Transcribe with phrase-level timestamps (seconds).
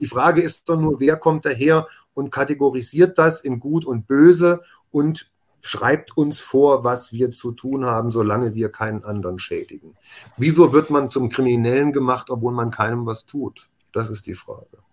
[0.00, 4.62] Die Frage ist doch nur, wer kommt daher und kategorisiert das in gut und böse
[4.90, 5.30] und
[5.62, 9.96] schreibt uns vor, was wir zu tun haben, solange wir keinen anderen schädigen.
[10.36, 13.68] Wieso wird man zum Kriminellen gemacht, obwohl man keinem was tut?
[13.92, 14.85] Das ist die Frage.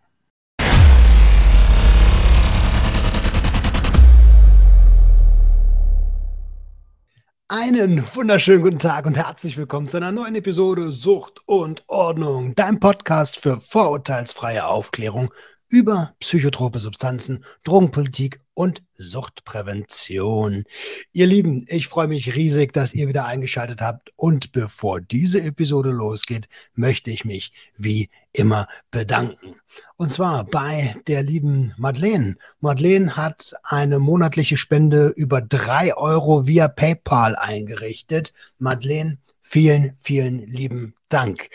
[7.55, 12.79] Einen wunderschönen guten Tag und herzlich willkommen zu einer neuen Episode Sucht und Ordnung, dein
[12.79, 15.31] Podcast für vorurteilsfreie Aufklärung
[15.73, 20.65] über psychotrope Substanzen, Drogenpolitik und Suchtprävention.
[21.13, 24.11] Ihr Lieben, ich freue mich riesig, dass ihr wieder eingeschaltet habt.
[24.15, 29.55] Und bevor diese Episode losgeht, möchte ich mich wie immer bedanken.
[29.95, 32.35] Und zwar bei der lieben Madeleine.
[32.59, 38.31] Madeleine hat eine monatliche Spende über drei Euro via PayPal eingerichtet.
[38.59, 41.49] Madeleine, vielen, vielen lieben Dank.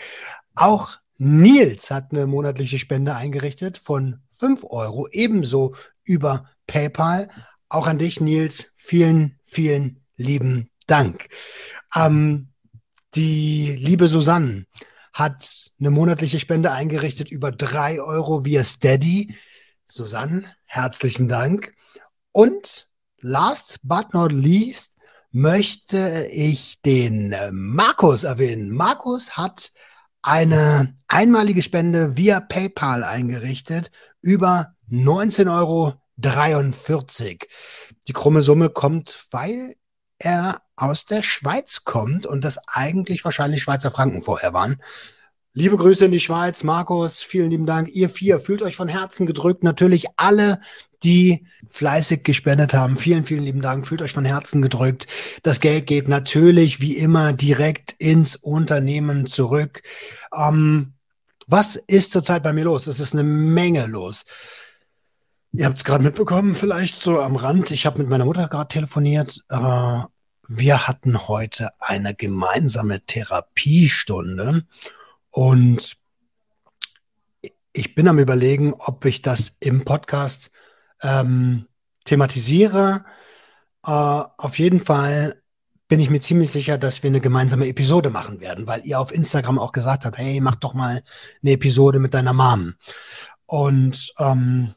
[0.55, 7.29] Auch Nils hat eine monatliche Spende eingerichtet von 5 Euro, ebenso über PayPal.
[7.67, 11.27] Auch an dich, Nils, vielen, vielen lieben Dank.
[11.93, 12.47] Ähm,
[13.15, 14.65] die liebe Susanne
[15.11, 19.35] hat eine monatliche Spende eingerichtet über 3 Euro via Steady.
[19.85, 21.73] Susanne, herzlichen Dank.
[22.31, 22.87] Und
[23.19, 24.95] last but not least
[25.31, 28.71] möchte ich den Markus erwähnen.
[28.71, 29.73] Markus hat
[30.21, 35.95] eine einmalige Spende via PayPal eingerichtet über 19,43 Euro.
[38.07, 39.75] Die krumme Summe kommt, weil
[40.17, 44.81] er aus der Schweiz kommt und das eigentlich wahrscheinlich Schweizer Franken vorher waren.
[45.55, 47.89] Liebe Grüße in die Schweiz, Markus, vielen lieben Dank.
[47.89, 49.63] Ihr vier fühlt euch von Herzen gedrückt.
[49.63, 50.61] Natürlich alle,
[51.01, 52.99] die fleißig gespendet haben.
[52.99, 53.87] Vielen, vielen lieben Dank.
[53.87, 55.07] Fühlt euch von Herzen gedrückt.
[55.41, 59.81] Das Geld geht natürlich wie immer direkt ins Unternehmen zurück.
[60.35, 60.93] Ähm,
[61.47, 62.85] was ist zurzeit bei mir los?
[62.85, 64.25] Es ist eine Menge los.
[65.51, 67.71] Ihr habt es gerade mitbekommen, vielleicht so am Rand.
[67.71, 69.43] Ich habe mit meiner Mutter gerade telefoniert.
[69.49, 70.01] Äh,
[70.47, 74.63] wir hatten heute eine gemeinsame Therapiestunde
[75.31, 75.97] und
[77.71, 80.51] ich bin am Überlegen, ob ich das im Podcast
[81.01, 81.67] ähm,
[82.05, 83.05] thematisiere.
[83.85, 85.41] Äh, auf jeden Fall
[85.87, 89.11] bin ich mir ziemlich sicher, dass wir eine gemeinsame Episode machen werden, weil ihr auf
[89.11, 91.01] Instagram auch gesagt habt, hey, mach doch mal
[91.41, 92.75] eine Episode mit deiner Mom.
[93.45, 94.75] Und ähm,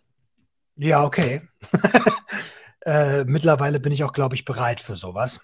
[0.76, 1.42] ja, okay.
[2.86, 5.40] äh, mittlerweile bin ich auch, glaube ich, bereit für sowas.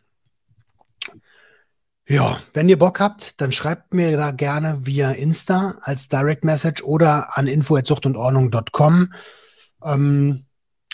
[2.08, 6.82] Ja, wenn ihr Bock habt, dann schreibt mir da gerne via Insta als Direct Message
[6.82, 9.12] oder an info.zuchtundordnung.com
[9.84, 10.46] ähm,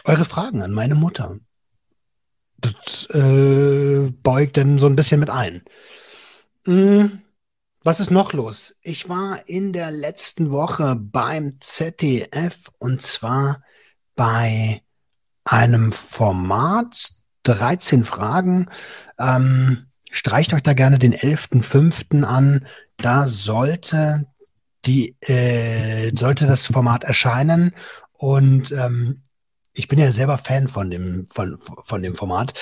[0.05, 1.39] eure Fragen an meine Mutter
[2.65, 5.63] das äh, baue ich dann so ein bisschen mit ein.
[6.65, 7.23] Hm,
[7.83, 8.77] was ist noch los?
[8.81, 13.63] Ich war in der letzten Woche beim ZDF und zwar
[14.15, 14.83] bei
[15.45, 17.11] einem Format
[17.43, 18.71] 13 Fragen.
[19.19, 22.23] Ähm, streicht euch da gerne den 11.05.
[22.23, 22.67] an.
[22.97, 24.27] Da sollte
[24.87, 27.75] die äh, sollte das Format erscheinen
[28.13, 29.23] und ähm,
[29.73, 32.55] ich bin ja selber Fan von dem, von, von dem Format.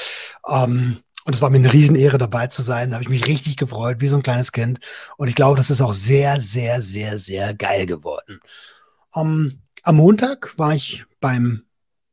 [0.48, 2.90] Ähm, und es war mir eine Riesenehre, dabei zu sein.
[2.90, 4.80] Da habe ich mich richtig gefreut, wie so ein kleines Kind.
[5.18, 8.40] Und ich glaube, das ist auch sehr, sehr, sehr, sehr geil geworden.
[9.12, 11.64] Um, am Montag war ich beim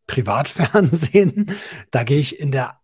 [0.06, 1.56] Privatfernsehen.
[1.92, 2.78] Da gehe ich in der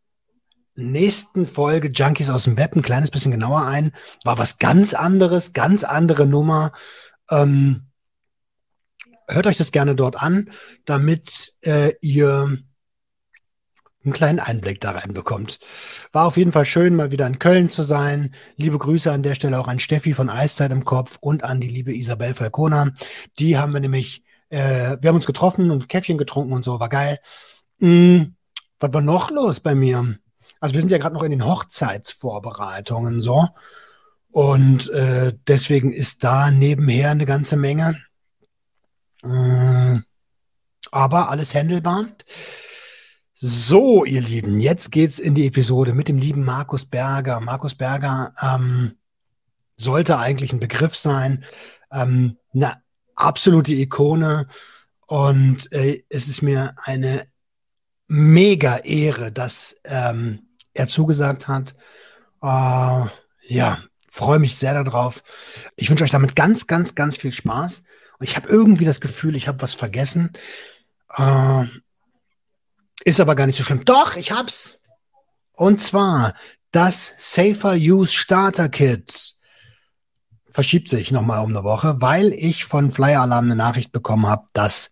[0.75, 3.93] nächsten Folge Junkies aus dem Web ein kleines bisschen genauer ein.
[4.23, 6.73] War was ganz anderes, ganz andere Nummer.
[7.29, 7.87] Ähm,
[9.27, 10.51] hört euch das gerne dort an,
[10.85, 12.57] damit äh, ihr
[14.03, 15.59] einen kleinen Einblick da reinbekommt.
[16.11, 18.35] War auf jeden Fall schön, mal wieder in Köln zu sein.
[18.55, 21.69] Liebe Grüße an der Stelle auch an Steffi von Eiszeit im Kopf und an die
[21.69, 22.91] liebe Isabel Falcona.
[23.39, 26.89] Die haben wir nämlich, äh, wir haben uns getroffen und Käffchen getrunken und so, war
[26.89, 27.17] geil.
[27.79, 28.35] Hm,
[28.79, 30.19] was war noch los bei mir?
[30.65, 33.47] Also wir sind ja gerade noch in den Hochzeitsvorbereitungen so.
[34.31, 38.01] Und äh, deswegen ist da nebenher eine ganze Menge.
[39.21, 39.99] Äh,
[40.89, 42.07] aber alles handelbar.
[43.35, 47.39] So, ihr Lieben, jetzt geht's in die Episode mit dem lieben Markus Berger.
[47.41, 48.97] Markus Berger ähm,
[49.77, 51.45] sollte eigentlich ein Begriff sein,
[51.91, 52.81] ähm, eine
[53.13, 54.47] absolute Ikone.
[55.05, 57.27] Und äh, es ist mir eine
[58.07, 60.44] mega Ehre, dass ähm,
[60.75, 61.75] er zugesagt hat.
[62.43, 63.07] Äh,
[63.47, 63.79] ja,
[64.11, 65.23] freue mich sehr darauf.
[65.75, 67.83] Ich wünsche euch damit ganz, ganz, ganz viel Spaß.
[68.19, 70.33] Und ich habe irgendwie das Gefühl, ich habe was vergessen.
[71.17, 71.65] Äh,
[73.03, 73.85] ist aber gar nicht so schlimm.
[73.85, 74.79] Doch, ich hab's.
[75.53, 76.35] Und zwar
[76.71, 79.35] das Safer Use Starter Kit
[80.49, 84.45] verschiebt sich nochmal um eine Woche, weil ich von Flyer Alarm eine Nachricht bekommen habe,
[84.53, 84.91] dass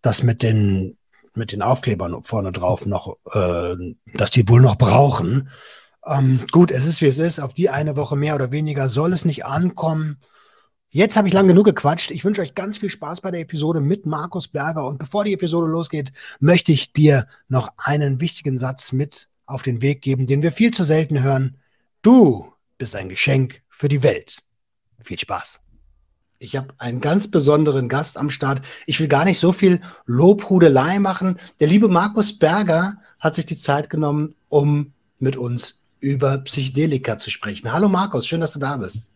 [0.00, 0.96] das mit den,
[1.34, 3.74] mit den Aufklebern vorne drauf noch, äh,
[4.14, 5.48] dass die wohl noch brauchen.
[6.04, 7.38] Ähm, gut, es ist wie es ist.
[7.38, 10.18] Auf die eine Woche mehr oder weniger soll es nicht ankommen.
[10.90, 12.10] Jetzt habe ich lang genug gequatscht.
[12.10, 14.86] Ich wünsche euch ganz viel Spaß bei der Episode mit Markus Berger.
[14.86, 19.80] Und bevor die Episode losgeht, möchte ich dir noch einen wichtigen Satz mit auf den
[19.80, 21.56] Weg geben, den wir viel zu selten hören.
[22.02, 24.42] Du bist ein Geschenk für die Welt.
[25.00, 25.60] Viel Spaß.
[26.42, 28.62] Ich habe einen ganz besonderen Gast am Start.
[28.86, 31.38] Ich will gar nicht so viel Lobhudelei machen.
[31.60, 37.30] Der liebe Markus Berger hat sich die Zeit genommen, um mit uns über Psychedelika zu
[37.30, 37.72] sprechen.
[37.72, 39.12] Hallo Markus, schön, dass du da bist.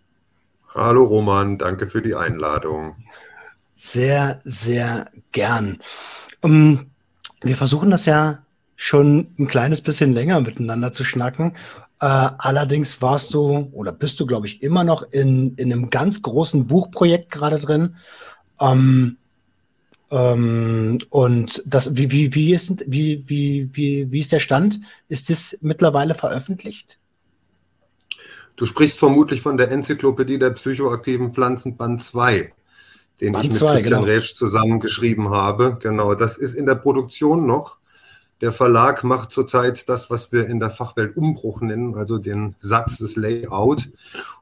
[0.72, 2.94] Hallo Roman, danke für die Einladung.
[3.74, 5.80] Sehr, sehr gern.
[6.42, 6.86] Um, ähm,
[7.42, 8.38] wir versuchen das ja
[8.76, 11.56] schon ein kleines bisschen länger miteinander zu schnacken.
[12.00, 16.20] Äh, allerdings warst du oder bist du, glaube ich, immer noch in, in einem ganz
[16.20, 17.96] großen Buchprojekt gerade drin.
[18.60, 19.16] Ähm,
[20.10, 24.80] ähm, und das, wie, wie, wie, ist, wie, wie, wie, wie ist der Stand?
[25.08, 26.98] Ist das mittlerweile veröffentlicht?
[28.56, 32.52] Du sprichst vermutlich von der Enzyklopädie der psychoaktiven Pflanzen Band 2,
[33.20, 34.12] den Band ich mit 2, Christian genau.
[34.12, 35.78] Rätsch zusammengeschrieben habe.
[35.82, 37.76] Genau, das ist in der Produktion noch.
[38.42, 42.98] Der Verlag macht zurzeit das, was wir in der Fachwelt Umbruch nennen, also den Satz
[42.98, 43.88] des Layout.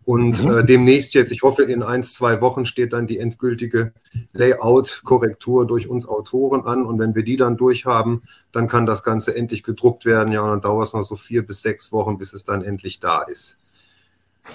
[0.05, 0.50] Und mhm.
[0.50, 3.93] äh, demnächst jetzt, ich hoffe, in ein, zwei Wochen steht dann die endgültige
[4.32, 6.85] Layout-Korrektur durch uns Autoren an.
[6.85, 10.32] Und wenn wir die dann durchhaben, dann kann das Ganze endlich gedruckt werden.
[10.32, 12.99] Ja, und dann dauert es noch so vier bis sechs Wochen, bis es dann endlich
[12.99, 13.58] da ist.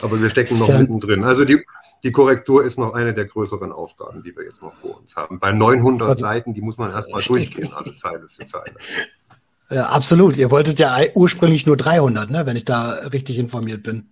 [0.01, 1.24] Aber wir stecken noch Sam mittendrin.
[1.24, 1.65] Also die,
[2.03, 5.39] die Korrektur ist noch eine der größeren Aufgaben, die wir jetzt noch vor uns haben.
[5.39, 8.75] Bei 900 also, Seiten, die muss man erstmal durchgehen, alle Zeile für Zeile.
[9.69, 10.38] Ja, absolut.
[10.38, 14.10] Ihr wolltet ja ursprünglich nur 300, ne, wenn ich da richtig informiert bin.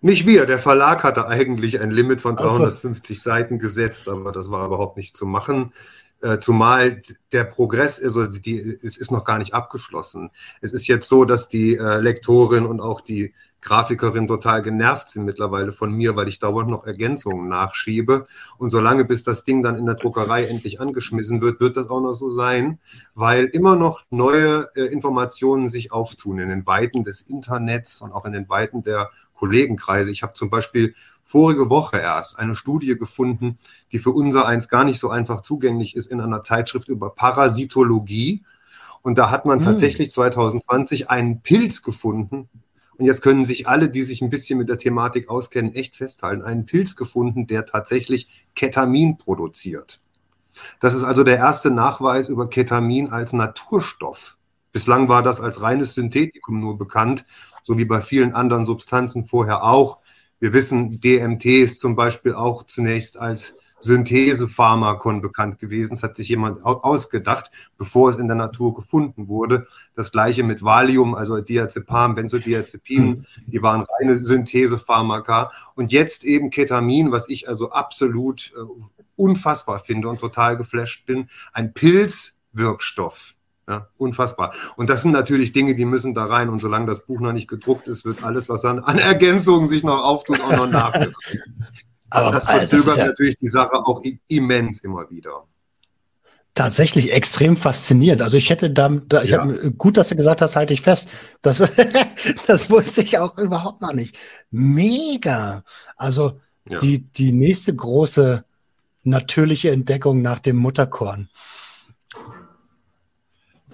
[0.00, 3.30] Nicht wir, der Verlag hatte eigentlich ein Limit von 350 so.
[3.30, 5.72] Seiten gesetzt, aber das war überhaupt nicht zu machen.
[6.20, 7.02] Äh, zumal
[7.32, 10.30] der Progress, also die, es ist noch gar nicht abgeschlossen.
[10.60, 15.24] Es ist jetzt so, dass die äh, Lektorin und auch die Grafikerin total genervt sind
[15.24, 18.26] mittlerweile von mir, weil ich dauernd noch Ergänzungen nachschiebe.
[18.58, 22.00] Und solange bis das Ding dann in der Druckerei endlich angeschmissen wird, wird das auch
[22.00, 22.78] noch so sein,
[23.14, 28.26] weil immer noch neue äh, Informationen sich auftun in den Weiten des Internets und auch
[28.26, 30.10] in den Weiten der Kollegenkreise.
[30.10, 33.58] Ich habe zum Beispiel vorige Woche erst eine Studie gefunden,
[33.92, 38.44] die für unser eins gar nicht so einfach zugänglich ist in einer Zeitschrift über Parasitologie.
[39.00, 39.64] Und da hat man hm.
[39.64, 42.48] tatsächlich 2020 einen Pilz gefunden,
[42.96, 46.42] und jetzt können sich alle, die sich ein bisschen mit der Thematik auskennen, echt festhalten,
[46.42, 50.00] einen Pilz gefunden, der tatsächlich Ketamin produziert.
[50.80, 54.36] Das ist also der erste Nachweis über Ketamin als Naturstoff.
[54.72, 57.24] Bislang war das als reines Synthetikum nur bekannt,
[57.64, 59.98] so wie bei vielen anderen Substanzen vorher auch.
[60.38, 65.90] Wir wissen, DMT ist zum Beispiel auch zunächst als Synthesepharmakon bekannt gewesen.
[65.90, 69.66] Das hat sich jemand ausgedacht, bevor es in der Natur gefunden wurde.
[69.94, 73.26] Das gleiche mit Valium, also Diazepam, Benzodiazepin, mhm.
[73.46, 75.52] die waren reine Synthesepharmaka.
[75.74, 78.60] Und jetzt eben Ketamin, was ich also absolut äh,
[79.16, 81.28] unfassbar finde und total geflasht bin.
[81.52, 83.34] Ein Pilzwirkstoff.
[83.66, 84.52] Ja, unfassbar.
[84.76, 86.50] Und das sind natürlich Dinge, die müssen da rein.
[86.50, 89.82] Und solange das Buch noch nicht gedruckt ist, wird alles, was an, an Ergänzungen sich
[89.82, 91.14] noch auftut, auch noch nachgereicht.
[92.10, 95.44] Aber das verzögert das ja natürlich die Sache auch immens immer wieder.
[96.54, 98.22] Tatsächlich extrem faszinierend.
[98.22, 99.40] Also ich hätte da, da ich ja.
[99.40, 101.08] hab, gut, dass du gesagt hast, halte ich fest.
[101.42, 101.58] Das,
[102.46, 104.16] das wusste ich auch überhaupt noch nicht.
[104.52, 105.64] Mega.
[105.96, 106.78] Also ja.
[106.78, 108.44] die, die nächste große
[109.02, 111.28] natürliche Entdeckung nach dem Mutterkorn.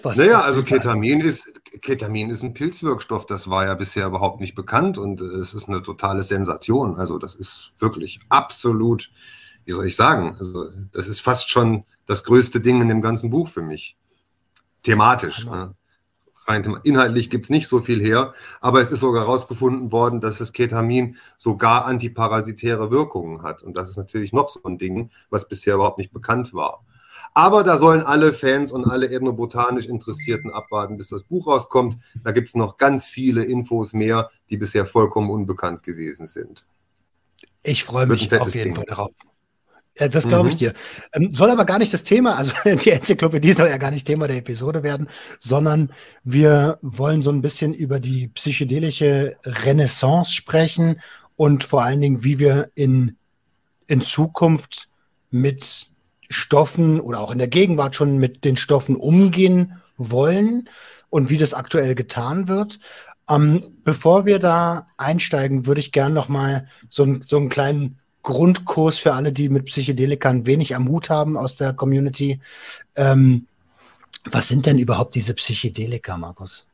[0.02, 4.54] Was naja, also Ketamin ist, Ketamin ist ein Pilzwirkstoff, das war ja bisher überhaupt nicht
[4.54, 6.96] bekannt und es ist eine totale Sensation.
[6.96, 9.12] Also das ist wirklich absolut,
[9.64, 13.30] wie soll ich sagen, also das ist fast schon das größte Ding in dem ganzen
[13.30, 13.96] Buch für mich.
[14.82, 15.46] Thematisch.
[15.46, 15.74] Ne?
[16.46, 20.38] Rein inhaltlich gibt es nicht so viel her, aber es ist sogar herausgefunden worden, dass
[20.38, 23.62] das Ketamin sogar antiparasitäre Wirkungen hat.
[23.62, 26.84] Und das ist natürlich noch so ein Ding, was bisher überhaupt nicht bekannt war.
[27.34, 31.96] Aber da sollen alle Fans und alle ethnobotanisch Interessierten abwarten, bis das Buch rauskommt.
[32.24, 36.64] Da gibt es noch ganz viele Infos mehr, die bisher vollkommen unbekannt gewesen sind.
[37.62, 38.74] Ich freue mich auf jeden Ding.
[38.74, 39.12] Fall darauf.
[39.98, 40.58] Ja, das glaube ich mhm.
[40.58, 40.74] dir.
[41.12, 44.28] Ähm, soll aber gar nicht das Thema, also die Enzyklopädie soll ja gar nicht Thema
[44.28, 45.08] der Episode werden,
[45.38, 45.92] sondern
[46.24, 51.00] wir wollen so ein bisschen über die psychedelische Renaissance sprechen
[51.36, 53.16] und vor allen Dingen, wie wir in,
[53.88, 54.88] in Zukunft
[55.30, 55.89] mit
[56.30, 60.68] Stoffen oder auch in der Gegenwart schon mit den Stoffen umgehen wollen
[61.10, 62.78] und wie das aktuell getan wird.
[63.28, 68.98] Ähm, bevor wir da einsteigen, würde ich gerne noch mal so, so einen kleinen Grundkurs
[68.98, 72.40] für alle, die mit Psychedelikern wenig am Hut haben aus der Community.
[72.94, 73.46] Ähm,
[74.24, 76.66] was sind denn überhaupt diese Psychedelika, Markus?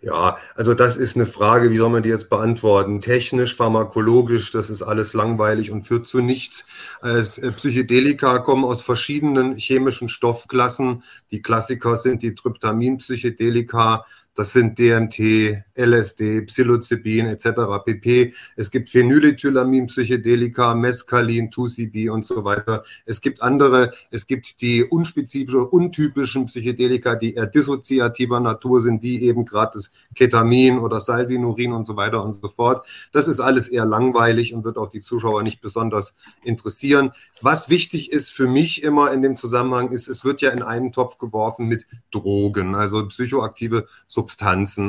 [0.00, 3.00] Ja, also das ist eine Frage, wie soll man die jetzt beantworten?
[3.00, 6.66] Technisch, pharmakologisch, das ist alles langweilig und führt zu nichts.
[7.00, 11.02] Als äh, Psychedelika kommen aus verschiedenen chemischen Stoffklassen.
[11.30, 14.04] Die Klassiker sind die Tryptamin-Psychedelika,
[14.38, 17.48] das sind DMT, LSD, Psilocybin etc.
[17.84, 18.32] pp.
[18.54, 22.84] Es gibt Phenylethylamin, Psychedelika, Mescalin, 2CB und so weiter.
[23.04, 29.22] Es gibt andere, es gibt die unspezifischen, untypischen Psychedelika, die eher dissoziativer Natur sind, wie
[29.22, 32.86] eben gerade das Ketamin oder Salvinurin und so weiter und so fort.
[33.10, 36.14] Das ist alles eher langweilig und wird auch die Zuschauer nicht besonders
[36.44, 37.10] interessieren.
[37.40, 40.92] Was wichtig ist für mich immer in dem Zusammenhang ist, es wird ja in einen
[40.92, 44.27] Topf geworfen mit Drogen, also psychoaktive Substanzen.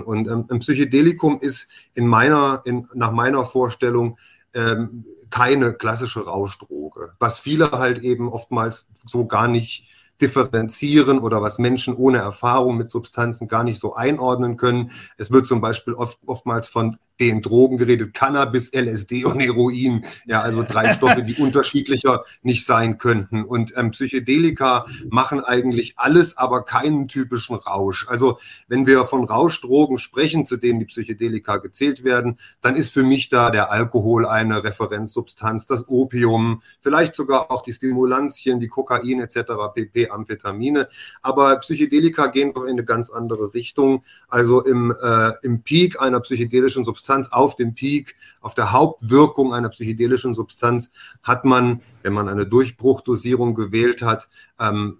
[0.02, 4.18] Und ähm, ein Psychedelikum ist in meiner, in, nach meiner Vorstellung
[4.54, 9.86] ähm, keine klassische Rauschdroge, was viele halt eben oftmals so gar nicht
[10.22, 14.92] differenzieren oder was Menschen ohne Erfahrung mit Substanzen gar nicht so einordnen können.
[15.18, 20.06] Es wird zum Beispiel oft, oftmals von den Drogen geredet, Cannabis, LSD und Heroin.
[20.26, 23.44] Ja, also drei Stoffe, die unterschiedlicher nicht sein könnten.
[23.44, 28.08] Und ähm, Psychedelika machen eigentlich alles, aber keinen typischen Rausch.
[28.08, 33.04] Also wenn wir von Rauschdrogen sprechen, zu denen die Psychedelika gezählt werden, dann ist für
[33.04, 39.20] mich da der Alkohol eine Referenzsubstanz, das Opium, vielleicht sogar auch die Stimulantien, die Kokain
[39.20, 39.40] etc.,
[39.74, 40.88] pp, Amphetamine.
[41.22, 44.04] Aber Psychedelika gehen doch in eine ganz andere Richtung.
[44.28, 49.52] Also im, äh, im Peak einer psychedelischen Substanz Substanz auf dem Peak, auf der Hauptwirkung
[49.52, 50.92] einer psychedelischen Substanz
[51.24, 55.00] hat man, wenn man eine Durchbruchdosierung gewählt hat, ähm,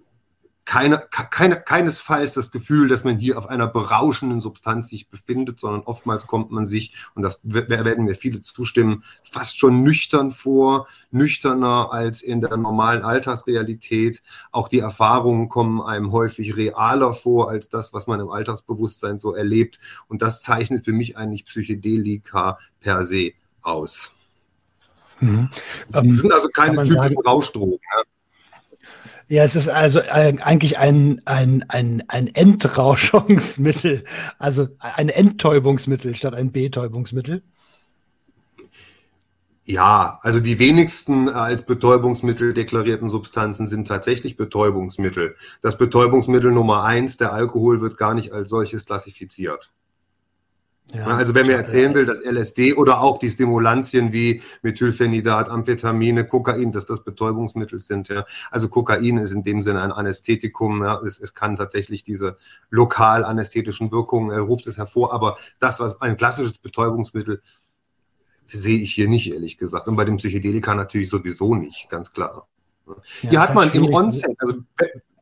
[0.70, 5.82] keine, keine, keinesfalls das Gefühl, dass man hier auf einer berauschenden Substanz sich befindet, sondern
[5.82, 11.88] oftmals kommt man sich, und das werden mir viele zustimmen, fast schon nüchtern vor, nüchterner
[11.90, 14.22] als in der normalen Alltagsrealität.
[14.52, 19.34] Auch die Erfahrungen kommen einem häufig realer vor als das, was man im Alltagsbewusstsein so
[19.34, 19.80] erlebt.
[20.06, 24.12] Und das zeichnet für mich eigentlich Psychedelika per se aus.
[25.18, 25.50] Mhm.
[25.88, 27.80] Das sind also keine typischen Rauschdrogen.
[27.92, 28.04] Ja.
[29.30, 34.02] Ja, es ist also eigentlich ein, ein, ein, ein Entrauschungsmittel,
[34.40, 37.40] also ein Enttäubungsmittel statt ein Betäubungsmittel.
[39.62, 45.36] Ja, also die wenigsten als Betäubungsmittel deklarierten Substanzen sind tatsächlich Betäubungsmittel.
[45.62, 49.72] Das Betäubungsmittel Nummer eins, der Alkohol, wird gar nicht als solches klassifiziert.
[50.92, 56.26] Ja, also wenn mir erzählen will, dass LSD oder auch die Stimulantien wie Methylphenidat, Amphetamine,
[56.26, 58.08] Kokain, dass das Betäubungsmittel sind.
[58.08, 58.24] Ja.
[58.50, 60.82] Also Kokain ist in dem Sinne ein Anästhetikum.
[60.82, 61.00] Ja.
[61.00, 62.36] Es, es kann tatsächlich diese
[62.70, 65.12] lokal anästhetischen Wirkungen, er ruft es hervor.
[65.12, 67.40] Aber das, was ein klassisches Betäubungsmittel,
[68.46, 69.86] sehe ich hier nicht, ehrlich gesagt.
[69.86, 72.48] Und bei dem Psychedelika natürlich sowieso nicht, ganz klar.
[73.22, 73.92] Ja, Hier hat man im ne?
[73.92, 74.58] Onset, also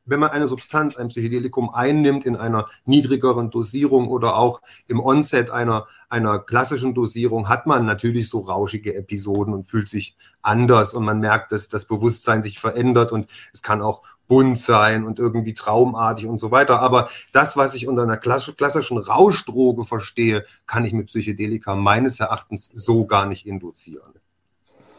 [0.08, 5.50] wenn man eine Substanz, ein Psychedelikum einnimmt in einer niedrigeren Dosierung oder auch im Onset
[5.50, 11.04] einer, einer klassischen Dosierung, hat man natürlich so rauschige Episoden und fühlt sich anders und
[11.04, 15.54] man merkt, dass das Bewusstsein sich verändert und es kann auch bunt sein und irgendwie
[15.54, 16.80] traumartig und so weiter.
[16.80, 22.70] Aber das, was ich unter einer klassischen Rauschdroge verstehe, kann ich mit Psychedelika meines Erachtens
[22.72, 24.12] so gar nicht induzieren.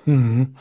[0.06, 0.56] Mhm.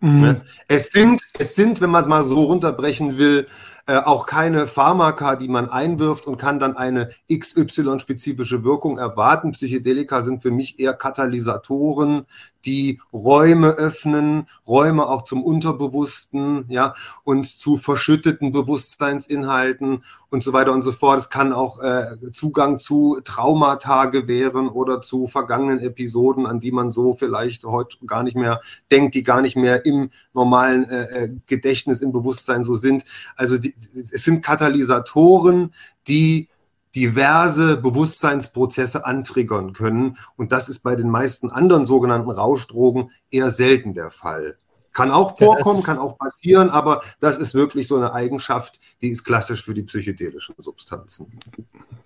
[0.00, 0.40] Mhm.
[0.66, 3.46] Es sind, es sind, wenn man mal so runterbrechen will,
[3.86, 9.52] äh, auch keine Pharmaka, die man einwirft und kann dann eine XY-spezifische Wirkung erwarten.
[9.52, 12.26] Psychedelika sind für mich eher Katalysatoren,
[12.64, 20.72] die Räume öffnen, Räume auch zum Unterbewussten, ja, und zu verschütteten Bewusstseinsinhalten und so weiter
[20.72, 21.18] und so fort.
[21.18, 26.90] Es kann auch äh, Zugang zu Traumata gewähren oder zu vergangenen Episoden, an die man
[26.90, 31.36] so vielleicht heute gar nicht mehr denkt, die gar nicht mehr im normalen äh, äh
[31.46, 33.04] Gedächtnis, im Bewusstsein so sind.
[33.36, 35.74] Also die, es sind Katalysatoren,
[36.08, 36.48] die
[36.94, 40.18] diverse Bewusstseinsprozesse antriggern können.
[40.36, 44.56] Und das ist bei den meisten anderen sogenannten Rauschdrogen eher selten der Fall.
[44.92, 49.24] Kann auch vorkommen, kann auch passieren, aber das ist wirklich so eine Eigenschaft, die ist
[49.24, 51.40] klassisch für die psychedelischen Substanzen.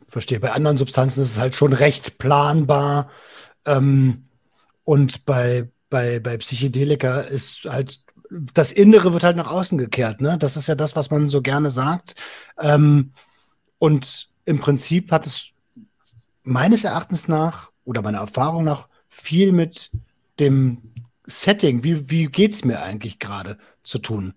[0.09, 0.39] Verstehe.
[0.39, 3.11] Bei anderen Substanzen ist es halt schon recht planbar.
[3.65, 4.29] Ähm,
[4.85, 8.01] und bei, bei, bei Psychedelika ist halt
[8.55, 10.21] das Innere wird halt nach außen gekehrt.
[10.21, 10.37] Ne?
[10.39, 12.17] Das ist ja das, was man so gerne sagt.
[12.59, 13.13] Ähm,
[13.79, 15.51] und im Prinzip hat es
[16.43, 19.91] meines Erachtens nach oder meiner Erfahrung nach viel mit
[20.41, 20.79] dem
[21.27, 24.35] Setting, wie, wie geht es mir eigentlich gerade zu tun.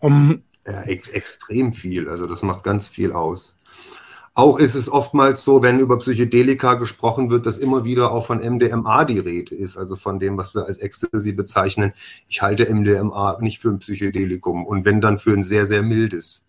[0.00, 2.08] Um, ja, ex extrem viel.
[2.08, 3.56] Also das macht ganz viel aus.
[4.34, 8.38] Auch ist es oftmals so, wenn über Psychedelika gesprochen wird, dass immer wieder auch von
[8.38, 11.92] MDMA die Rede ist, also von dem, was wir als Ecstasy bezeichnen.
[12.28, 16.44] Ich halte MDMA nicht für ein Psychedelikum und wenn dann für ein sehr, sehr mildes.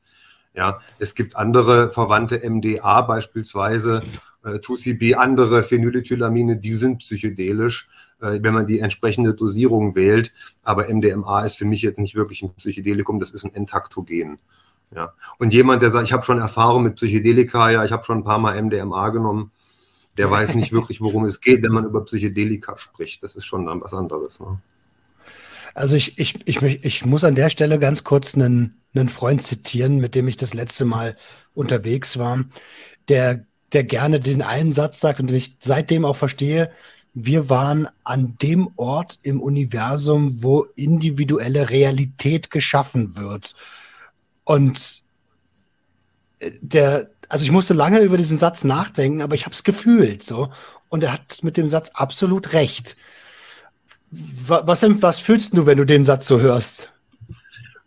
[0.53, 4.03] Ja, es gibt andere verwandte MDA beispielsweise,
[4.43, 7.87] äh, 2CB, andere Phenylethylamine, die sind psychedelisch,
[8.19, 10.33] äh, wenn man die entsprechende Dosierung wählt.
[10.63, 14.39] Aber MDMA ist für mich jetzt nicht wirklich ein Psychedelikum, das ist ein Entaktogen.
[14.93, 15.13] Ja.
[15.39, 18.23] Und jemand, der sagt, ich habe schon Erfahrung mit Psychedelika, ja, ich habe schon ein
[18.23, 19.51] paar Mal MDMA genommen,
[20.17, 23.23] der weiß nicht wirklich, worum es geht, wenn man über Psychedelika spricht.
[23.23, 24.41] Das ist schon dann was anderes.
[24.41, 24.59] Ne?
[25.73, 29.99] Also ich, ich, ich, ich muss an der Stelle ganz kurz einen, einen Freund zitieren,
[29.99, 31.15] mit dem ich das letzte Mal
[31.53, 32.43] unterwegs war,
[33.07, 36.71] der, der gerne den einen Satz sagt und den ich seitdem auch verstehe,
[37.13, 43.55] wir waren an dem Ort im Universum, wo individuelle Realität geschaffen wird.
[44.43, 45.01] Und
[46.39, 50.23] äh, der, also ich musste lange über diesen Satz nachdenken, aber ich habe es gefühlt
[50.23, 50.51] so.
[50.89, 52.97] Und er hat mit dem Satz absolut recht.
[54.11, 56.91] Was, was fühlst du, wenn du den Satz so hörst?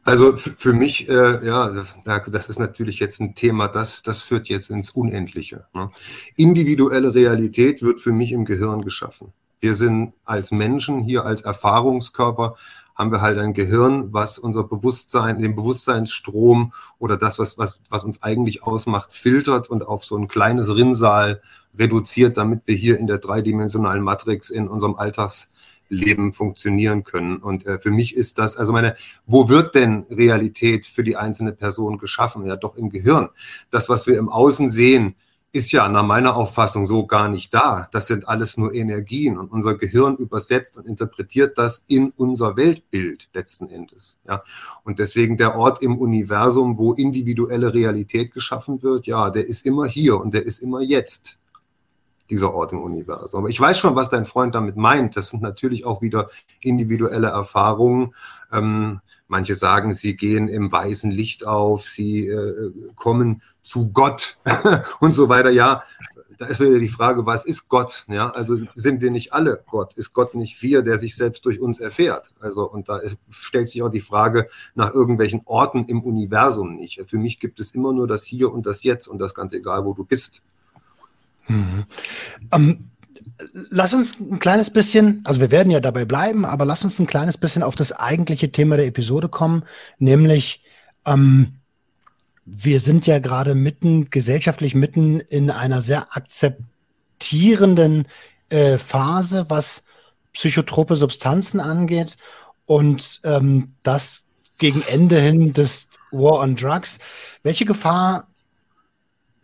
[0.04, 1.95] Also für mich, äh, ja, das,
[2.26, 5.64] das, ist natürlich jetzt ein Thema, das, das führt jetzt ins Unendliche.
[5.73, 5.90] Ne?
[6.37, 9.33] Individuelle Realität wird für mich im Gehirn geschaffen.
[9.61, 12.57] Wir sind als Menschen hier als Erfahrungskörper
[12.95, 18.04] haben wir halt ein Gehirn, was unser Bewusstsein, den Bewusstseinsstrom oder das, was, was, was
[18.04, 21.40] uns eigentlich ausmacht, filtert und auf so ein kleines Rinnsal
[21.76, 24.95] reduziert, damit wir hier in der dreidimensionalen Matrix in unserem
[25.85, 27.37] Alltagsleben funktionieren können.
[27.38, 31.53] Und äh, für mich ist das, also meine, wo wird denn Realität für die einzelne
[31.53, 32.47] Person geschaffen?
[32.47, 33.29] Ja, doch im Gehirn.
[33.71, 35.14] Das, was wir im Außen sehen,
[35.53, 37.88] ist ja nach meiner Auffassung so gar nicht da.
[37.93, 43.29] Das sind alles nur Energien und unser Gehirn übersetzt und interpretiert das in unser Weltbild
[43.33, 44.19] letzten Endes.
[44.26, 44.43] Ja.
[44.83, 49.87] Und deswegen der Ort im Universum, wo individuelle Realität geschaffen wird, ja, der ist immer
[49.87, 51.38] hier und der ist immer jetzt
[52.31, 53.40] dieser Ort im Universum.
[53.40, 55.16] Aber ich weiß schon, was dein Freund damit meint.
[55.16, 56.28] Das sind natürlich auch wieder
[56.61, 58.14] individuelle Erfahrungen.
[58.52, 64.38] Ähm, manche sagen, sie gehen im weißen Licht auf, sie äh, kommen zu Gott
[65.00, 65.51] und so weiter.
[65.51, 65.83] Ja,
[66.38, 68.05] da ist wieder die Frage, was ist Gott?
[68.09, 69.94] Ja, also sind wir nicht alle Gott?
[69.94, 72.33] Ist Gott nicht wir, der sich selbst durch uns erfährt?
[72.40, 77.03] Also, und da stellt sich auch die Frage nach irgendwelchen Orten im Universum nicht.
[77.07, 79.85] Für mich gibt es immer nur das Hier und das Jetzt und das ganz egal,
[79.85, 80.42] wo du bist.
[81.48, 81.85] Mhm.
[82.52, 82.90] Ähm,
[83.52, 87.07] lass uns ein kleines bisschen, also wir werden ja dabei bleiben, aber lass uns ein
[87.07, 89.64] kleines bisschen auf das eigentliche Thema der Episode kommen,
[89.98, 90.62] nämlich
[91.04, 91.57] ähm,
[92.46, 98.07] wir sind ja gerade mitten, gesellschaftlich mitten in einer sehr akzeptierenden
[98.50, 99.85] äh, Phase, was
[100.35, 102.16] psychotrope Substanzen angeht.
[102.66, 104.24] Und ähm, das
[104.59, 106.98] gegen Ende hin des War on Drugs.
[107.42, 108.28] Welche Gefahr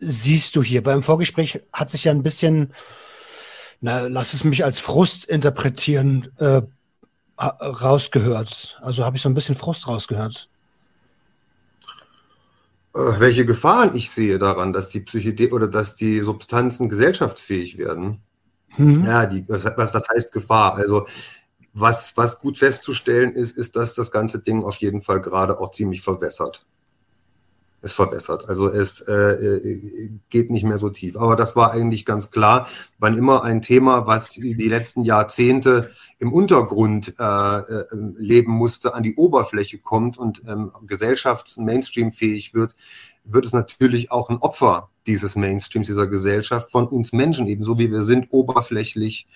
[0.01, 0.83] siehst du hier?
[0.83, 2.73] Beim Vorgespräch hat sich ja ein bisschen,
[3.79, 6.61] na, lass es mich als Frust interpretieren, äh,
[7.37, 8.77] rausgehört.
[8.81, 10.49] Also habe ich so ein bisschen Frust rausgehört.
[12.93, 18.21] Äh, welche Gefahren ich sehe daran, dass die Psychede oder dass die Substanzen gesellschaftsfähig werden.
[18.77, 19.05] Mhm.
[19.05, 20.75] Ja, die, was, was heißt Gefahr?
[20.75, 21.07] Also
[21.73, 25.71] was, was gut festzustellen ist, ist, dass das ganze Ding auf jeden Fall gerade auch
[25.71, 26.65] ziemlich verwässert
[27.81, 28.47] es verwässert.
[28.47, 31.17] Also es äh, äh, geht nicht mehr so tief.
[31.17, 32.67] Aber das war eigentlich ganz klar,
[32.99, 37.85] wann immer ein Thema, was die letzten Jahrzehnte im Untergrund äh, äh,
[38.17, 42.75] leben musste, an die Oberfläche kommt und ähm, gesellschafts- Mainstream-fähig wird,
[43.23, 47.91] wird es natürlich auch ein Opfer dieses Mainstreams, dieser Gesellschaft von uns Menschen, ebenso wie
[47.91, 49.27] wir sind, oberflächlich.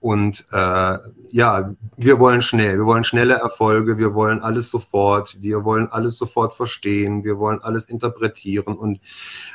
[0.00, 0.98] Und äh,
[1.30, 6.16] ja, wir wollen schnell, wir wollen schnelle Erfolge, wir wollen alles sofort, wir wollen alles
[6.16, 8.76] sofort verstehen, wir wollen alles interpretieren.
[8.76, 9.00] Und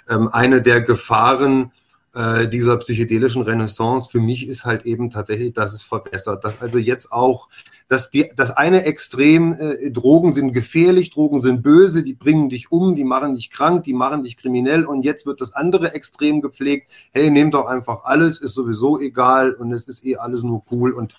[0.10, 1.72] ähm, eine der Gefahren
[2.16, 6.78] äh, dieser psychedelischen Renaissance für mich ist halt eben tatsächlich, dass es verwässert, dass also
[6.78, 7.50] jetzt auch,
[7.88, 12.72] dass die, das eine Extrem, äh, Drogen sind gefährlich, Drogen sind böse, die bringen dich
[12.72, 16.42] um, die machen dich krank, die machen dich kriminell und jetzt wird das andere Extrem
[16.42, 20.64] gepflegt, hey, nehmt doch einfach alles, ist sowieso egal und es ist eh alles nur
[20.72, 21.18] cool und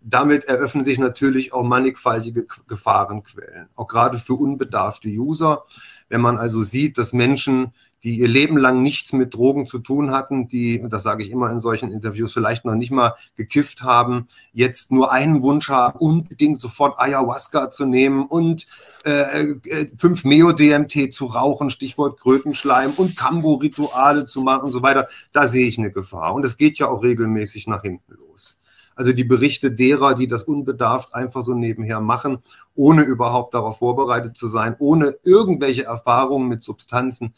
[0.00, 5.64] damit eröffnen sich natürlich auch mannigfaltige Gefahrenquellen, auch gerade für unbedarfte User.
[6.08, 7.72] Wenn man also sieht, dass Menschen
[8.04, 11.30] die ihr Leben lang nichts mit Drogen zu tun hatten, die, und das sage ich
[11.30, 15.98] immer in solchen Interviews, vielleicht noch nicht mal gekifft haben, jetzt nur einen Wunsch haben,
[15.98, 18.66] unbedingt sofort Ayahuasca zu nehmen und
[19.04, 25.08] äh, äh, 5 Meo-DMT zu rauchen, Stichwort Krötenschleim und Kambo-Rituale zu machen und so weiter,
[25.32, 26.34] da sehe ich eine Gefahr.
[26.34, 28.60] Und es geht ja auch regelmäßig nach hinten los.
[28.98, 32.38] Also die Berichte derer, die das unbedarft einfach so nebenher machen,
[32.74, 37.32] ohne überhaupt darauf vorbereitet zu sein, ohne irgendwelche Erfahrungen mit Substanzen,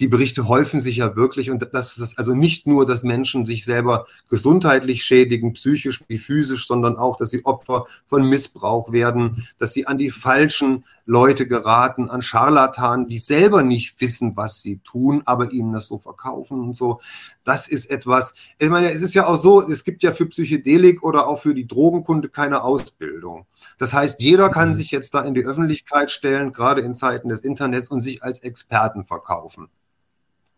[0.00, 3.64] die Berichte häufen sich ja wirklich und das ist also nicht nur, dass Menschen sich
[3.64, 9.72] selber gesundheitlich schädigen, psychisch wie physisch, sondern auch, dass sie Opfer von Missbrauch werden, dass
[9.72, 15.22] sie an die falschen Leute geraten, an Scharlatanen, die selber nicht wissen, was sie tun,
[15.26, 17.00] aber ihnen das so verkaufen und so.
[17.44, 21.02] Das ist etwas, ich meine, es ist ja auch so, es gibt ja für Psychedelik
[21.02, 23.46] oder auch für die Drogenkunde keine Ausbildung.
[23.78, 24.74] Das heißt, jeder kann mhm.
[24.74, 28.40] sich jetzt da in die Öffentlichkeit stellen, gerade in Zeiten des Internets und sich als
[28.40, 29.68] Experten verkaufen.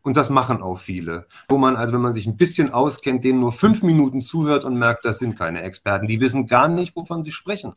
[0.03, 1.27] Und das machen auch viele.
[1.49, 4.79] Wo man, also wenn man sich ein bisschen auskennt, denen nur fünf Minuten zuhört und
[4.79, 6.07] merkt, das sind keine Experten.
[6.07, 7.75] Die wissen gar nicht, wovon sie sprechen.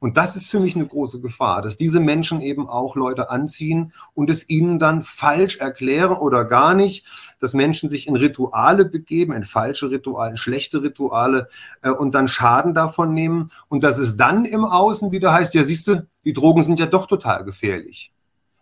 [0.00, 3.92] Und das ist für mich eine große Gefahr, dass diese Menschen eben auch Leute anziehen
[4.14, 7.06] und es ihnen dann falsch erklären oder gar nicht,
[7.40, 11.48] dass Menschen sich in Rituale begeben, in falsche Rituale, in schlechte Rituale
[11.82, 15.64] äh, und dann Schaden davon nehmen und dass es dann im Außen wieder heißt, ja
[15.64, 18.12] siehst du, die Drogen sind ja doch total gefährlich.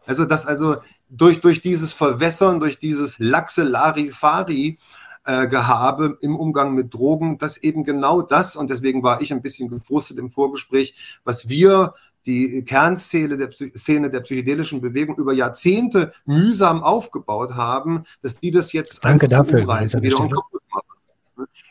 [0.04, 0.76] Also dass also
[1.08, 4.78] durch, durch dieses Verwässern, durch dieses laxe Larifari
[5.24, 9.42] äh, Gehabe im Umgang mit Drogen, dass eben genau das, und deswegen war ich ein
[9.42, 11.94] bisschen gefrustet im Vorgespräch, was wir
[12.26, 18.72] die Kernszene der, Szene der psychedelischen Bewegung über Jahrzehnte mühsam aufgebaut haben, dass die das
[18.72, 20.92] jetzt Danke dafür, wieder und kaputt machen.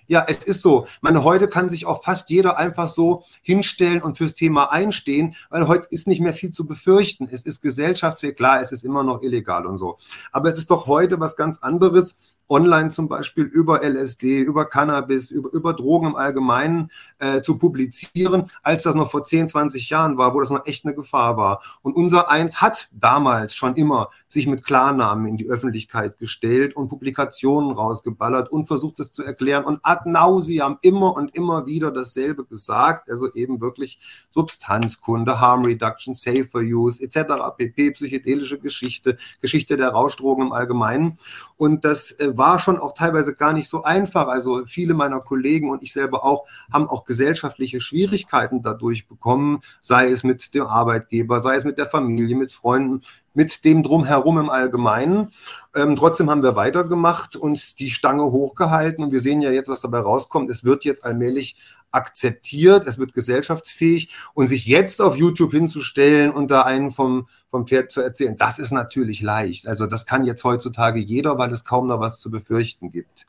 [0.08, 0.88] Ja, es ist so.
[1.00, 5.68] Meine, heute kann sich auch fast jeder einfach so hinstellen und fürs Thema einstehen, weil
[5.68, 7.30] heute ist nicht mehr viel zu befürchten.
[7.32, 9.98] Es ist gesellschaftsfähig, klar, es ist immer noch illegal und so.
[10.32, 12.18] Aber es ist doch heute was ganz anderes,
[12.52, 18.52] online zum Beispiel über LSD, über Cannabis, über, über Drogen im Allgemeinen äh, zu publizieren,
[18.62, 21.64] als das noch vor 10, 20 Jahren war, wo das noch echt eine Gefahr war.
[21.82, 26.90] Und unser Eins hat damals schon immer sich mit Klarnamen in die Öffentlichkeit gestellt und
[26.90, 32.46] Publikationen rausgeballert und versucht es zu erklären und ad nauseam immer und immer wieder dasselbe
[32.46, 34.00] gesagt, also eben wirklich
[34.32, 41.18] Substanzkunde, Harm Reduction, Safer Use etc., pp, psychedelische Geschichte, Geschichte der Rauschdrogen im Allgemeinen.
[41.58, 44.28] Und das äh, war schon auch teilweise gar nicht so einfach.
[44.28, 50.10] Also viele meiner Kollegen und ich selber auch haben auch gesellschaftliche Schwierigkeiten dadurch bekommen, sei
[50.10, 53.02] es mit dem Arbeitgeber, sei es mit der Familie, mit Freunden,
[53.34, 55.32] mit dem Drumherum im Allgemeinen.
[55.76, 59.82] Ähm, trotzdem haben wir weitergemacht und die Stange hochgehalten und wir sehen ja jetzt, was
[59.82, 60.50] dabei rauskommt.
[60.50, 61.56] Es wird jetzt allmählich
[61.92, 67.68] akzeptiert, es wird gesellschaftsfähig und sich jetzt auf YouTube hinzustellen und da einen vom, vom
[67.68, 69.68] Pferd zu erzählen, das ist natürlich leicht.
[69.68, 73.26] Also das kann jetzt heutzutage jeder, weil es kaum noch was zu befürchten gibt.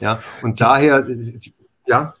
[0.00, 1.06] Ja, und daher,
[1.86, 2.14] ja.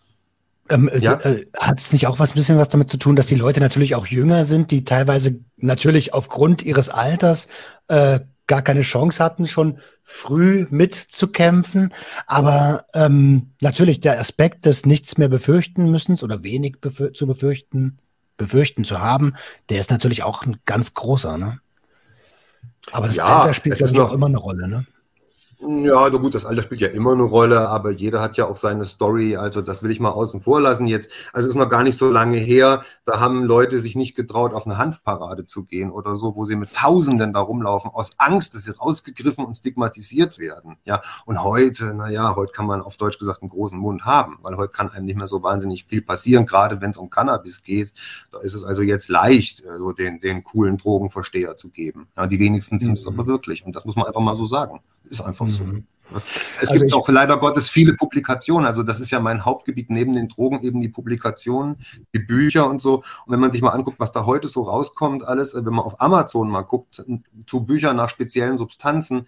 [0.72, 1.20] Ähm, ja?
[1.20, 3.60] Äh, Hat es nicht auch was ein bisschen was damit zu tun, dass die Leute
[3.60, 7.48] natürlich auch jünger sind, die teilweise natürlich aufgrund ihres Alters
[7.88, 11.92] äh, gar keine Chance hatten, schon früh mitzukämpfen.
[12.26, 17.98] Aber ähm, natürlich der Aspekt des nichts mehr befürchten müssen oder wenig befür zu befürchten,
[18.36, 19.34] befürchten zu haben,
[19.68, 21.38] der ist natürlich auch ein ganz großer.
[21.38, 21.60] Ne?
[22.90, 24.68] Aber das ja, Alter spielt ja auch immer eine Rolle.
[24.68, 24.86] Ne?
[25.64, 28.56] Ja, na gut, das Alter spielt ja immer eine Rolle, aber jeder hat ja auch
[28.56, 31.08] seine Story, also das will ich mal außen vor lassen jetzt.
[31.32, 34.66] Also ist noch gar nicht so lange her, da haben Leute sich nicht getraut, auf
[34.66, 38.64] eine Hanfparade zu gehen oder so, wo sie mit Tausenden da rumlaufen, aus Angst, dass
[38.64, 40.78] sie rausgegriffen und stigmatisiert werden.
[40.84, 44.56] Ja, und heute, naja, heute kann man auf Deutsch gesagt einen großen Mund haben, weil
[44.56, 47.92] heute kann einem nicht mehr so wahnsinnig viel passieren, gerade wenn es um Cannabis geht.
[48.32, 52.08] Da ist es also jetzt leicht, äh, so den, den coolen Drogenversteher zu geben.
[52.16, 53.14] Ja, die wenigsten sind es mhm.
[53.14, 54.80] aber wirklich und das muss man einfach mal so sagen.
[55.04, 55.64] Ist einfach so.
[55.64, 55.86] Mhm.
[56.60, 58.66] Es also gibt auch leider Gottes viele Publikationen.
[58.66, 61.76] Also das ist ja mein Hauptgebiet neben den Drogen eben die Publikationen,
[62.14, 62.96] die Bücher und so.
[62.96, 66.00] Und wenn man sich mal anguckt, was da heute so rauskommt, alles, wenn man auf
[66.00, 67.04] Amazon mal guckt,
[67.46, 69.26] zu Büchern nach speziellen Substanzen,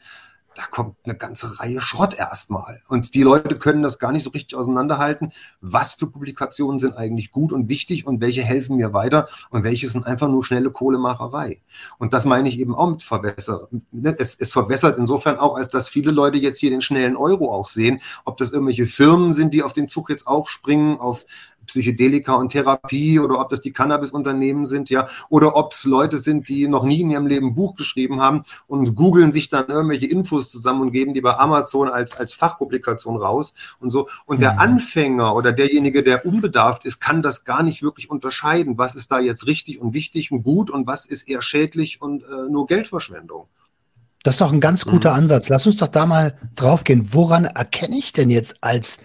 [0.55, 2.81] da kommt eine ganze Reihe Schrott erstmal.
[2.89, 5.33] Und die Leute können das gar nicht so richtig auseinanderhalten.
[5.61, 9.89] Was für Publikationen sind eigentlich gut und wichtig und welche helfen mir weiter und welche
[9.89, 11.61] sind einfach nur schnelle Kohlemacherei.
[11.99, 13.83] Und das meine ich eben auch mit Verwässern.
[14.03, 17.69] Es, es verwässert insofern auch, als dass viele Leute jetzt hier den schnellen Euro auch
[17.69, 18.01] sehen.
[18.25, 21.27] Ob das irgendwelche Firmen sind, die auf den Zug jetzt aufspringen, auf
[21.67, 26.49] Psychedelika und Therapie oder ob das die Cannabis-Unternehmen sind, ja, oder ob es Leute sind,
[26.49, 30.07] die noch nie in ihrem Leben ein Buch geschrieben haben und googeln sich dann irgendwelche
[30.07, 34.09] Infos zusammen und geben die bei Amazon als, als Fachpublikation raus und so.
[34.27, 34.59] Und der mhm.
[34.59, 38.79] Anfänger oder derjenige, der unbedarft ist, kann das gar nicht wirklich unterscheiden.
[38.79, 42.23] Was ist da jetzt richtig und wichtig und gut und was ist eher schädlich und
[42.23, 43.47] äh, nur Geldverschwendung.
[44.23, 45.19] Das ist doch ein ganz guter mhm.
[45.19, 45.49] Ansatz.
[45.51, 47.13] Lass uns doch da mal draufgehen.
[47.13, 48.99] Woran erkenne ich denn jetzt als,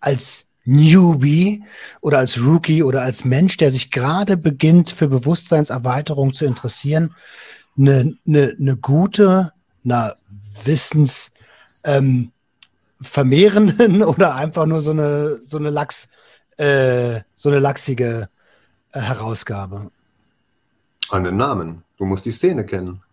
[0.00, 1.62] als Newbie
[2.00, 7.14] oder als Rookie oder als Mensch, der sich gerade beginnt, für Bewusstseinserweiterung zu interessieren,
[7.76, 9.52] eine, eine, eine gute,
[9.84, 10.14] eine
[10.64, 11.32] Wissens
[11.84, 12.32] ähm,
[13.00, 16.08] vermehrenden oder einfach nur so eine, so eine Lachs,
[16.56, 18.28] äh, so eine lachsige
[18.92, 19.90] äh, Herausgabe?
[21.12, 21.84] Den Namen.
[21.96, 23.03] Du musst die Szene kennen.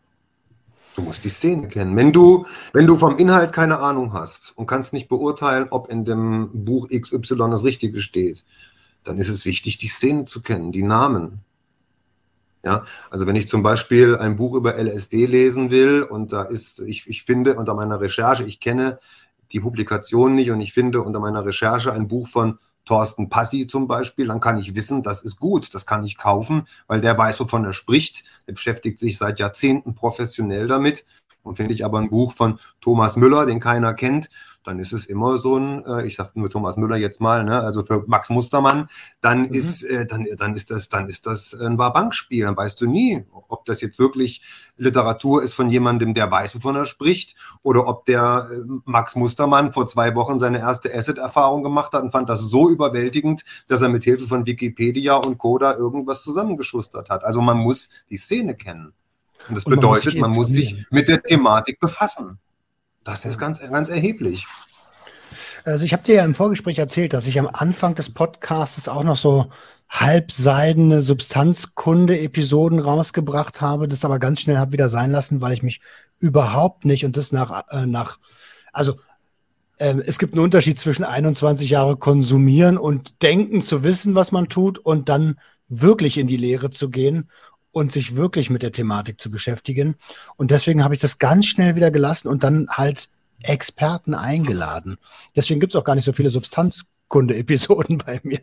[0.96, 1.96] Du musst die Szene kennen.
[1.96, 6.04] Wenn du, wenn du vom Inhalt keine Ahnung hast und kannst nicht beurteilen, ob in
[6.04, 8.44] dem Buch XY das Richtige steht,
[9.04, 11.40] dann ist es wichtig, die Szene zu kennen, die Namen.
[12.64, 16.80] Ja, also wenn ich zum Beispiel ein Buch über LSD lesen will und da ist,
[16.82, 19.00] ich, ich finde unter meiner Recherche, ich kenne
[19.52, 22.60] die Publikation nicht und ich finde unter meiner Recherche ein Buch von
[22.92, 26.64] Thorsten Passi zum Beispiel, dann kann ich wissen, das ist gut, das kann ich kaufen,
[26.88, 28.26] weil der weiß, wovon er spricht.
[28.48, 31.06] Der beschäftigt sich seit Jahrzehnten professionell damit.
[31.42, 34.30] Und finde ich aber ein Buch von Thomas Müller, den keiner kennt,
[34.64, 37.60] dann ist es immer so ein, äh, ich sage nur Thomas Müller jetzt mal, ne,
[37.60, 38.90] also für Max Mustermann,
[39.22, 39.54] dann mhm.
[39.54, 42.46] ist, äh, dann, dann ist das, dann ist das ein Wahrbankspiel.
[42.46, 44.42] Dann weißt du nie, ob das jetzt wirklich
[44.78, 49.72] Literatur ist von jemandem, der weiß, wovon er spricht, oder ob der äh, Max Mustermann
[49.72, 53.90] vor zwei Wochen seine erste Asset-Erfahrung gemacht hat und fand das so überwältigend, dass er
[53.90, 57.24] mit Hilfe von Wikipedia und Coda irgendwas zusammengeschustert hat.
[57.24, 58.94] Also man muss die Szene kennen.
[59.50, 62.40] Und das und bedeutet, man muss sich mit der Thematik befassen.
[63.04, 64.46] Das ist ganz, ganz erheblich.
[65.64, 69.04] Also ich habe dir ja im Vorgespräch erzählt, dass ich am Anfang des Podcasts auch
[69.04, 69.48] noch so
[69.90, 75.82] halbseidene Substanzkunde-Episoden rausgebracht habe, das aber ganz schnell habe wieder sein lassen, weil ich mich
[76.20, 78.18] überhaupt nicht und das nach, äh, nach
[78.72, 78.96] also
[79.78, 84.48] äh, es gibt einen Unterschied zwischen 21 Jahre konsumieren und denken zu wissen, was man
[84.48, 85.38] tut und dann
[85.68, 87.30] wirklich in die Lehre zu gehen
[87.72, 89.96] und sich wirklich mit der Thematik zu beschäftigen.
[90.38, 93.10] Und deswegen habe ich das ganz schnell wieder gelassen und dann halt
[93.44, 94.98] Experten eingeladen.
[95.36, 98.40] Deswegen gibt es auch gar nicht so viele Substanzkunde-Episoden bei mir.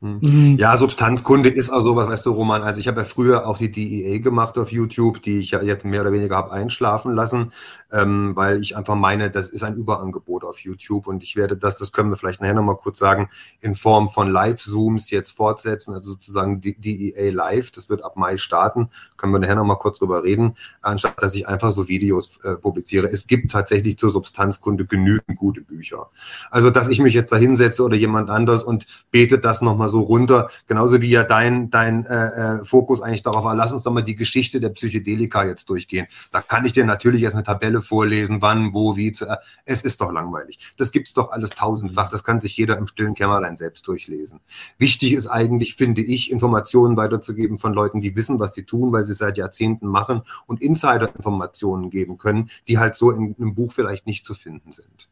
[0.00, 0.56] Hm.
[0.56, 2.62] Ja, Substanzkunde ist auch sowas, weißt du, Roman.
[2.62, 5.84] Also ich habe ja früher auch die DEA gemacht auf YouTube, die ich ja jetzt
[5.84, 7.52] mehr oder weniger habe einschlafen lassen,
[7.92, 11.76] ähm, weil ich einfach meine, das ist ein Überangebot auf YouTube und ich werde das,
[11.76, 13.28] das können wir vielleicht nachher nochmal kurz sagen,
[13.60, 18.90] in Form von Live-Zooms jetzt fortsetzen, also sozusagen DEA Live, das wird ab Mai starten,
[19.16, 23.08] können wir nachher nochmal kurz drüber reden, anstatt dass ich einfach so Videos äh, publiziere.
[23.08, 26.08] Es gibt tatsächlich zur Substanzkunde genügend gute Bücher.
[26.50, 30.00] Also, dass ich mich jetzt da hinsetze oder jemand anders und betet das nochmal so
[30.00, 33.92] runter, genauso wie ja dein, dein äh, äh, Fokus eigentlich darauf war, lass uns doch
[33.92, 36.06] mal die Geschichte der Psychedelika jetzt durchgehen.
[36.30, 39.12] Da kann ich dir natürlich jetzt eine Tabelle vorlesen, wann, wo, wie.
[39.12, 39.26] Zu,
[39.64, 40.58] es ist doch langweilig.
[40.76, 42.10] Das gibt's doch alles tausendfach.
[42.10, 44.40] Das kann sich jeder im stillen Kämmerlein selbst durchlesen.
[44.78, 49.04] Wichtig ist eigentlich, finde ich, Informationen weiterzugeben von Leuten, die wissen, was sie tun, weil
[49.04, 54.06] sie seit Jahrzehnten machen und Insider-Informationen geben können, die halt so in einem Buch vielleicht
[54.06, 55.08] nicht zu finden sind.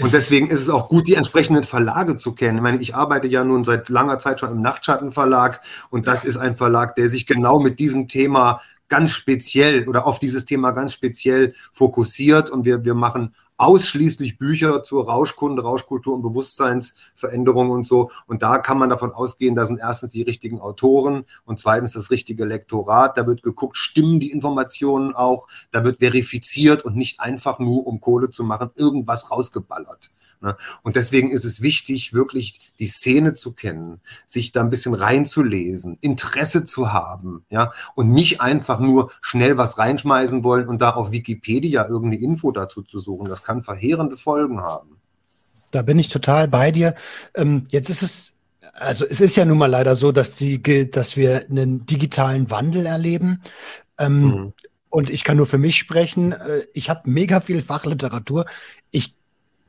[0.00, 2.58] Und deswegen ist es auch gut, die entsprechenden Verlage zu kennen.
[2.58, 5.60] Ich meine, ich arbeite ja nun seit langer Zeit schon im Nachtschattenverlag
[5.90, 10.18] und das ist ein Verlag, der sich genau mit diesem Thema ganz speziell oder auf
[10.18, 16.22] dieses Thema ganz speziell fokussiert und wir, wir machen ausschließlich Bücher zur Rauschkunde, Rauschkultur und
[16.22, 18.10] Bewusstseinsveränderung und so.
[18.26, 22.10] Und da kann man davon ausgehen, da sind erstens die richtigen Autoren und zweitens das
[22.10, 23.18] richtige Lektorat.
[23.18, 25.46] Da wird geguckt, stimmen die Informationen auch.
[25.72, 30.10] Da wird verifiziert und nicht einfach nur, um Kohle zu machen, irgendwas rausgeballert.
[30.40, 30.56] Ne?
[30.82, 35.98] Und deswegen ist es wichtig, wirklich die Szene zu kennen, sich da ein bisschen reinzulesen,
[36.00, 41.12] Interesse zu haben, ja, und nicht einfach nur schnell was reinschmeißen wollen und da auf
[41.12, 43.28] Wikipedia irgendeine Info dazu zu suchen.
[43.28, 44.96] Das kann verheerende Folgen haben.
[45.72, 46.94] Da bin ich total bei dir.
[47.34, 48.30] Ähm, jetzt ist es
[48.72, 52.86] also es ist ja nun mal leider so, dass, die, dass wir einen digitalen Wandel
[52.86, 53.42] erleben.
[53.98, 54.52] Ähm, mhm.
[54.88, 56.32] Und ich kann nur für mich sprechen.
[56.32, 58.46] Äh, ich habe mega viel Fachliteratur.
[58.90, 59.14] Ich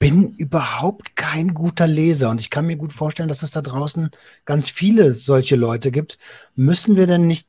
[0.02, 4.10] bin überhaupt kein guter Leser und ich kann mir gut vorstellen, dass es da draußen
[4.46, 6.18] ganz viele solche Leute gibt.
[6.56, 7.48] Müssen wir denn nicht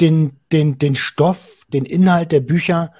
[0.00, 2.94] den, den, den Stoff, den Inhalt der Bücher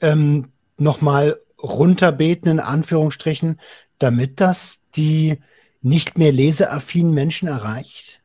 [0.00, 3.60] ähm, nochmal runterbeten, in Anführungsstrichen,
[3.98, 5.38] damit das die
[5.82, 8.22] nicht mehr leseaffinen Menschen erreicht?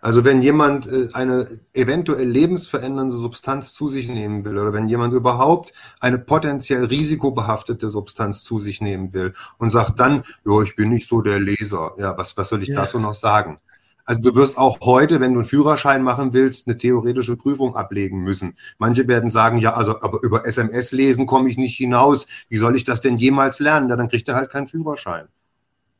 [0.00, 5.14] Also wenn jemand äh, eine eventuell lebensverändernde Substanz zu sich nehmen will oder wenn jemand
[5.14, 10.90] überhaupt eine potenziell risikobehaftete Substanz zu sich nehmen will und sagt dann, ja, ich bin
[10.90, 12.82] nicht so der Leser, ja, was, was soll ich ja.
[12.82, 13.58] dazu noch sagen?
[14.04, 18.20] Also du wirst auch heute, wenn du einen Führerschein machen willst, eine theoretische Prüfung ablegen
[18.20, 18.56] müssen.
[18.78, 22.26] Manche werden sagen, ja, also aber über SMS lesen komme ich nicht hinaus.
[22.48, 23.90] Wie soll ich das denn jemals lernen?
[23.90, 25.26] Ja, dann kriegt er halt keinen Führerschein.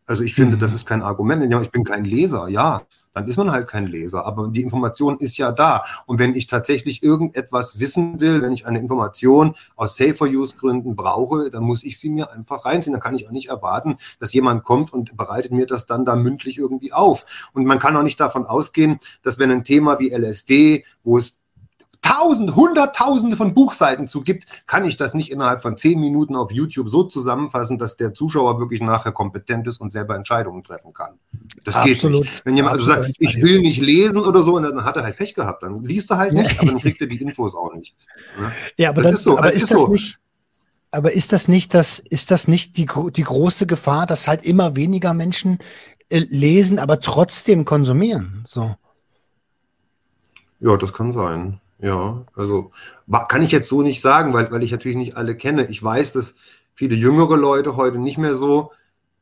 [0.07, 0.61] Also ich finde, mhm.
[0.61, 1.53] das ist kein Argument.
[1.63, 4.27] Ich bin kein Leser, ja dann ist man halt kein Leser.
[4.27, 5.83] Aber die Information ist ja da.
[6.07, 11.65] Und wenn ich tatsächlich irgendetwas wissen will, wenn ich eine Information aus Safer-Use-Gründen brauche, dann
[11.65, 12.93] muss ich sie mir einfach reinziehen.
[12.93, 16.17] Dann kann ich auch nicht erwarten, dass jemand kommt und bereitet mir das dann da
[16.17, 17.25] mündlich irgendwie auf.
[17.53, 21.38] Und man kann auch nicht davon ausgehen, dass wenn ein Thema wie LSD, wo es
[22.09, 26.53] tausend, hunderttausende von Buchseiten zu gibt, kann ich das nicht innerhalb von zehn Minuten auf
[26.53, 31.19] YouTube so zusammenfassen, dass der Zuschauer wirklich nachher kompetent ist und selber Entscheidungen treffen kann.
[31.65, 32.23] Das Absolut.
[32.23, 32.47] geht nicht.
[32.47, 35.35] Wenn jemand also sagt, ich will nicht lesen oder so, dann hat er halt Pech
[35.35, 35.63] gehabt.
[35.63, 37.95] Dann liest er halt nicht, aber dann kriegt er die Infos auch nicht.
[38.41, 38.53] Ne?
[38.77, 39.39] Ja, aber, das, das ist so.
[39.39, 39.89] Aber ist, ist das so.
[39.89, 40.19] nicht
[40.91, 44.75] aber ist das nicht das, ist das nicht die, die große Gefahr, dass halt immer
[44.75, 45.59] weniger Menschen
[46.09, 48.43] äh, lesen, aber trotzdem konsumieren?
[48.47, 48.75] So.
[50.61, 51.61] Ja, das kann sein.
[51.81, 52.73] Ja, also
[53.29, 55.67] kann ich jetzt so nicht sagen, weil, weil ich natürlich nicht alle kenne.
[55.67, 56.35] Ich weiß, dass
[56.73, 58.73] viele jüngere Leute heute nicht mehr so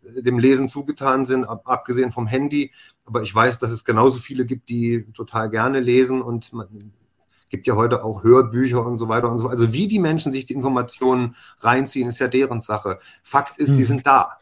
[0.03, 2.73] äh, dem Lesen zugetan sind, ab, abgesehen vom Handy.
[3.05, 6.93] Aber ich weiß, dass es genauso viele gibt, die total gerne lesen und man
[7.49, 9.49] gibt ja heute auch Hörbücher und so weiter und so.
[9.49, 12.99] Also wie die Menschen sich die Informationen reinziehen, ist ja deren Sache.
[13.23, 13.77] Fakt ist, hm.
[13.77, 14.39] sie sind da.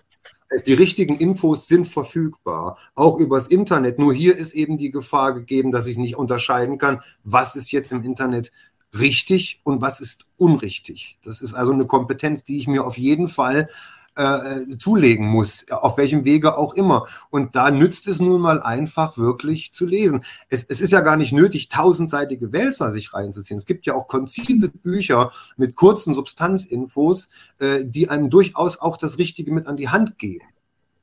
[0.66, 3.98] Die richtigen Infos sind verfügbar, auch übers Internet.
[3.98, 7.92] Nur hier ist eben die Gefahr gegeben, dass ich nicht unterscheiden kann, was ist jetzt
[7.92, 8.52] im Internet
[8.92, 11.18] richtig und was ist unrichtig.
[11.24, 13.68] Das ist also eine Kompetenz, die ich mir auf jeden Fall
[14.16, 17.07] äh, zulegen muss, auf welchem Wege auch immer.
[17.31, 20.24] Und da nützt es nun mal einfach wirklich zu lesen.
[20.48, 23.59] Es, es ist ja gar nicht nötig, tausendseitige Wälzer sich reinzuziehen.
[23.59, 29.18] Es gibt ja auch konzise Bücher mit kurzen Substanzinfos, äh, die einem durchaus auch das
[29.18, 30.46] Richtige mit an die Hand geben.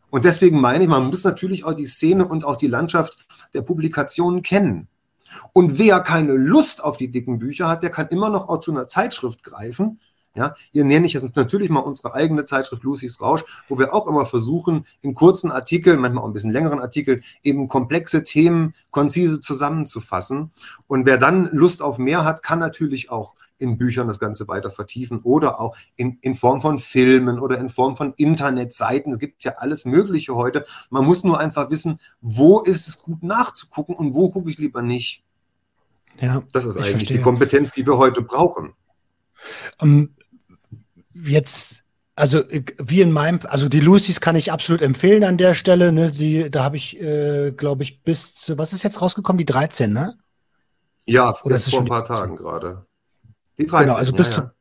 [0.09, 3.61] Und deswegen meine ich, man muss natürlich auch die Szene und auch die Landschaft der
[3.61, 4.89] Publikationen kennen.
[5.53, 8.71] Und wer keine Lust auf die dicken Bücher hat, der kann immer noch auch zu
[8.71, 9.99] einer Zeitschrift greifen,
[10.33, 14.07] ja, hier nenne ich jetzt natürlich mal unsere eigene Zeitschrift Lucy's Rausch, wo wir auch
[14.07, 19.41] immer versuchen, in kurzen Artikeln, manchmal auch ein bisschen längeren Artikeln, eben komplexe Themen konzise
[19.41, 20.51] zusammenzufassen.
[20.87, 24.71] Und wer dann Lust auf mehr hat, kann natürlich auch in Büchern das Ganze weiter
[24.71, 29.13] vertiefen oder auch in, in Form von Filmen oder in Form von Internetseiten.
[29.13, 30.65] Es gibt ja alles Mögliche heute.
[30.89, 34.81] Man muss nur einfach wissen, wo ist es gut nachzugucken und wo gucke ich lieber
[34.81, 35.23] nicht.
[36.19, 37.17] Ja, das ist eigentlich verstehe.
[37.17, 38.73] die Kompetenz, die wir heute brauchen.
[39.79, 40.15] Um, ähm,
[41.13, 41.83] jetzt,
[42.15, 42.43] also
[42.77, 45.91] wie in meinem, also die Lucy's kann ich absolut empfehlen an der Stelle.
[45.91, 46.11] Ne?
[46.11, 49.37] Die, da habe ich, äh, glaube ich, bis zu, was ist jetzt rausgekommen?
[49.37, 50.17] Die 13, ne?
[51.05, 52.85] Ja, Oder ist vor ein paar Tagen gerade.
[53.57, 54.51] Die 13, genau, also bis, ja, zu,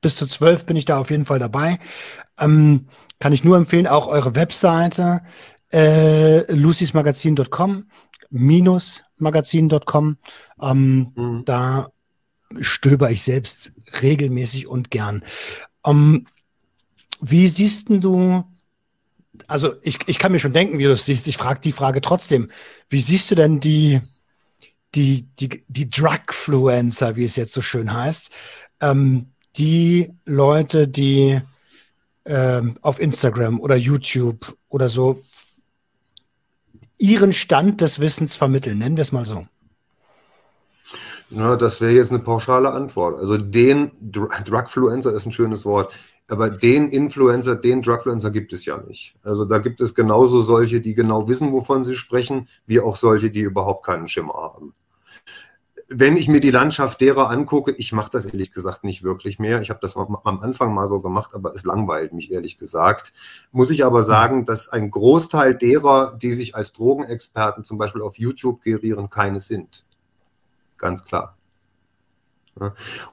[0.00, 1.78] bis zu 12 bin ich da auf jeden Fall dabei.
[2.38, 5.22] Ähm, kann ich nur empfehlen, auch eure Webseite
[5.72, 7.86] äh, lucysmagazin.com
[8.30, 10.18] minus magazin.com.
[10.60, 11.44] Ähm, mhm.
[11.44, 11.90] Da
[12.60, 15.22] stöber ich selbst regelmäßig und gern.
[15.86, 16.26] Um, ähm,
[17.20, 18.44] wie siehst du,
[19.46, 22.00] also ich, ich kann mir schon denken, wie du es siehst, ich frage die Frage
[22.00, 22.50] trotzdem,
[22.88, 24.00] wie siehst du denn die,
[24.94, 28.30] die, die, die Drugfluencer, wie es jetzt so schön heißt,
[28.80, 31.40] ähm, die Leute, die
[32.24, 35.18] ähm, auf Instagram oder YouTube oder so
[36.98, 39.46] ihren Stand des Wissens vermitteln, nennen wir es mal so.
[41.28, 43.18] Na, das wäre jetzt eine pauschale Antwort.
[43.18, 45.92] Also den Drugfluencer ist ein schönes Wort,
[46.28, 49.16] aber den Influencer, den Drugfluencer gibt es ja nicht.
[49.24, 53.30] Also da gibt es genauso solche, die genau wissen, wovon sie sprechen, wie auch solche,
[53.30, 54.74] die überhaupt keinen Schimmer haben.
[55.88, 59.60] Wenn ich mir die Landschaft derer angucke, ich mache das ehrlich gesagt nicht wirklich mehr.
[59.60, 63.12] Ich habe das am Anfang mal so gemacht, aber es langweilt mich ehrlich gesagt.
[63.52, 68.18] Muss ich aber sagen, dass ein Großteil derer, die sich als Drogenexperten zum Beispiel auf
[68.18, 69.86] YouTube gerieren, keine sind
[70.78, 71.36] ganz klar.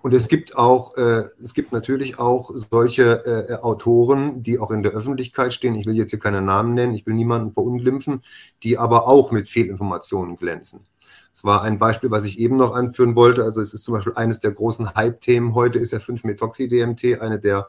[0.01, 4.83] Und es gibt auch, äh, es gibt natürlich auch solche äh, Autoren, die auch in
[4.83, 5.75] der Öffentlichkeit stehen.
[5.75, 8.23] Ich will jetzt hier keine Namen nennen, ich will niemanden verunglimpfen,
[8.63, 10.85] die aber auch mit Fehlinformationen glänzen.
[11.33, 13.43] Es war ein Beispiel, was ich eben noch anführen wollte.
[13.43, 17.67] Also es ist zum Beispiel eines der großen Hype-Themen heute ist ja 5-Methoxy-DMT, eine der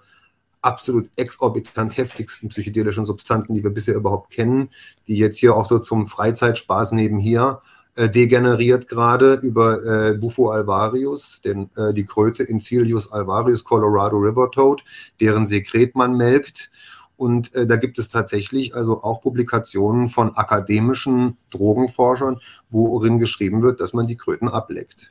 [0.61, 4.70] absolut exorbitant heftigsten psychedelischen Substanzen, die wir bisher überhaupt kennen,
[5.09, 11.40] die jetzt hier auch so zum Freizeitspaß nebenher äh, degeneriert gerade über äh, Bufo alvarius,
[11.42, 14.83] den, äh, die Kröte Incilius alvarius, Colorado River Toad,
[15.20, 16.70] deren Sekret man melkt.
[17.16, 23.80] Und äh, da gibt es tatsächlich also auch Publikationen von akademischen Drogenforschern, worin geschrieben wird,
[23.80, 25.11] dass man die Kröten ableckt.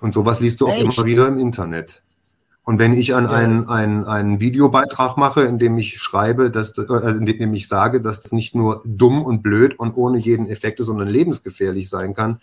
[0.00, 0.82] Und sowas liest du auch Echt?
[0.82, 2.02] immer wieder im Internet.
[2.64, 7.10] Und wenn ich an einen, einen, einen Videobeitrag mache, in dem ich schreibe, dass, äh,
[7.10, 10.78] in dem ich sage, dass das nicht nur dumm und blöd und ohne jeden Effekt
[10.78, 12.38] ist, sondern lebensgefährlich sein kann,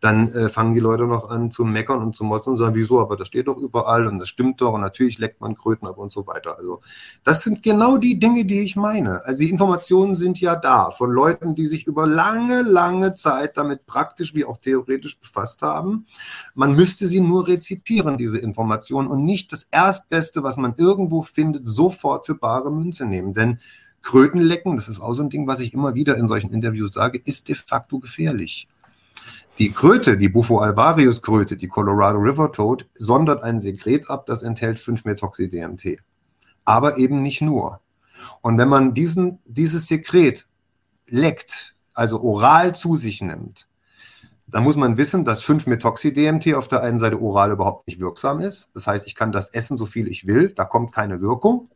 [0.00, 3.00] dann äh, fangen die Leute noch an zu meckern und zu motzen und sagen, wieso,
[3.00, 5.96] aber das steht doch überall und das stimmt doch und natürlich leckt man Kröten ab
[5.98, 6.58] und so weiter.
[6.58, 6.80] Also
[7.24, 9.24] das sind genau die Dinge, die ich meine.
[9.24, 13.86] Also die Informationen sind ja da von Leuten, die sich über lange, lange Zeit damit
[13.86, 16.06] praktisch wie auch theoretisch befasst haben.
[16.54, 21.66] Man müsste sie nur rezipieren, diese Informationen und nicht das Erstbeste, was man irgendwo findet,
[21.66, 23.32] sofort für bare Münze nehmen.
[23.32, 23.60] Denn
[24.02, 27.20] Krötenlecken, das ist auch so ein Ding, was ich immer wieder in solchen Interviews sage,
[27.24, 28.68] ist de facto gefährlich.
[29.58, 34.42] Die Kröte, die Bufo alvarius Kröte, die Colorado River Toad, sondert ein Sekret ab, das
[34.42, 35.98] enthält 5-Methoxy-DMT.
[36.66, 37.80] Aber eben nicht nur.
[38.42, 40.46] Und wenn man diesen, dieses Sekret
[41.06, 43.66] leckt, also oral zu sich nimmt,
[44.46, 48.68] dann muss man wissen, dass 5-Methoxy-DMT auf der einen Seite oral überhaupt nicht wirksam ist.
[48.74, 51.70] Das heißt, ich kann das essen, so viel ich will, da kommt keine Wirkung.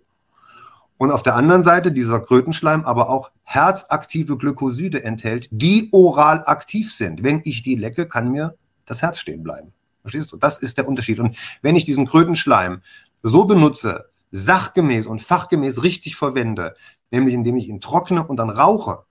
[1.01, 6.93] Und auf der anderen Seite dieser Krötenschleim aber auch herzaktive Glykoside enthält, die oral aktiv
[6.93, 7.23] sind.
[7.23, 9.73] Wenn ich die lecke, kann mir das Herz stehen bleiben.
[10.03, 10.37] Verstehst du?
[10.37, 11.19] Das ist der Unterschied.
[11.19, 12.83] Und wenn ich diesen Krötenschleim
[13.23, 16.75] so benutze, sachgemäß und fachgemäß richtig verwende,
[17.11, 19.05] nämlich indem ich ihn trockne und dann rauche,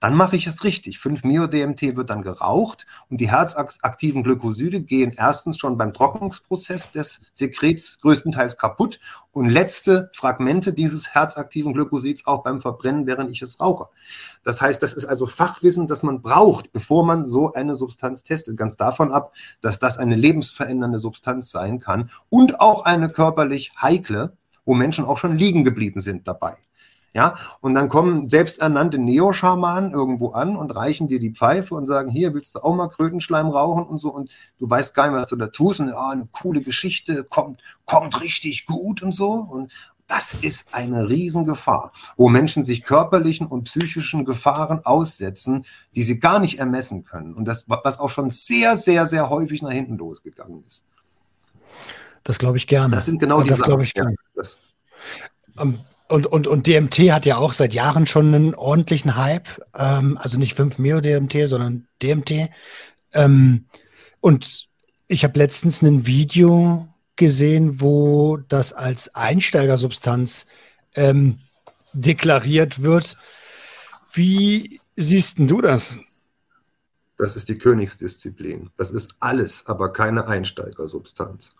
[0.00, 0.96] dann mache ich es richtig.
[0.96, 8.00] 5-Mio-DMT wird dann geraucht und die herzaktiven Glykoside gehen erstens schon beim Trocknungsprozess des Sekrets
[8.00, 8.98] größtenteils kaputt
[9.32, 13.88] und letzte Fragmente dieses herzaktiven Glykosids auch beim Verbrennen, während ich es rauche.
[14.42, 18.56] Das heißt, das ist also Fachwissen, das man braucht, bevor man so eine Substanz testet.
[18.56, 24.36] Ganz davon ab, dass das eine lebensverändernde Substanz sein kann und auch eine körperlich heikle,
[24.64, 26.56] wo Menschen auch schon liegen geblieben sind dabei.
[27.12, 32.08] Ja, und dann kommen selbsternannte Neoschamanen irgendwo an und reichen dir die Pfeife und sagen,
[32.08, 35.28] hier willst du auch mal Krötenschleim rauchen und so und du weißt gar nicht, was
[35.28, 39.72] du da tust und ja, eine coole Geschichte, kommt, kommt richtig gut und so und
[40.06, 46.38] das ist eine Riesengefahr, wo Menschen sich körperlichen und psychischen Gefahren aussetzen, die sie gar
[46.38, 50.64] nicht ermessen können und das, was auch schon sehr, sehr, sehr häufig nach hinten losgegangen
[50.64, 50.84] ist.
[52.22, 52.94] Das glaube ich gerne.
[52.94, 54.14] Das sind genau die das glaube ich gerne.
[55.56, 55.64] Ja,
[56.10, 59.48] und, und, und DMT hat ja auch seit Jahren schon einen ordentlichen Hype.
[59.74, 62.50] Ähm, also nicht 5-Meo-DMT, sondern DMT.
[63.12, 63.66] Ähm,
[64.20, 64.66] und
[65.06, 70.46] ich habe letztens ein Video gesehen, wo das als Einsteigersubstanz
[70.96, 71.38] ähm,
[71.92, 73.16] deklariert wird.
[74.12, 75.96] Wie siehst du das?
[77.18, 78.70] Das ist die Königsdisziplin.
[78.76, 81.54] Das ist alles, aber keine Einsteigersubstanz.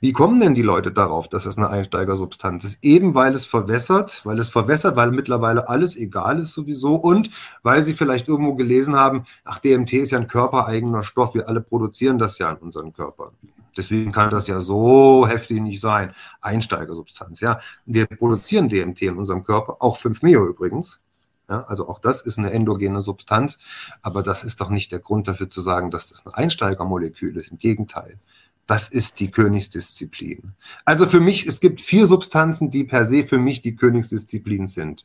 [0.00, 2.78] Wie kommen denn die Leute darauf, dass es eine Einsteigersubstanz ist?
[2.82, 7.30] Eben weil es verwässert, weil es verwässert, weil mittlerweile alles egal ist sowieso und
[7.62, 11.60] weil sie vielleicht irgendwo gelesen haben, ach, DMT ist ja ein körpereigener Stoff, wir alle
[11.60, 13.32] produzieren das ja in unseren Körpern.
[13.76, 16.12] Deswegen kann das ja so heftig nicht sein.
[16.40, 17.58] Einsteigersubstanz, ja.
[17.86, 21.00] Wir produzieren DMT in unserem Körper, auch 5-Meo übrigens.
[21.48, 23.58] Ja, also auch das ist eine endogene Substanz,
[24.00, 27.50] aber das ist doch nicht der Grund dafür zu sagen, dass das ein Einsteigermolekül ist.
[27.50, 28.18] Im Gegenteil.
[28.66, 30.54] Das ist die Königsdisziplin.
[30.84, 35.04] Also für mich, es gibt vier Substanzen, die per se für mich die Königsdisziplin sind.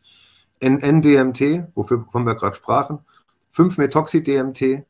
[0.61, 2.99] NN-DMT, wovon wir gerade sprachen,
[3.55, 4.85] 5-Methoxy-DMT,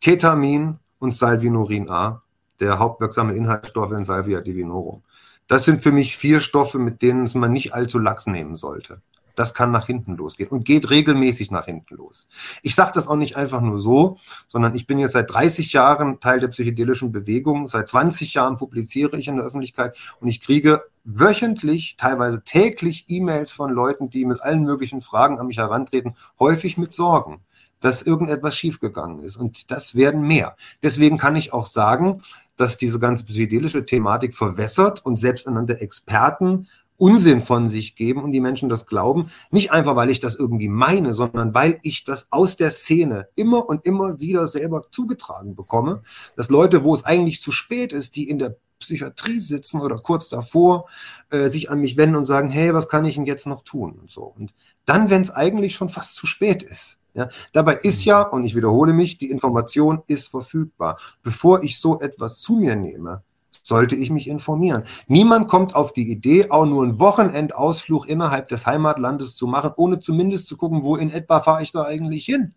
[0.00, 2.22] Ketamin und Salvinorin A,
[2.60, 5.02] der hauptwirksame Inhaltsstoff in Salvia divinorum.
[5.48, 9.02] Das sind für mich vier Stoffe, mit denen man nicht allzu lax nehmen sollte.
[9.34, 12.26] Das kann nach hinten losgehen und geht regelmäßig nach hinten los.
[12.62, 16.20] Ich sage das auch nicht einfach nur so, sondern ich bin jetzt seit 30 Jahren
[16.20, 17.68] Teil der psychedelischen Bewegung.
[17.68, 23.50] Seit 20 Jahren publiziere ich in der Öffentlichkeit und ich kriege wöchentlich, teilweise täglich E-Mails
[23.50, 27.40] von Leuten, die mit allen möglichen Fragen an mich herantreten, häufig mit Sorgen
[27.82, 29.36] dass irgendetwas schiefgegangen ist.
[29.36, 30.56] Und das werden mehr.
[30.82, 32.22] Deswegen kann ich auch sagen,
[32.56, 38.40] dass diese ganze psychedelische Thematik verwässert und selbsternannte Experten Unsinn von sich geben und die
[38.40, 39.30] Menschen das glauben.
[39.50, 43.68] Nicht einfach, weil ich das irgendwie meine, sondern weil ich das aus der Szene immer
[43.68, 46.02] und immer wieder selber zugetragen bekomme,
[46.36, 50.28] dass Leute, wo es eigentlich zu spät ist, die in der Psychiatrie sitzen oder kurz
[50.28, 50.88] davor,
[51.30, 53.98] äh, sich an mich wenden und sagen, hey, was kann ich denn jetzt noch tun?
[54.00, 54.22] Und so.
[54.22, 54.52] Und
[54.84, 56.98] dann, wenn es eigentlich schon fast zu spät ist.
[57.14, 60.98] Ja, dabei ist ja, und ich wiederhole mich, die Information ist verfügbar.
[61.22, 63.22] Bevor ich so etwas zu mir nehme,
[63.62, 64.84] sollte ich mich informieren.
[65.06, 70.00] Niemand kommt auf die Idee, auch nur einen Wochenendausflug innerhalb des Heimatlandes zu machen, ohne
[70.00, 72.54] zumindest zu gucken, wo in etwa fahre ich da eigentlich hin.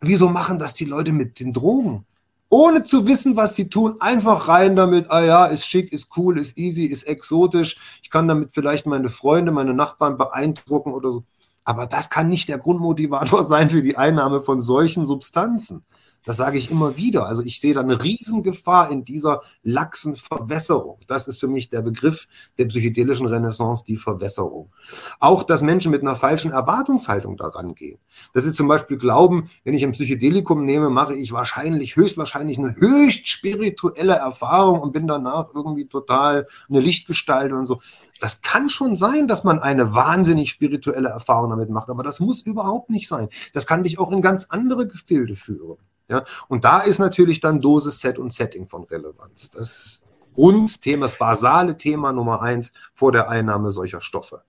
[0.00, 2.06] Wieso machen das die Leute mit den Drogen?
[2.48, 6.38] Ohne zu wissen, was sie tun, einfach rein damit, ah ja, ist schick, ist cool,
[6.38, 7.76] ist easy, ist exotisch.
[8.02, 11.24] Ich kann damit vielleicht meine Freunde, meine Nachbarn beeindrucken oder so.
[11.64, 15.84] Aber das kann nicht der Grundmotivator sein für die Einnahme von solchen Substanzen.
[16.24, 17.26] Das sage ich immer wieder.
[17.26, 20.98] Also ich sehe da eine Riesengefahr in dieser laxen Verwässerung.
[21.06, 22.26] Das ist für mich der Begriff
[22.58, 24.70] der psychedelischen Renaissance, die Verwässerung.
[25.18, 27.98] Auch, dass Menschen mit einer falschen Erwartungshaltung daran gehen.
[28.34, 32.76] Dass sie zum Beispiel glauben, wenn ich ein Psychedelikum nehme, mache ich wahrscheinlich, höchstwahrscheinlich eine
[32.76, 37.80] höchst spirituelle Erfahrung und bin danach irgendwie total eine Lichtgestalt und so.
[38.20, 42.42] Das kann schon sein, dass man eine wahnsinnig spirituelle Erfahrung damit macht, aber das muss
[42.42, 43.30] überhaupt nicht sein.
[43.54, 45.78] Das kann dich auch in ganz andere Gefilde führen.
[46.10, 46.24] Ja?
[46.48, 49.50] Und da ist natürlich dann Dosis, Set und Setting von Relevanz.
[49.50, 50.02] Das
[50.34, 54.42] Grundthema, das basale Thema Nummer eins vor der Einnahme solcher Stoffe.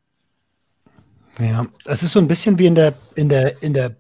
[1.39, 3.95] Ja, es ist so ein bisschen wie in der, in der, in der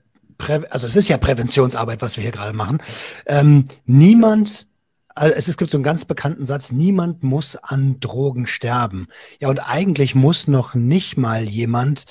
[0.71, 2.81] also es ist ja Präventionsarbeit, was wir hier gerade machen.
[3.27, 4.65] Ähm, niemand,
[5.13, 9.07] also es, es gibt so einen ganz bekannten Satz, niemand muss an Drogen sterben.
[9.39, 12.05] Ja, und eigentlich muss noch nicht mal jemand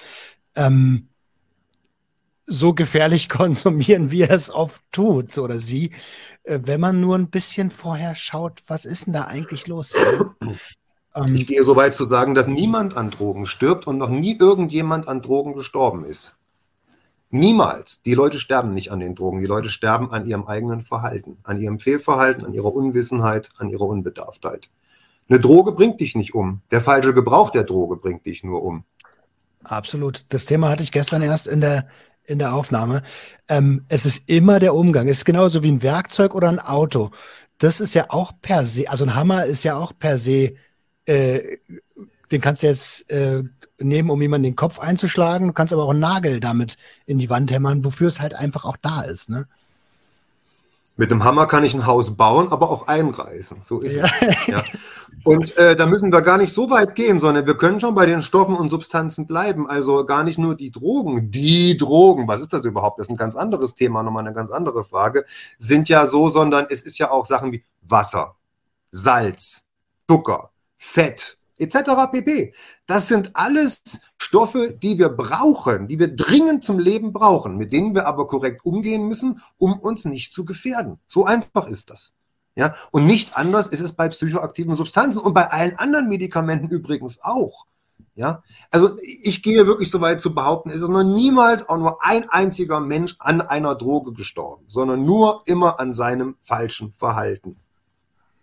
[0.54, 1.09] ähm,
[2.50, 5.92] so gefährlich konsumieren, wie er es oft tut, oder sie,
[6.42, 9.94] äh, wenn man nur ein bisschen vorher schaut, was ist denn da eigentlich los?
[11.12, 14.36] Ähm, ich gehe so weit zu sagen, dass niemand an Drogen stirbt und noch nie
[14.38, 16.36] irgendjemand an Drogen gestorben ist.
[17.30, 18.02] Niemals.
[18.02, 19.40] Die Leute sterben nicht an den Drogen.
[19.40, 23.86] Die Leute sterben an ihrem eigenen Verhalten, an ihrem Fehlverhalten, an ihrer Unwissenheit, an ihrer
[23.86, 24.70] Unbedarftheit.
[25.28, 26.60] Eine Droge bringt dich nicht um.
[26.72, 28.84] Der falsche Gebrauch der Droge bringt dich nur um.
[29.62, 30.24] Absolut.
[30.30, 31.86] Das Thema hatte ich gestern erst in der,
[32.24, 33.02] in der Aufnahme.
[33.48, 35.08] Ähm, es ist immer der Umgang.
[35.08, 37.10] Es ist genauso wie ein Werkzeug oder ein Auto.
[37.58, 40.54] Das ist ja auch per se, also ein Hammer ist ja auch per se
[41.06, 41.58] äh,
[42.30, 43.42] den kannst du jetzt äh,
[43.78, 45.48] nehmen, um jemanden den Kopf einzuschlagen.
[45.48, 48.64] Du kannst aber auch einen Nagel damit in die Wand hämmern, wofür es halt einfach
[48.64, 49.30] auch da ist.
[49.30, 49.48] Ne?
[51.00, 53.62] Mit einem Hammer kann ich ein Haus bauen, aber auch einreißen.
[53.62, 54.04] So ist ja.
[54.04, 54.46] es.
[54.48, 54.64] Ja.
[55.24, 58.04] Und äh, da müssen wir gar nicht so weit gehen, sondern wir können schon bei
[58.04, 59.66] den Stoffen und Substanzen bleiben.
[59.66, 61.30] Also gar nicht nur die Drogen.
[61.30, 62.98] Die Drogen, was ist das überhaupt?
[62.98, 65.24] Das ist ein ganz anderes Thema, nochmal eine ganz andere Frage.
[65.56, 68.36] Sind ja so, sondern es ist ja auch Sachen wie Wasser,
[68.90, 69.62] Salz,
[70.06, 72.10] Zucker, Fett, etc.
[72.12, 72.52] pp.
[72.84, 73.80] Das sind alles
[74.22, 78.66] Stoffe, die wir brauchen, die wir dringend zum Leben brauchen, mit denen wir aber korrekt
[78.66, 80.98] umgehen müssen, um uns nicht zu gefährden.
[81.06, 82.12] So einfach ist das.
[82.54, 87.22] Ja, und nicht anders ist es bei psychoaktiven Substanzen und bei allen anderen Medikamenten übrigens
[87.22, 87.64] auch.
[88.14, 92.04] Ja, also ich gehe wirklich so weit zu behaupten, es ist noch niemals auch nur
[92.04, 97.56] ein einziger Mensch an einer Droge gestorben, sondern nur immer an seinem falschen Verhalten.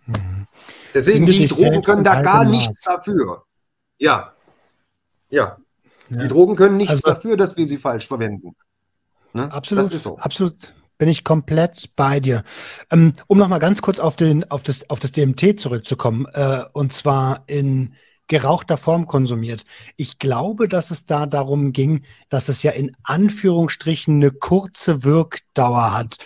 [0.08, 0.48] Mhm.
[0.92, 3.44] Deswegen, die Drogen können da gar nichts dafür.
[4.00, 4.34] Ja.
[5.30, 5.58] ja.
[6.10, 6.22] Ja.
[6.22, 8.56] Die Drogen können nichts also, dafür, dass wir sie falsch verwenden.
[9.34, 9.52] Ne?
[9.52, 9.92] Absolut.
[9.94, 10.18] So.
[10.18, 10.74] Absolut.
[10.98, 12.44] Bin ich komplett bei dir.
[12.90, 16.92] Ähm, um nochmal ganz kurz auf, den, auf, das, auf das DMT zurückzukommen, äh, und
[16.92, 17.94] zwar in
[18.28, 19.64] gerauchter Form konsumiert.
[19.96, 25.94] Ich glaube, dass es da darum ging, dass es ja in Anführungsstrichen eine kurze Wirkdauer
[25.94, 26.18] hat.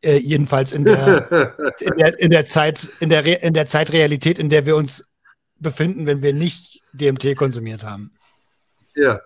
[0.00, 4.50] Äh, jedenfalls in der, in der, in der Zeit, in der, in der Zeitrealität, in
[4.50, 5.04] der wir uns
[5.58, 8.12] befinden, wenn wir nicht DMT konsumiert haben.
[8.98, 9.20] Ja.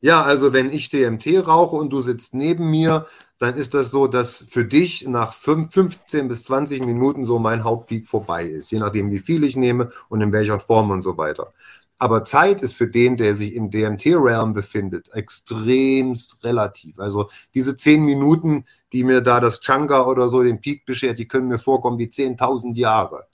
[0.00, 3.06] Ja, also wenn ich DMT rauche und du sitzt neben mir,
[3.38, 8.06] dann ist das so, dass für dich nach 15 bis 20 Minuten so mein Hauptpeak
[8.06, 11.52] vorbei ist, je nachdem, wie viel ich nehme und in welcher Form und so weiter.
[11.98, 17.00] Aber Zeit ist für den, der sich im DMT-Realm befindet, extremst relativ.
[17.00, 21.26] Also diese zehn Minuten, die mir da das Changa oder so den Peak beschert, die
[21.28, 23.26] können mir vorkommen wie 10.000 Jahre.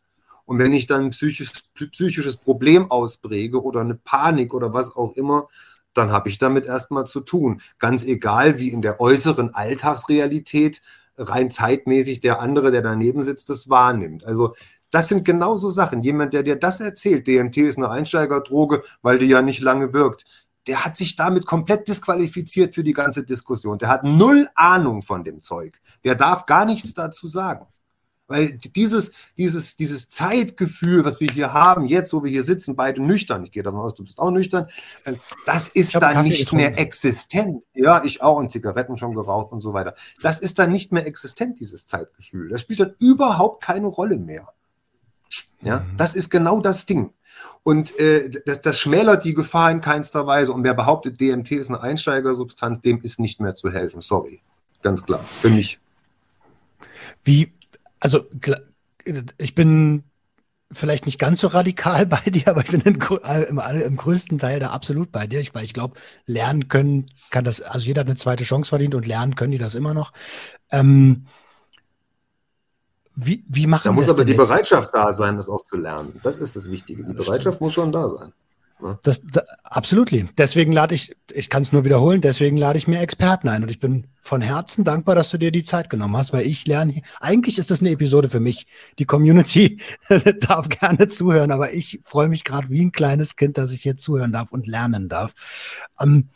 [0.47, 5.15] Und wenn ich dann ein psychisches, psychisches Problem auspräge oder eine Panik oder was auch
[5.17, 5.49] immer,
[5.95, 7.61] dann habe ich damit erstmal zu tun.
[7.79, 10.83] Ganz egal, wie in der äußeren Alltagsrealität
[11.17, 14.25] rein zeitmäßig der andere, der daneben sitzt, das wahrnimmt.
[14.25, 14.55] Also
[14.91, 16.03] das sind genauso Sachen.
[16.03, 20.25] Jemand, der dir das erzählt, DMT ist eine Einsteigerdroge, weil die ja nicht lange wirkt,
[20.67, 23.79] der hat sich damit komplett disqualifiziert für die ganze Diskussion.
[23.79, 25.81] Der hat null Ahnung von dem Zeug.
[26.05, 27.67] Der darf gar nichts dazu sagen.
[28.33, 33.03] Weil dieses, dieses, dieses Zeitgefühl, was wir hier haben, jetzt, wo wir hier sitzen, beide
[33.03, 34.67] nüchtern, ich gehe davon aus, du bist auch nüchtern,
[35.05, 35.15] äh,
[35.47, 36.57] das ist dann nicht getrunken.
[36.65, 37.65] mehr existent.
[37.75, 39.95] Ja, ich auch und Zigaretten schon geraucht und so weiter.
[40.23, 42.49] Das ist dann nicht mehr existent, dieses Zeitgefühl.
[42.49, 44.49] Das spielt dann überhaupt keine Rolle mehr.
[45.61, 45.97] Ja, mhm.
[45.97, 47.13] das ist genau das Ding.
[47.63, 50.53] Und äh, das, das schmälert die Gefahr in keinster Weise.
[50.53, 54.01] Und wer behauptet, DMT ist eine Einsteigersubstanz, dem ist nicht mehr zu helfen.
[54.01, 54.43] Sorry.
[54.83, 55.25] Ganz klar.
[55.41, 55.79] Für mich.
[57.23, 57.53] Wie,
[58.03, 58.27] also
[59.39, 60.03] ich bin
[60.73, 64.59] vielleicht nicht ganz so radikal bei dir, aber ich bin in, im, im, größten Teil
[64.59, 65.41] da absolut bei dir.
[65.41, 65.95] Ich, weil ich glaube,
[66.27, 69.59] lernen können kann das, also jeder hat eine zweite Chance verdient und lernen können die
[69.59, 70.13] das immer noch.
[70.71, 71.27] Ähm,
[73.15, 74.49] wie, wie machen Da muss aber die jetzt?
[74.49, 76.19] Bereitschaft da sein, das auch zu lernen.
[76.25, 77.05] Das ist das Wichtige.
[77.05, 78.33] Die Bereitschaft muss schon da sein.
[78.83, 78.99] Ne?
[79.03, 80.13] Das, da, absolut.
[80.37, 83.63] Deswegen lade ich, ich kann es nur wiederholen, deswegen lade ich mir Experten ein.
[83.63, 86.67] Und ich bin von Herzen dankbar, dass du dir die Zeit genommen hast, weil ich
[86.67, 88.67] lerne, eigentlich ist das eine Episode für mich.
[88.99, 89.79] Die Community
[90.41, 93.97] darf gerne zuhören, aber ich freue mich gerade wie ein kleines Kind, dass ich hier
[93.97, 95.35] zuhören darf und lernen darf.
[96.01, 96.29] Ähm,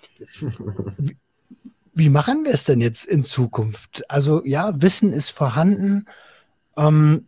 [0.98, 1.16] wie,
[1.94, 4.08] wie machen wir es denn jetzt in Zukunft?
[4.08, 6.06] Also ja, Wissen ist vorhanden
[6.76, 7.26] ähm,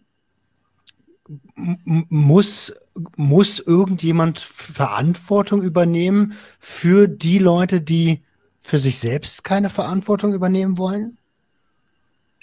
[1.54, 2.72] muss,
[3.16, 8.22] muss irgendjemand Verantwortung übernehmen für die Leute, die
[8.60, 11.18] für sich selbst keine Verantwortung übernehmen wollen?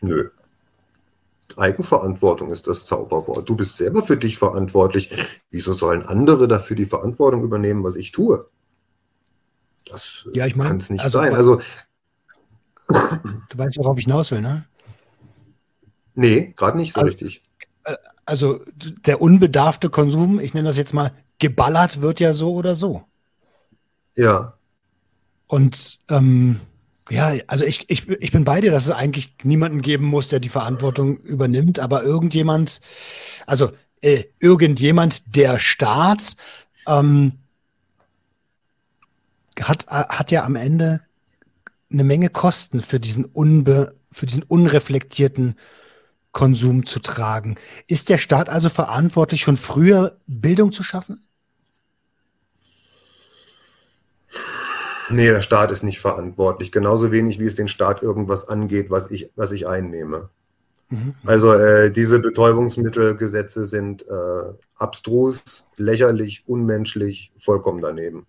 [0.01, 0.29] Nö.
[1.57, 3.47] Eigenverantwortung ist das Zauberwort.
[3.47, 5.11] Du bist selber für dich verantwortlich.
[5.51, 8.49] Wieso sollen andere dafür die Verantwortung übernehmen, was ich tue?
[9.87, 11.33] Das ja, ich mein, kann es nicht also, sein.
[11.35, 11.61] Also
[12.87, 14.65] Du weißt, worauf ich hinaus will, ne?
[16.13, 17.43] Nee, gerade nicht so also, richtig.
[18.25, 18.59] Äh, also
[19.05, 23.03] der unbedarfte Konsum, ich nenne das jetzt mal, geballert wird ja so oder so.
[24.15, 24.53] Ja.
[25.47, 26.59] Und ähm,
[27.09, 30.39] ja, also ich, ich, ich bin bei dir, dass es eigentlich niemanden geben muss, der
[30.39, 32.81] die Verantwortung übernimmt, aber irgendjemand,
[33.45, 33.71] also
[34.01, 36.35] äh, irgendjemand, der Staat,
[36.87, 37.33] ähm,
[39.61, 41.01] hat, hat ja am Ende
[41.91, 45.55] eine Menge Kosten für diesen, unbe, für diesen unreflektierten
[46.35, 47.55] Konsum zu tragen.
[47.87, 51.25] Ist der Staat also verantwortlich, schon früher Bildung zu schaffen?
[55.09, 56.73] Nee, der Staat ist nicht verantwortlich.
[56.73, 60.29] Genauso wenig, wie es den Staat irgendwas angeht, was ich, was ich einnehme.
[60.89, 61.15] Mhm.
[61.25, 68.27] Also äh, diese Betäubungsmittelgesetze sind äh, abstrus, lächerlich, unmenschlich, vollkommen daneben.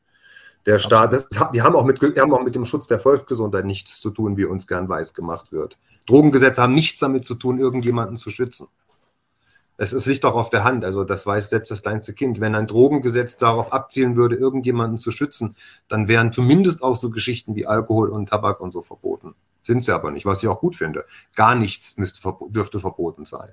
[0.65, 3.65] Der Staat, das, die haben auch, mit, die haben auch mit dem Schutz der Volksgesundheit
[3.65, 5.77] nichts zu tun, wie uns gern weiß gemacht wird.
[6.07, 8.69] Drogengesetze haben nichts damit zu tun, irgendjemanden zu schützen.
[9.79, 12.41] Es, es liegt doch auf der Hand, also das weiß selbst das kleinste Kind.
[12.41, 15.55] Wenn ein Drogengesetz darauf abzielen würde, irgendjemanden zu schützen,
[15.89, 19.35] dann wären zumindest auch so Geschichten wie Alkohol und Tabak und so verboten.
[19.63, 21.05] Sind sie aber nicht, was ich auch gut finde.
[21.35, 23.51] Gar nichts müsste, dürfte verboten sein.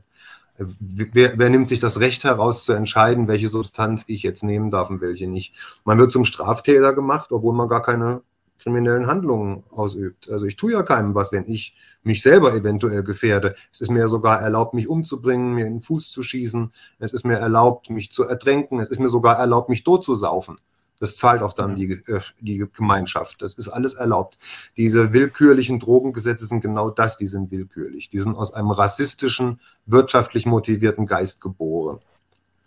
[0.57, 4.91] Wer, wer, nimmt sich das Recht heraus zu entscheiden, welche Substanz ich jetzt nehmen darf
[4.91, 5.55] und welche nicht?
[5.83, 8.21] Man wird zum Straftäter gemacht, obwohl man gar keine
[8.59, 10.29] kriminellen Handlungen ausübt.
[10.29, 13.55] Also ich tue ja keinem was, wenn ich mich selber eventuell gefährde.
[13.71, 16.71] Es ist mir sogar erlaubt, mich umzubringen, mir in den Fuß zu schießen.
[16.99, 18.79] Es ist mir erlaubt, mich zu ertränken.
[18.79, 20.57] Es ist mir sogar erlaubt, mich tot zu saufen.
[20.99, 23.41] Das zahlt auch dann die, äh, die Gemeinschaft.
[23.41, 24.37] Das ist alles erlaubt.
[24.77, 28.09] Diese willkürlichen Drogengesetze sind genau das, die sind willkürlich.
[28.09, 31.99] Die sind aus einem rassistischen, wirtschaftlich motivierten Geist geboren.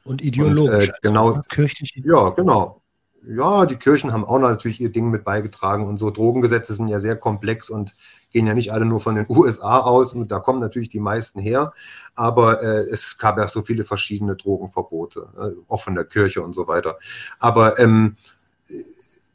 [0.05, 0.89] Und ideologisch.
[0.89, 1.29] Und, äh, genau.
[1.31, 1.95] Also kirchlich.
[2.05, 2.83] Ja, genau.
[3.29, 6.11] Ja, die Kirchen haben auch natürlich ihr Ding mit beigetragen und so.
[6.11, 7.97] Drogengesetze sind ja sehr komplex und
[8.31, 11.41] gehen ja nicht alle nur von den USA aus und da kommen natürlich die meisten
[11.41, 11.73] her,
[12.15, 16.55] aber äh, es gab ja so viele verschiedene Drogenverbote, äh, auch von der Kirche und
[16.55, 16.99] so weiter.
[17.39, 18.17] Aber ähm,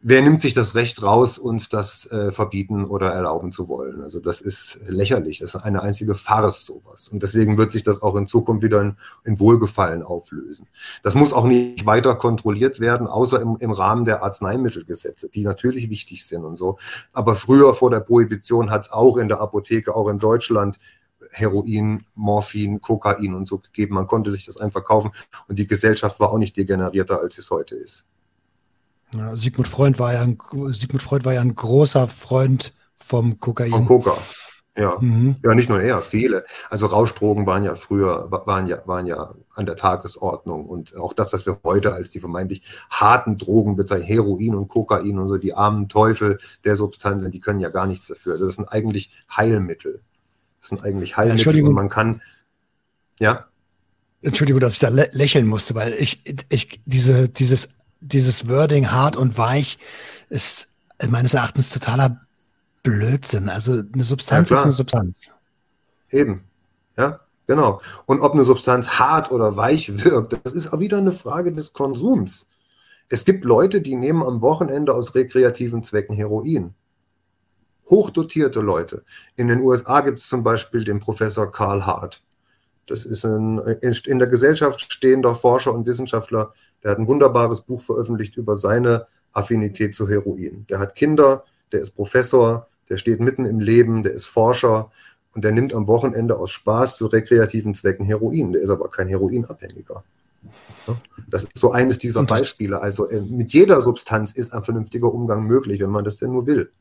[0.01, 4.01] wer nimmt sich das Recht raus, uns das äh, verbieten oder erlauben zu wollen?
[4.01, 7.07] Also das ist lächerlich, das ist eine einzige Farce sowas.
[7.07, 10.67] Und deswegen wird sich das auch in Zukunft wieder in, in Wohlgefallen auflösen.
[11.03, 15.89] Das muss auch nicht weiter kontrolliert werden, außer im, im Rahmen der Arzneimittelgesetze, die natürlich
[15.89, 16.77] wichtig sind und so.
[17.13, 20.77] Aber früher vor der Prohibition hat es auch in der Apotheke, auch in Deutschland,
[21.31, 23.95] Heroin, Morphin, Kokain und so gegeben.
[23.95, 25.11] Man konnte sich das einfach kaufen
[25.47, 28.05] und die Gesellschaft war auch nicht degenerierter, als es heute ist.
[29.13, 30.37] Ja, Sigmund Freud war ja ein,
[30.69, 33.71] Sigmund Freud war ja ein großer Freund vom Kokain.
[33.71, 34.17] Vom Coca.
[34.77, 34.97] Ja.
[35.01, 35.35] Mhm.
[35.43, 36.45] ja, nicht nur er, viele.
[36.69, 40.65] Also Rauschdrogen waren ja früher, waren ja, waren ja an der Tagesordnung.
[40.65, 45.19] Und auch das, was wir heute als die vermeintlich harten Drogen bezeichnen, Heroin und Kokain
[45.19, 48.33] und so, die armen Teufel der Substanzen, die können ja gar nichts dafür.
[48.33, 50.01] Also das sind eigentlich Heilmittel.
[50.61, 51.57] Das sind eigentlich Heilmittel.
[51.57, 51.65] Ja.
[51.65, 52.21] Und man kann,
[53.19, 53.47] ja.
[54.21, 59.15] Entschuldigung, dass ich da lä lächeln musste, weil ich, ich diese, dieses dieses Wording hart
[59.15, 59.77] und weich
[60.29, 60.67] ist
[61.07, 62.19] meines Erachtens totaler
[62.83, 63.47] Blödsinn.
[63.49, 65.31] Also eine Substanz ja, ist eine Substanz.
[66.09, 66.43] Eben.
[66.97, 67.81] Ja, genau.
[68.05, 71.73] Und ob eine Substanz hart oder weich wirkt, das ist auch wieder eine Frage des
[71.73, 72.47] Konsums.
[73.07, 76.73] Es gibt Leute, die nehmen am Wochenende aus rekreativen Zwecken Heroin.
[77.89, 79.03] Hochdotierte Leute.
[79.35, 82.21] In den USA gibt es zum Beispiel den Professor Karl Hart.
[82.91, 83.57] Das ist ein
[84.05, 89.07] in der Gesellschaft stehender Forscher und Wissenschaftler, der hat ein wunderbares Buch veröffentlicht über seine
[89.31, 90.65] Affinität zu Heroin.
[90.69, 94.91] Der hat Kinder, der ist Professor, der steht mitten im Leben, der ist Forscher
[95.33, 98.51] und der nimmt am Wochenende aus Spaß zu rekreativen Zwecken Heroin.
[98.51, 100.03] Der ist aber kein Heroinabhängiger.
[101.29, 102.81] Das ist so eines dieser Beispiele.
[102.81, 106.45] Also äh, mit jeder Substanz ist ein vernünftiger Umgang möglich, wenn man das denn nur
[106.45, 106.71] will.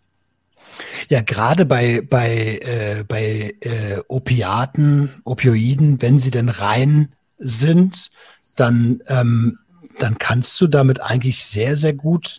[1.09, 7.09] Ja, gerade bei, bei, äh, bei äh, Opiaten, Opioiden, wenn sie denn rein
[7.39, 8.11] sind,
[8.57, 9.59] dann ähm,
[10.01, 12.39] dann kannst du damit eigentlich sehr, sehr gut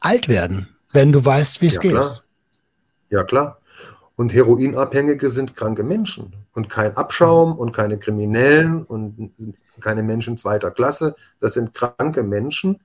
[0.00, 1.92] alt werden, wenn du weißt, wie es ja, geht.
[1.92, 2.20] Klar.
[3.10, 3.58] Ja, klar.
[4.16, 9.32] Und Heroinabhängige sind kranke Menschen und kein Abschaum und keine Kriminellen und
[9.80, 11.14] keine Menschen zweiter Klasse.
[11.40, 12.80] Das sind kranke Menschen,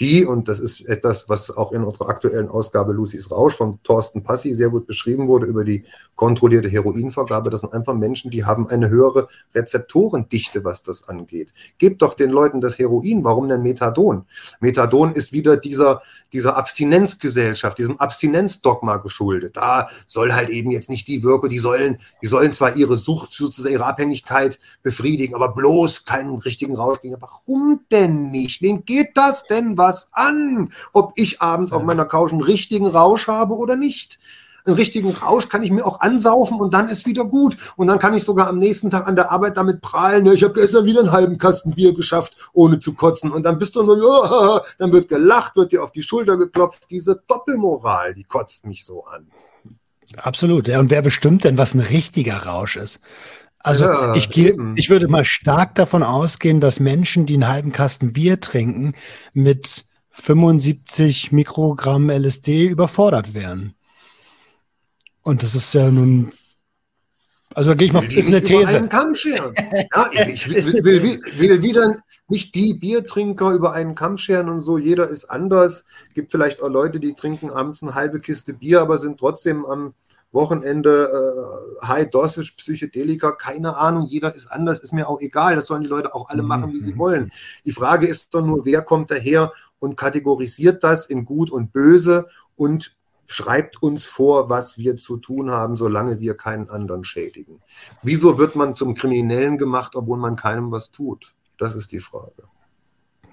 [0.00, 4.22] die, und das ist etwas, was auch in unserer aktuellen Ausgabe Lucy's Rausch von Thorsten
[4.22, 5.84] Passi sehr gut beschrieben wurde über die
[6.14, 11.52] kontrollierte Heroinvergabe, das sind einfach Menschen, die haben eine höhere Rezeptorendichte, was das angeht.
[11.78, 14.24] Gebt doch den Leuten das Heroin, warum denn Methadon?
[14.60, 19.56] Methadon ist wieder dieser, dieser Abstinenzgesellschaft, diesem Abstinenzdogma geschuldet.
[19.56, 23.32] Da soll halt eben jetzt nicht die Wirke, die sollen, die sollen zwar ihre Sucht,
[23.32, 27.16] sozusagen ihre Abhängigkeit befriedigen, aber bloß keinen richtigen Rausch gegen.
[27.20, 28.62] Warum denn nicht?
[28.62, 30.72] Wen geht das denn was an?
[30.92, 34.18] Ob ich abends auf meiner Couch einen richtigen Rausch habe oder nicht?
[34.68, 37.56] einen richtigen Rausch kann ich mir auch ansaufen und dann ist wieder gut.
[37.76, 40.44] Und dann kann ich sogar am nächsten Tag an der Arbeit damit prahlen, ja, ich
[40.44, 43.32] habe gestern wieder einen halben Kasten Bier geschafft, ohne zu kotzen.
[43.32, 46.84] Und dann bist du nur, oh, dann wird gelacht, wird dir auf die Schulter geklopft.
[46.90, 49.28] Diese Doppelmoral, die kotzt mich so an.
[50.16, 50.80] Absolut, ja.
[50.80, 53.00] Und wer bestimmt denn, was ein richtiger Rausch ist?
[53.68, 57.70] Also ja, ich, gehe, ich würde mal stark davon ausgehen, dass Menschen, die einen halben
[57.70, 58.94] Kasten Bier trinken,
[59.34, 63.74] mit 75 Mikrogramm LSD überfordert wären.
[65.20, 66.32] Und das ist ja nun.
[67.54, 68.78] Also da gehe ich mal, ist eine These.
[68.78, 69.52] Einen Kamm scheren.
[69.94, 71.96] Ja, ich will, will, will, will, wieder
[72.28, 74.78] nicht die Biertrinker über einen Kamm scheren und so.
[74.78, 75.84] Jeder ist anders.
[76.08, 79.66] Es gibt vielleicht auch Leute, die trinken abends eine halbe Kiste Bier, aber sind trotzdem
[79.66, 79.92] am
[80.32, 81.08] Wochenende
[81.82, 85.82] äh, High Dosage Psychedelika, keine Ahnung, jeder ist anders, ist mir auch egal, das sollen
[85.82, 86.98] die Leute auch alle machen, wie sie mhm.
[86.98, 87.32] wollen.
[87.64, 92.28] Die Frage ist doch nur, wer kommt daher und kategorisiert das in gut und böse
[92.56, 97.60] und schreibt uns vor, was wir zu tun haben, solange wir keinen anderen schädigen.
[98.02, 101.34] Wieso wird man zum Kriminellen gemacht, obwohl man keinem was tut?
[101.58, 102.44] Das ist die Frage.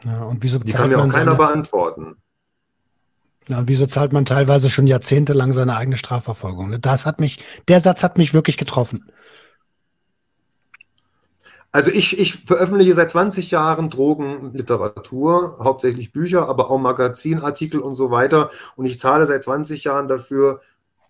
[0.04, 1.36] Ja, und wieso die kann mir auch keiner seine...
[1.36, 2.18] beantworten.
[3.48, 6.70] Ja, wieso zahlt man teilweise schon jahrzehntelang seine eigene Strafverfolgung?
[6.72, 6.80] Ne?
[6.80, 9.06] Das hat mich, der Satz hat mich wirklich getroffen.
[11.72, 18.12] Also ich, ich veröffentliche seit 20 Jahren Drogenliteratur, hauptsächlich Bücher, aber auch Magazinartikel und so
[18.12, 18.50] weiter.
[18.78, 20.62] Und ich zahle seit 20 Jahren dafür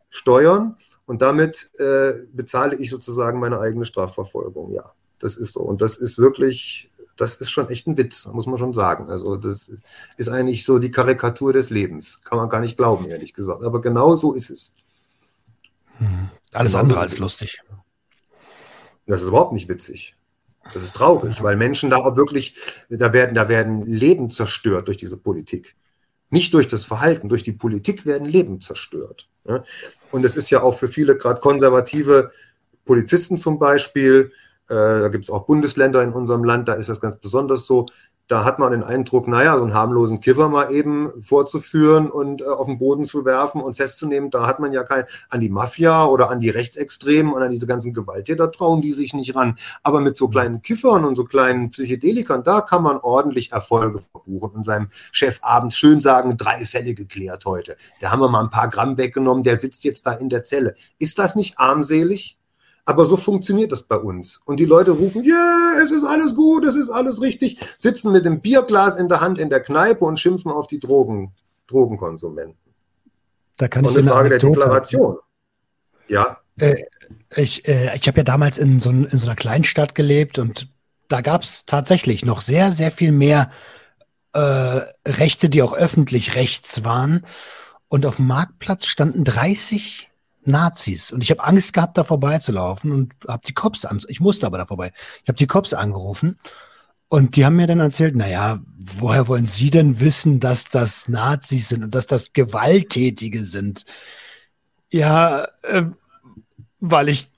[0.09, 4.73] Steuern und damit äh, bezahle ich sozusagen meine eigene Strafverfolgung.
[4.73, 5.61] Ja, das ist so.
[5.61, 9.09] Und das ist wirklich das ist schon echt ein Witz, muss man schon sagen.
[9.09, 9.71] Also das
[10.17, 12.21] ist eigentlich so die Karikatur des Lebens.
[12.23, 13.63] Kann man gar nicht glauben, ehrlich gesagt.
[13.63, 14.73] Aber genau so ist es.
[15.97, 16.29] Hm.
[16.53, 17.57] Alles genau andere so als lustig.
[19.07, 20.15] Das ist überhaupt nicht witzig.
[20.73, 22.55] Das ist traurig, weil Menschen da auch wirklich,
[22.89, 25.75] da werden, da werden Leben zerstört durch diese Politik.
[26.31, 29.29] Nicht durch das Verhalten, durch die Politik werden Leben zerstört.
[30.11, 32.31] Und es ist ja auch für viele, gerade konservative
[32.83, 34.31] Polizisten zum Beispiel,
[34.73, 37.85] da gibt es auch Bundesländer in unserem Land, da ist das ganz besonders so.
[38.27, 42.45] Da hat man den Eindruck, naja, so einen harmlosen Kiffer mal eben vorzuführen und äh,
[42.45, 46.05] auf den Boden zu werfen und festzunehmen, da hat man ja kein, an die Mafia
[46.05, 49.57] oder an die Rechtsextremen und an diese ganzen Gewalttäter trauen die sich nicht ran.
[49.83, 54.49] Aber mit so kleinen Kiffern und so kleinen Psychedelikern, da kann man ordentlich Erfolge verbuchen
[54.55, 57.75] und seinem Chef abends schön sagen, drei Fälle geklärt heute.
[58.01, 60.73] Da haben wir mal ein paar Gramm weggenommen, der sitzt jetzt da in der Zelle.
[60.97, 62.39] Ist das nicht armselig?
[62.85, 64.39] Aber so funktioniert das bei uns.
[64.45, 68.11] Und die Leute rufen, ja, yeah, es ist alles gut, es ist alles richtig, sitzen
[68.11, 71.33] mit dem Bierglas in der Hand in der Kneipe und schimpfen auf die Drogen,
[71.65, 72.57] Drogenkonsumenten.
[73.57, 75.17] Da kann das ich eine Frage der Deklaration.
[76.07, 76.37] Ja.
[76.57, 76.83] Äh,
[77.35, 80.67] ich äh, ich habe ja damals in so, in so, einer Kleinstadt gelebt und
[81.07, 83.49] da gab es tatsächlich noch sehr, sehr viel mehr
[84.33, 87.25] äh, Rechte, die auch öffentlich rechts waren.
[87.87, 90.11] Und auf dem Marktplatz standen 30
[90.47, 91.11] Nazis.
[91.11, 94.01] Und ich habe Angst gehabt, da vorbeizulaufen und habe die Cops an.
[94.07, 94.91] Ich musste aber da vorbei.
[95.23, 96.37] Ich habe die Cops angerufen
[97.07, 101.69] und die haben mir dann erzählt, naja, woher wollen Sie denn wissen, dass das Nazis
[101.69, 103.85] sind und dass das Gewalttätige sind?
[104.91, 105.83] Ja, äh,
[106.79, 107.29] weil ich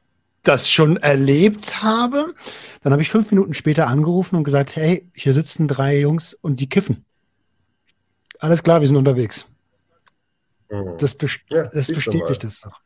[0.44, 2.34] das schon erlebt habe.
[2.82, 6.60] Dann habe ich fünf Minuten später angerufen und gesagt, hey, hier sitzen drei Jungs und
[6.60, 7.06] die kiffen.
[8.40, 9.48] Alles klar, wir sind unterwegs.
[10.70, 10.98] Mhm.
[11.00, 12.80] Das, best ja, das bestätigt es doch.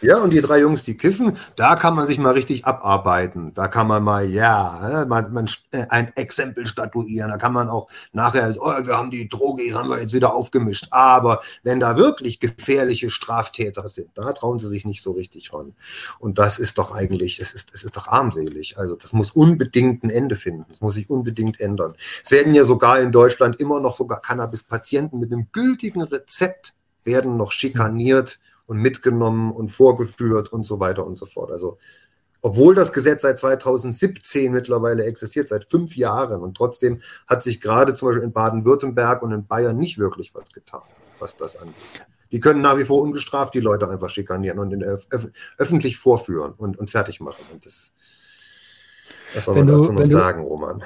[0.00, 3.54] Ja, und die drei Jungs, die kiffen, da kann man sich mal richtig abarbeiten.
[3.54, 7.30] Da kann man mal, ja, man, man äh, ein Exempel statuieren.
[7.30, 10.88] Da kann man auch nachher, oh, wir haben die Droge, haben wir jetzt wieder aufgemischt.
[10.90, 15.74] Aber wenn da wirklich gefährliche Straftäter sind, da trauen sie sich nicht so richtig ran.
[16.18, 18.78] Und das ist doch eigentlich, das ist, das ist doch armselig.
[18.78, 20.66] Also das muss unbedingt ein Ende finden.
[20.68, 21.94] Das muss sich unbedingt ändern.
[22.22, 26.74] Es werden ja sogar in Deutschland immer noch sogar Cannabis-Patienten mit einem gültigen Rezept
[27.04, 31.50] werden noch schikaniert und mitgenommen und vorgeführt und so weiter und so fort.
[31.50, 31.78] Also
[32.44, 37.94] obwohl das Gesetz seit 2017 mittlerweile existiert, seit fünf Jahren, und trotzdem hat sich gerade
[37.94, 40.82] zum Beispiel in Baden-Württemberg und in Bayern nicht wirklich was getan,
[41.18, 41.74] was das angeht.
[42.32, 45.06] Die können nach wie vor ungestraft die Leute einfach schikanieren und öf
[45.56, 47.44] öffentlich vorführen und, und fertig machen.
[47.50, 47.94] Und das,
[49.34, 50.84] was soll man dazu noch sagen, Roman?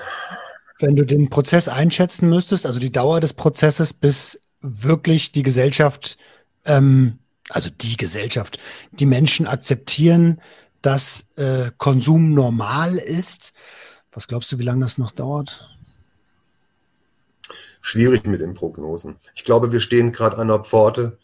[0.79, 6.19] Wenn du den Prozess einschätzen müsstest, also die Dauer des Prozesses, bis wirklich die Gesellschaft
[6.65, 7.19] ähm,
[7.51, 8.59] also die Gesellschaft,
[8.93, 10.41] die Menschen akzeptieren,
[10.83, 13.53] dass äh, Konsum normal ist.
[14.13, 15.77] Was glaubst du, wie lange das noch dauert?
[17.81, 19.17] Schwierig mit den Prognosen.
[19.35, 21.19] Ich glaube, wir stehen gerade an der Pforte,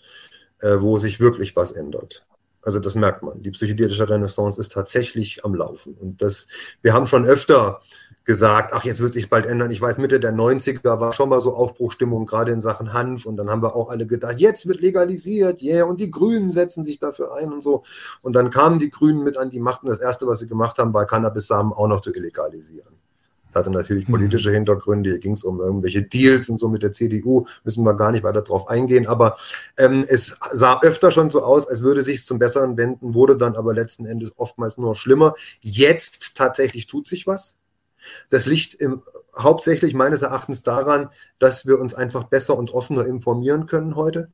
[0.60, 2.24] äh, wo sich wirklich was ändert.
[2.62, 3.42] Also das merkt man.
[3.42, 5.94] Die psychedelische Renaissance ist tatsächlich am Laufen.
[5.94, 6.46] Und das,
[6.80, 7.82] wir haben schon öfter
[8.24, 9.70] gesagt, ach, jetzt wird sich bald ändern.
[9.70, 13.26] Ich weiß, Mitte der 90er war schon mal so Aufbruchstimmung, gerade in Sachen Hanf.
[13.26, 16.84] Und dann haben wir auch alle gedacht, jetzt wird legalisiert, yeah, und die Grünen setzen
[16.84, 17.82] sich dafür ein und so.
[18.22, 20.78] Und dann kamen die Grünen mit an die Macht und das Erste, was sie gemacht
[20.78, 22.94] haben, war Cannabis-Samen auch noch zu illegalisieren.
[23.54, 24.12] Das hatte natürlich mhm.
[24.12, 25.10] politische Hintergründe.
[25.10, 27.46] Hier ging es um irgendwelche Deals und so mit der CDU.
[27.62, 29.06] Müssen wir gar nicht weiter drauf eingehen.
[29.06, 29.36] Aber
[29.76, 33.54] ähm, es sah öfter schon so aus, als würde sich zum Besseren wenden, wurde dann
[33.54, 35.34] aber letzten Endes oftmals nur schlimmer.
[35.60, 37.58] Jetzt tatsächlich tut sich was.
[38.30, 39.02] Das liegt im,
[39.36, 44.30] hauptsächlich meines Erachtens daran, dass wir uns einfach besser und offener informieren können heute.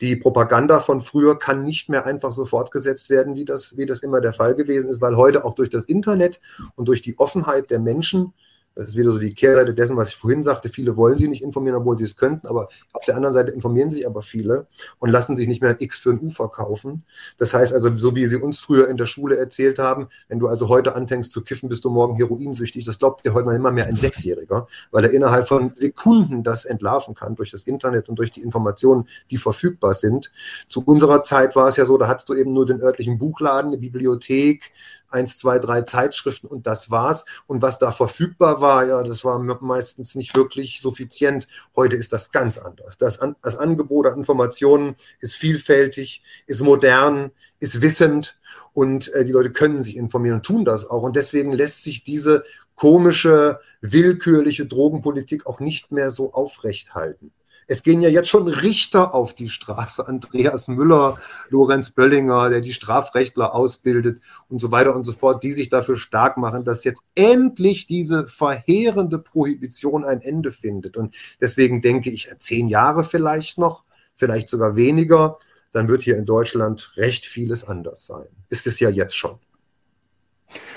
[0.00, 4.00] Die Propaganda von früher kann nicht mehr einfach so fortgesetzt werden, wie das, wie das
[4.00, 6.40] immer der Fall gewesen ist, weil heute auch durch das Internet
[6.76, 8.32] und durch die Offenheit der Menschen
[8.74, 10.68] das ist wieder so die Kehrseite dessen, was ich vorhin sagte.
[10.68, 13.90] Viele wollen sich nicht informieren, obwohl sie es könnten, aber auf der anderen Seite informieren
[13.90, 14.68] sich aber viele
[15.00, 17.02] und lassen sich nicht mehr ein X für ein U verkaufen.
[17.38, 20.46] Das heißt also, so wie sie uns früher in der Schule erzählt haben, wenn du
[20.46, 22.84] also heute anfängst zu kiffen, bist du morgen heroinsüchtig.
[22.84, 26.64] Das glaubt dir heute mal immer mehr ein Sechsjähriger, weil er innerhalb von Sekunden das
[26.64, 30.30] entlarven kann durch das Internet und durch die Informationen, die verfügbar sind.
[30.68, 33.72] Zu unserer Zeit war es ja so, da hattest du eben nur den örtlichen Buchladen,
[33.72, 34.70] eine Bibliothek,
[35.10, 37.24] eins, zwei, drei Zeitschriften und das war's.
[37.46, 41.46] Und was da verfügbar war, ja, das war meistens nicht wirklich suffizient.
[41.76, 42.98] Heute ist das ganz anders.
[42.98, 47.30] Das, An das Angebot an Informationen ist vielfältig, ist modern,
[47.60, 48.38] ist wissend
[48.72, 51.02] und äh, die Leute können sich informieren und tun das auch.
[51.02, 52.44] Und deswegen lässt sich diese
[52.74, 57.32] komische, willkürliche Drogenpolitik auch nicht mehr so aufrecht halten.
[57.70, 60.08] Es gehen ja jetzt schon Richter auf die Straße.
[60.08, 61.18] Andreas Müller,
[61.50, 65.96] Lorenz Böllinger, der die Strafrechtler ausbildet und so weiter und so fort, die sich dafür
[65.96, 70.96] stark machen, dass jetzt endlich diese verheerende Prohibition ein Ende findet.
[70.96, 73.84] Und deswegen denke ich, zehn Jahre vielleicht noch,
[74.16, 75.38] vielleicht sogar weniger,
[75.72, 78.28] dann wird hier in Deutschland recht vieles anders sein.
[78.48, 79.38] Ist es ja jetzt schon.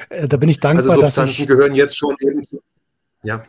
[0.10, 2.46] Äh, da bin ich dankbar, also Substanzen dass ich, gehören jetzt schon eben.
[3.24, 3.46] Ja.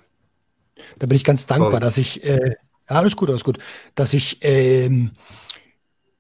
[1.01, 1.81] Da bin ich ganz dankbar, Sorry.
[1.81, 2.55] dass ich äh,
[2.89, 3.59] ja, alles gut, alles gut.
[3.95, 5.13] Dass ich ähm,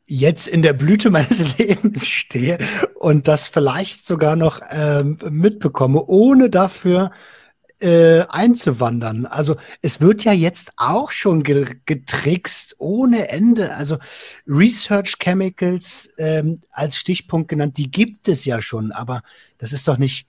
[0.06, 2.58] jetzt in der Blüte meines Lebens stehe
[2.94, 7.10] und das vielleicht sogar noch ähm, mitbekomme, ohne dafür
[7.80, 9.26] äh, einzuwandern.
[9.26, 13.74] Also es wird ja jetzt auch schon ge getrickst ohne Ende.
[13.74, 13.98] Also
[14.46, 19.22] Research Chemicals ähm, als Stichpunkt genannt, die gibt es ja schon, aber
[19.58, 20.28] das ist doch nicht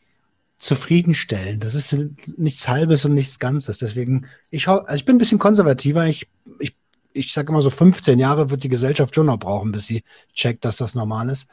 [0.64, 1.60] zufriedenstellen.
[1.60, 1.96] Das ist
[2.38, 3.80] nichts Halbes und nichts Ganzes.
[3.80, 6.08] Deswegen, ich, also ich bin ein bisschen konservativer.
[6.08, 6.78] Ich, ich,
[7.12, 10.04] ich sage immer so 15 Jahre wird die Gesellschaft schon noch brauchen, bis sie
[10.34, 11.50] checkt, dass das normal ist.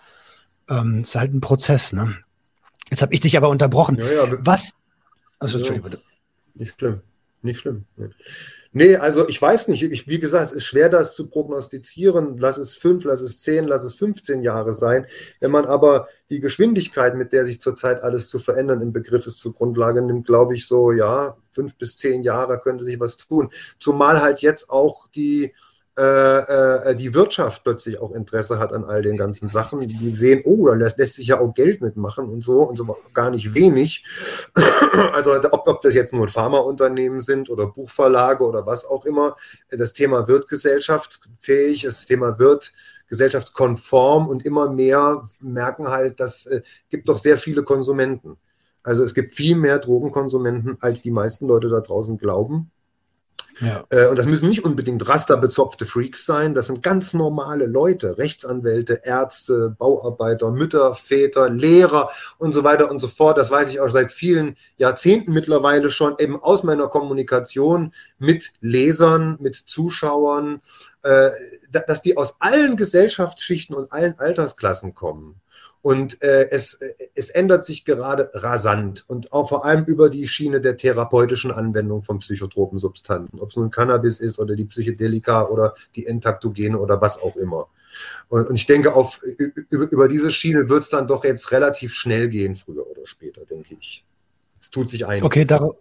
[0.69, 2.17] Ähm, ist halt ein Prozess, ne?
[2.89, 3.97] Jetzt habe ich dich aber unterbrochen.
[3.99, 4.75] Ja, ja, Was?
[5.41, 6.03] Also, Entschuldigung, bitte.
[6.55, 7.01] Nicht schlimm.
[7.43, 7.85] Nicht schlimm.
[8.73, 9.83] Nee, also ich weiß nicht.
[9.83, 12.37] Ich, wie gesagt, es ist schwer, das zu prognostizieren.
[12.39, 15.07] Lass es fünf, lass es zehn, lass es 15 Jahre sein.
[15.41, 19.39] Wenn man aber die Geschwindigkeit, mit der sich zurzeit alles zu verändern im Begriff ist,
[19.39, 23.51] zur Grundlage nimmt, glaube ich so, ja, fünf bis zehn Jahre könnte sich was tun.
[23.81, 25.53] Zumal halt jetzt auch die
[26.01, 29.81] äh, äh, die Wirtschaft plötzlich auch Interesse hat an all den ganzen Sachen.
[29.81, 32.97] Die sehen, oh, da lässt, lässt sich ja auch Geld mitmachen und so und so
[33.13, 34.07] gar nicht wenig.
[35.13, 39.37] also ob, ob das jetzt nur Pharmaunternehmen sind oder Buchverlage oder was auch immer,
[39.69, 42.73] das Thema wird gesellschaftsfähig, das Thema wird
[43.09, 48.39] gesellschaftskonform und immer mehr merken halt, dass äh, gibt doch sehr viele Konsumenten.
[48.83, 52.71] Also es gibt viel mehr Drogenkonsumenten, als die meisten Leute da draußen glauben.
[53.61, 53.85] Ja.
[53.91, 59.01] Äh, und das müssen nicht unbedingt rasterbezopfte Freaks sein, das sind ganz normale Leute, Rechtsanwälte,
[59.05, 63.39] Ärzte, Bauarbeiter, Mütter, Väter, Lehrer und so weiter und so fort.
[63.39, 69.37] Das weiß ich auch seit vielen Jahrzehnten mittlerweile schon eben aus meiner Kommunikation mit Lesern,
[69.41, 70.61] mit Zuschauern,
[71.03, 71.31] äh,
[71.87, 75.41] dass die aus allen Gesellschaftsschichten und allen Altersklassen kommen.
[75.83, 76.79] Und äh, es,
[77.15, 82.03] es ändert sich gerade rasant und auch vor allem über die Schiene der therapeutischen Anwendung
[82.03, 87.01] von psychotropen Substanzen, ob es nun Cannabis ist oder die Psychedelika oder die Entaktogene oder
[87.01, 87.69] was auch immer.
[88.29, 89.21] Und, und ich denke, auf,
[89.71, 93.47] über, über diese Schiene wird es dann doch jetzt relativ schnell gehen, früher oder später,
[93.47, 94.05] denke ich.
[94.61, 95.25] Es tut sich einiges.
[95.25, 95.75] Okay, dar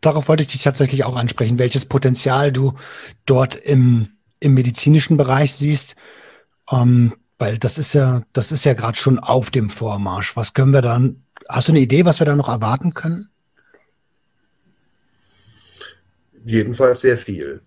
[0.00, 2.74] darauf wollte ich dich tatsächlich auch ansprechen, welches Potenzial du
[3.24, 4.08] dort im,
[4.40, 6.02] im medizinischen Bereich siehst.
[6.70, 10.36] Ähm, weil das ist ja, das ist ja gerade schon auf dem Vormarsch.
[10.36, 13.30] Was können wir dann, hast du eine Idee, was wir da noch erwarten können?
[16.44, 17.60] Jedenfalls sehr viel.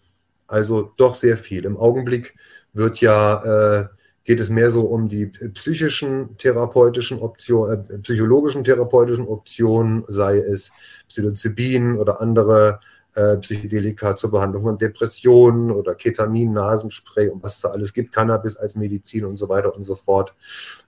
[0.48, 1.66] Also doch sehr viel.
[1.66, 2.36] Im Augenblick
[2.72, 3.88] wird ja, äh,
[4.24, 10.72] geht es mehr so um die psychischen therapeutischen Optionen, äh, psychologischen therapeutischen Optionen, sei es
[11.10, 12.80] Psilocybin oder andere
[13.16, 18.58] äh, Psychedelika zur Behandlung von Depressionen oder Ketamin, Nasenspray und was da alles gibt, Cannabis
[18.58, 20.34] als Medizin und so weiter und so fort.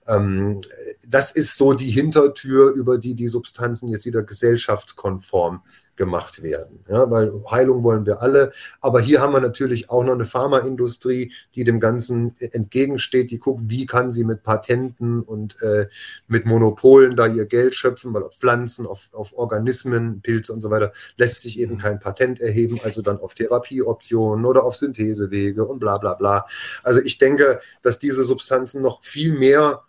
[0.06, 0.60] Ähm,
[1.08, 5.62] das ist so die Hintertür, über die die Substanzen jetzt wieder gesellschaftskonform
[5.98, 6.82] gemacht werden.
[6.88, 8.52] Ja, weil Heilung wollen wir alle.
[8.80, 13.64] Aber hier haben wir natürlich auch noch eine Pharmaindustrie, die dem Ganzen entgegensteht, die guckt,
[13.66, 15.88] wie kann sie mit Patenten und äh,
[16.26, 20.70] mit Monopolen da ihr Geld schöpfen, weil auf Pflanzen, auf, auf Organismen, Pilze und so
[20.70, 21.78] weiter lässt sich eben mhm.
[21.78, 26.46] kein Patent erheben, also dann auf Therapieoptionen oder auf Synthesewege und bla bla bla.
[26.82, 29.82] Also ich denke, dass diese Substanzen noch viel mehr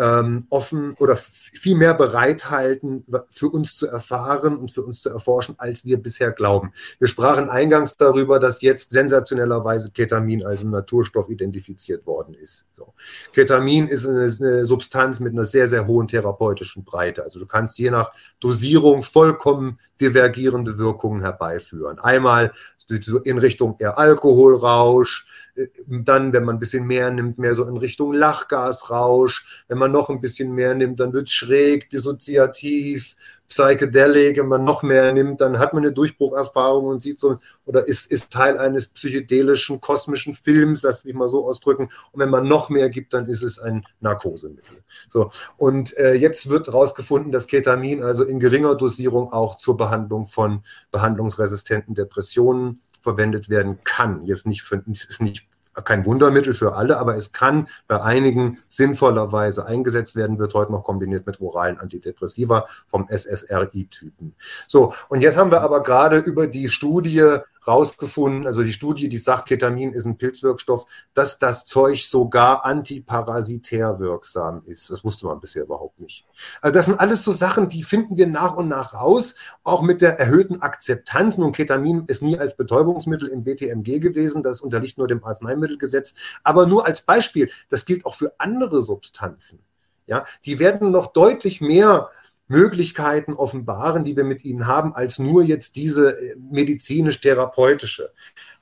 [0.00, 5.56] ähm, offen oder viel mehr bereithalten, für uns zu erfahren und für uns zu erforschen,
[5.58, 6.72] als wir bisher glauben.
[6.98, 12.64] Wir sprachen eingangs darüber, dass jetzt sensationellerweise Ketamin als Naturstoff identifiziert worden ist.
[12.72, 12.94] So.
[13.34, 17.22] Ketamin ist eine, ist eine Substanz mit einer sehr, sehr hohen therapeutischen Breite.
[17.22, 21.98] Also du kannst je nach Dosierung vollkommen divergierende Wirkungen herbeiführen.
[21.98, 22.52] Einmal
[22.90, 27.76] in Richtung eher Alkoholrausch, äh, dann, wenn man ein bisschen mehr nimmt, mehr so in
[27.76, 29.64] Richtung Lachgasrausch.
[29.68, 33.16] Wenn man noch ein bisschen mehr nimmt, dann wird es schräg, dissoziativ,
[33.50, 34.38] psychedelic.
[34.38, 37.36] Wenn man noch mehr nimmt, dann hat man eine Durchbrucherfahrung und sieht so,
[37.66, 41.90] oder ist, ist Teil eines psychedelischen, kosmischen Films, lass mich mal so ausdrücken.
[42.12, 44.78] Und wenn man noch mehr gibt, dann ist es ein Narkosemittel.
[45.10, 45.30] So.
[45.58, 50.62] Und äh, jetzt wird herausgefunden, dass Ketamin also in geringer Dosierung auch zur Behandlung von
[50.90, 54.24] behandlungsresistenten Depressionen verwendet werden kann.
[54.26, 55.46] Jetzt nicht für, ist nicht
[55.84, 60.84] kein Wundermittel für alle, aber es kann bei einigen sinnvollerweise eingesetzt werden, wird heute noch
[60.84, 64.34] kombiniert mit oralen Antidepressiva vom SSRI-Typen.
[64.66, 69.18] So, und jetzt haben wir aber gerade über die Studie rausgefunden, also die Studie, die
[69.18, 74.90] sagt, Ketamin ist ein Pilzwirkstoff, dass das Zeug sogar antiparasitär wirksam ist.
[74.90, 76.26] Das wusste man bisher überhaupt nicht.
[76.60, 79.34] Also das sind alles so Sachen, die finden wir nach und nach raus,
[79.64, 81.38] auch mit der erhöhten Akzeptanz.
[81.38, 86.66] Nun, Ketamin ist nie als Betäubungsmittel im BTMG gewesen, das unterliegt nur dem Arzneimittelgesetz, aber
[86.66, 89.60] nur als Beispiel, das gilt auch für andere Substanzen.
[90.06, 92.08] Ja, die werden noch deutlich mehr
[92.50, 98.10] Möglichkeiten offenbaren, die wir mit ihnen haben, als nur jetzt diese äh, medizinisch-therapeutische.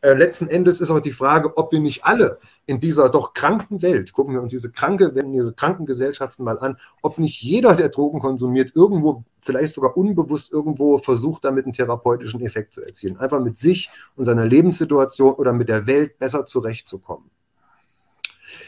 [0.02, 3.80] Äh, letzten Endes ist auch die Frage, ob wir nicht alle in dieser doch kranken
[3.80, 7.74] Welt, gucken wir uns diese kranke, wenn diese kranken Gesellschaften mal an, ob nicht jeder,
[7.74, 13.16] der Drogen konsumiert, irgendwo, vielleicht sogar unbewusst irgendwo versucht, damit einen therapeutischen Effekt zu erzielen.
[13.16, 17.30] Einfach mit sich und seiner Lebenssituation oder mit der Welt besser zurechtzukommen.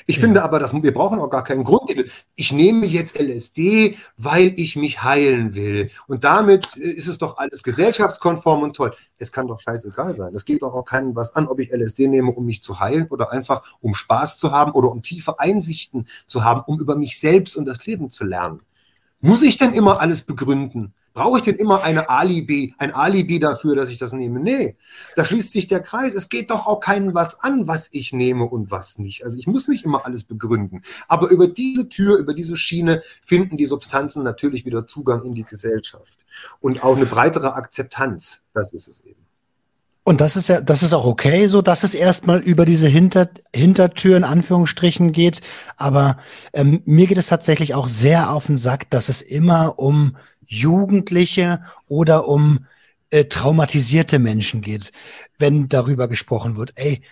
[0.07, 0.22] Ich ja.
[0.22, 1.93] finde aber, dass wir brauchen auch gar keinen Grund.
[2.35, 5.91] Ich nehme jetzt LSD, weil ich mich heilen will.
[6.07, 8.95] Und damit ist es doch alles gesellschaftskonform und toll.
[9.18, 10.35] Es kann doch scheißegal sein.
[10.35, 13.07] Es geht doch auch keinen was an, ob ich LSD nehme, um mich zu heilen
[13.09, 17.18] oder einfach um Spaß zu haben oder um tiefe Einsichten zu haben, um über mich
[17.18, 18.61] selbst und das Leben zu lernen.
[19.20, 20.95] Muss ich denn immer alles begründen?
[21.21, 24.41] Brauche ich denn immer eine Alibi, ein Alibi dafür, dass ich das nehme?
[24.41, 24.77] Nee,
[25.16, 26.14] da schließt sich der Kreis.
[26.14, 29.23] Es geht doch auch keinen was an, was ich nehme und was nicht.
[29.23, 30.81] Also ich muss nicht immer alles begründen.
[31.09, 35.45] Aber über diese Tür, über diese Schiene finden die Substanzen natürlich wieder Zugang in die
[35.45, 36.25] Gesellschaft
[36.61, 38.41] und auch eine breitere Akzeptanz.
[38.55, 39.21] Das ist es eben.
[40.03, 43.29] Und das ist ja, das ist auch okay, so dass es erstmal über diese Hinter,
[43.55, 45.43] Hintertür in Anführungsstrichen geht.
[45.77, 46.16] Aber
[46.55, 50.16] ähm, mir geht es tatsächlich auch sehr auf den Sack, dass es immer um
[50.51, 52.66] Jugendliche oder um
[53.11, 54.92] äh, traumatisierte Menschen geht,
[55.38, 56.72] wenn darüber gesprochen wird.
[56.74, 57.03] Ey,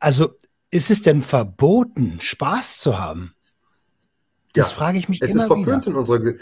[0.00, 0.32] also
[0.70, 3.34] ist es denn verboten, Spaß zu haben?
[4.54, 5.92] Das ja, frage ich mich es immer ist verpönt wieder.
[5.92, 6.34] In unserer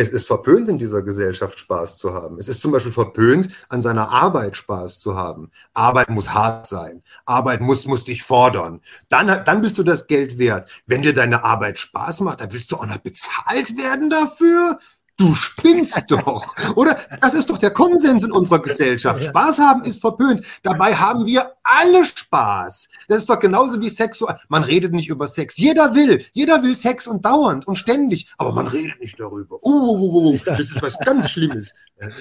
[0.00, 2.38] es ist verpönt, in dieser Gesellschaft Spaß zu haben.
[2.38, 5.50] Es ist zum Beispiel verpönt, an seiner Arbeit Spaß zu haben.
[5.74, 7.02] Arbeit muss hart sein.
[7.26, 8.80] Arbeit muss, muss dich fordern.
[9.08, 10.70] Dann, dann bist du das Geld wert.
[10.86, 14.78] Wenn dir deine Arbeit Spaß macht, dann willst du auch noch bezahlt werden dafür?
[15.18, 16.96] Du spinnst doch, oder?
[17.20, 19.24] Das ist doch der Konsens in unserer Gesellschaft.
[19.24, 20.46] Spaß haben ist verpönt.
[20.62, 22.88] Dabei haben wir alle Spaß.
[23.08, 24.38] Das ist doch genauso wie Sexual.
[24.48, 25.56] Man redet nicht über Sex.
[25.56, 26.24] Jeder will.
[26.32, 28.28] Jeder will Sex und dauernd und ständig.
[28.38, 29.56] Aber man redet nicht darüber.
[29.64, 30.38] Uh, uh, uh.
[30.44, 31.74] das ist was ganz Schlimmes.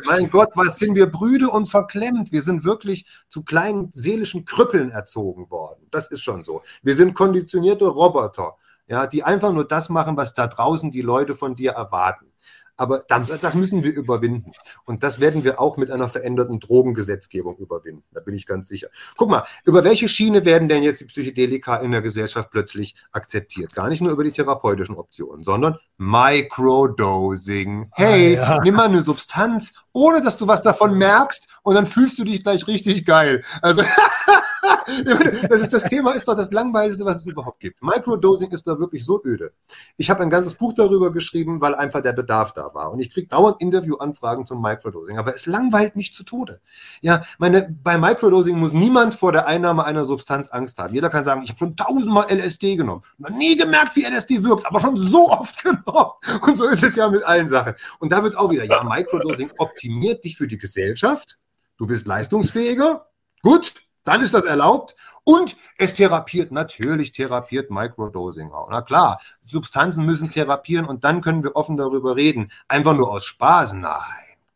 [0.05, 2.31] Mein Gott, was sind wir brüde und verklemmt?
[2.31, 5.85] Wir sind wirklich zu kleinen seelischen Krüppeln erzogen worden.
[5.91, 6.63] Das ist schon so.
[6.81, 8.55] Wir sind konditionierte Roboter.
[8.87, 12.31] Ja, die einfach nur das machen, was da draußen die Leute von dir erwarten.
[12.77, 14.51] Aber das müssen wir überwinden.
[14.85, 18.03] Und das werden wir auch mit einer veränderten Drogengesetzgebung überwinden.
[18.11, 18.87] Da bin ich ganz sicher.
[19.17, 23.73] Guck mal, über welche Schiene werden denn jetzt die Psychedelika in der Gesellschaft plötzlich akzeptiert?
[23.73, 27.89] Gar nicht nur über die therapeutischen Optionen, sondern Microdosing.
[27.93, 28.61] Hey, ah, ja.
[28.63, 32.43] nimm mal eine Substanz, ohne dass du was davon merkst und dann fühlst du dich
[32.43, 33.43] gleich richtig geil.
[33.61, 33.81] Also
[35.49, 37.81] das, ist, das Thema ist doch das Langweiligste, was es überhaupt gibt.
[37.81, 39.51] Microdosing ist doch wirklich so öde.
[39.97, 42.91] Ich habe ein ganzes Buch darüber geschrieben, weil einfach der Bedarf da war.
[42.91, 45.17] Und ich kriege dauernd Interviewanfragen zum Microdosing.
[45.17, 46.61] Aber es langweilt mich zu Tode.
[47.01, 50.93] Ja, meine, bei Microdosing muss niemand vor der Einnahme einer Substanz Angst haben.
[50.93, 53.03] Jeder kann sagen, ich habe schon tausendmal LSD genommen.
[53.17, 56.11] Noch nie gemerkt, wie LSD wirkt, aber schon so oft genommen.
[56.41, 57.73] Und so ist es ja mit allen Sachen.
[57.99, 61.37] Und da wird auch wieder, ja, Microdosing optimiert dich für die Gesellschaft.
[61.77, 63.07] Du bist leistungsfähiger.
[63.43, 63.73] Gut,
[64.07, 64.95] dann ist das erlaubt.
[65.23, 68.69] Und es therapiert, natürlich therapiert Microdosing auch.
[68.69, 72.49] Na klar, Substanzen müssen therapieren und dann können wir offen darüber reden.
[72.69, 73.73] Einfach nur aus Spaß?
[73.73, 74.01] Nein,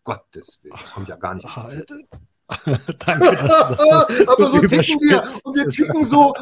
[0.04, 1.46] Gottes Willen, das kommt ja gar nicht.
[3.00, 3.96] Danke, dass das so,
[4.28, 5.24] Aber so ticken wir.
[5.44, 6.34] Und wir ticken so.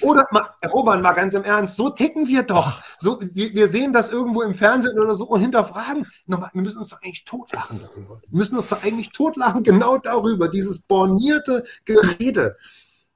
[0.00, 2.80] oder, mal, Roman, mal ganz im Ernst, so ticken wir doch.
[2.98, 6.06] So, wir, wir sehen das irgendwo im Fernsehen oder so und hinterfragen.
[6.26, 8.20] Nochmal, wir müssen uns doch eigentlich totlachen darüber.
[8.26, 10.48] Wir müssen uns doch eigentlich totlachen genau darüber.
[10.48, 12.56] Dieses bornierte Gerede.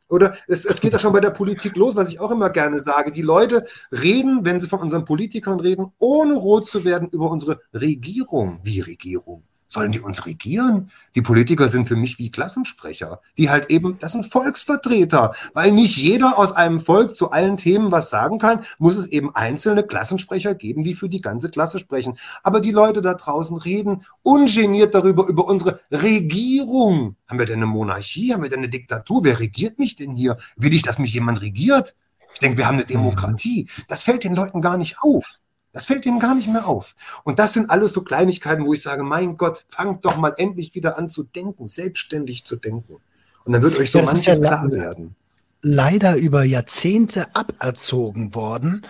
[0.08, 2.78] Oder es, es geht ja schon bei der Politik los, was ich auch immer gerne
[2.78, 3.12] sage.
[3.12, 7.62] Die Leute reden, wenn sie von unseren Politikern reden, ohne rot zu werden über unsere
[7.72, 8.60] Regierung.
[8.62, 9.44] Wie Regierung?
[9.72, 10.90] Sollen die uns regieren?
[11.14, 15.96] Die Politiker sind für mich wie Klassensprecher, die halt eben, das sind Volksvertreter, weil nicht
[15.96, 20.54] jeder aus einem Volk zu allen Themen was sagen kann, muss es eben einzelne Klassensprecher
[20.54, 22.18] geben, die für die ganze Klasse sprechen.
[22.42, 27.16] Aber die Leute da draußen reden ungeniert darüber, über unsere Regierung.
[27.26, 28.34] Haben wir denn eine Monarchie?
[28.34, 29.24] Haben wir denn eine Diktatur?
[29.24, 30.36] Wer regiert mich denn hier?
[30.56, 31.96] Will ich, dass mich jemand regiert?
[32.34, 33.70] Ich denke, wir haben eine Demokratie.
[33.88, 35.40] Das fällt den Leuten gar nicht auf.
[35.72, 36.94] Das fällt ihm gar nicht mehr auf.
[37.24, 40.74] Und das sind alles so Kleinigkeiten, wo ich sage, mein Gott, fangt doch mal endlich
[40.74, 42.96] wieder an zu denken, selbstständig zu denken.
[43.44, 45.16] Und dann wird euch so das manches ja klar werden.
[45.62, 48.84] Leider über Jahrzehnte aberzogen worden.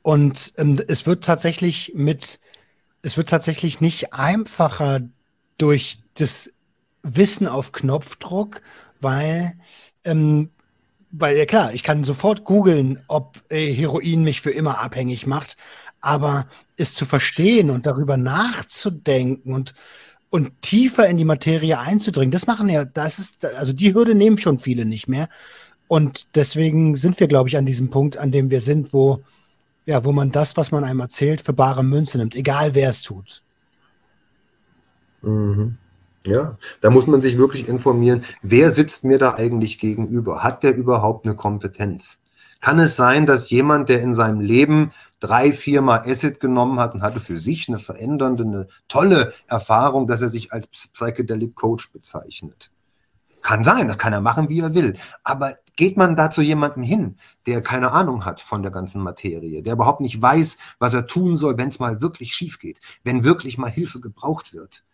[0.00, 2.40] Und ähm, es wird tatsächlich mit,
[3.02, 5.00] es wird tatsächlich nicht einfacher
[5.58, 6.50] durch das
[7.02, 8.62] Wissen auf Knopfdruck,
[9.00, 9.54] weil
[10.04, 10.50] ähm,
[11.12, 15.58] weil ja klar, ich kann sofort googeln, ob äh, Heroin mich für immer abhängig macht,
[16.02, 16.46] aber
[16.76, 19.74] es zu verstehen und darüber nachzudenken und,
[20.28, 24.36] und tiefer in die Materie einzudringen, das machen ja, das ist, also die Hürde nehmen
[24.36, 25.28] schon viele nicht mehr.
[25.88, 29.22] Und deswegen sind wir, glaube ich, an diesem Punkt, an dem wir sind, wo,
[29.84, 33.02] ja, wo man das, was man einem erzählt, für bare Münze nimmt, egal wer es
[33.02, 33.42] tut.
[35.22, 35.76] Mhm.
[36.24, 40.42] Ja, da muss man sich wirklich informieren, wer sitzt mir da eigentlich gegenüber?
[40.42, 42.21] Hat der überhaupt eine Kompetenz?
[42.62, 47.02] Kann es sein, dass jemand, der in seinem Leben drei, viermal Acid genommen hat und
[47.02, 52.70] hatte für sich eine verändernde, eine tolle Erfahrung, dass er sich als Psychedelic Coach bezeichnet?
[53.42, 54.96] Kann sein, das kann er machen, wie er will.
[55.24, 59.64] Aber geht man da zu jemandem hin, der keine Ahnung hat von der ganzen Materie,
[59.64, 63.24] der überhaupt nicht weiß, was er tun soll, wenn es mal wirklich schief geht, wenn
[63.24, 64.84] wirklich mal Hilfe gebraucht wird?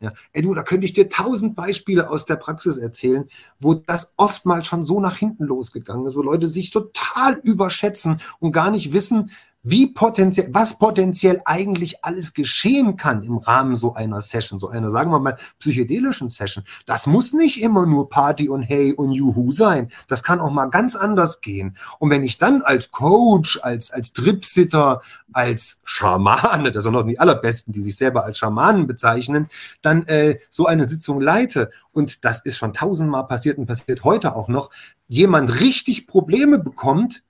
[0.00, 0.14] Ja.
[0.32, 3.28] Ey, du, da könnte ich dir tausend Beispiele aus der Praxis erzählen,
[3.58, 8.52] wo das oftmals schon so nach hinten losgegangen ist, wo Leute sich total überschätzen und
[8.52, 9.30] gar nicht wissen,
[9.62, 14.90] wie potenziell, was potenziell eigentlich alles geschehen kann im Rahmen so einer Session, so einer,
[14.90, 16.64] sagen wir mal, psychedelischen Session.
[16.86, 19.90] Das muss nicht immer nur Party und Hey und Juhu sein.
[20.08, 21.76] Das kann auch mal ganz anders gehen.
[21.98, 25.02] Und wenn ich dann als Coach, als, als Tripsitter,
[25.32, 29.48] als Schamane, das sind noch die allerbesten, die sich selber als Schamanen bezeichnen,
[29.82, 34.34] dann äh, so eine Sitzung leite, und das ist schon tausendmal passiert und passiert heute
[34.34, 34.70] auch noch,
[35.08, 37.22] jemand richtig Probleme bekommt,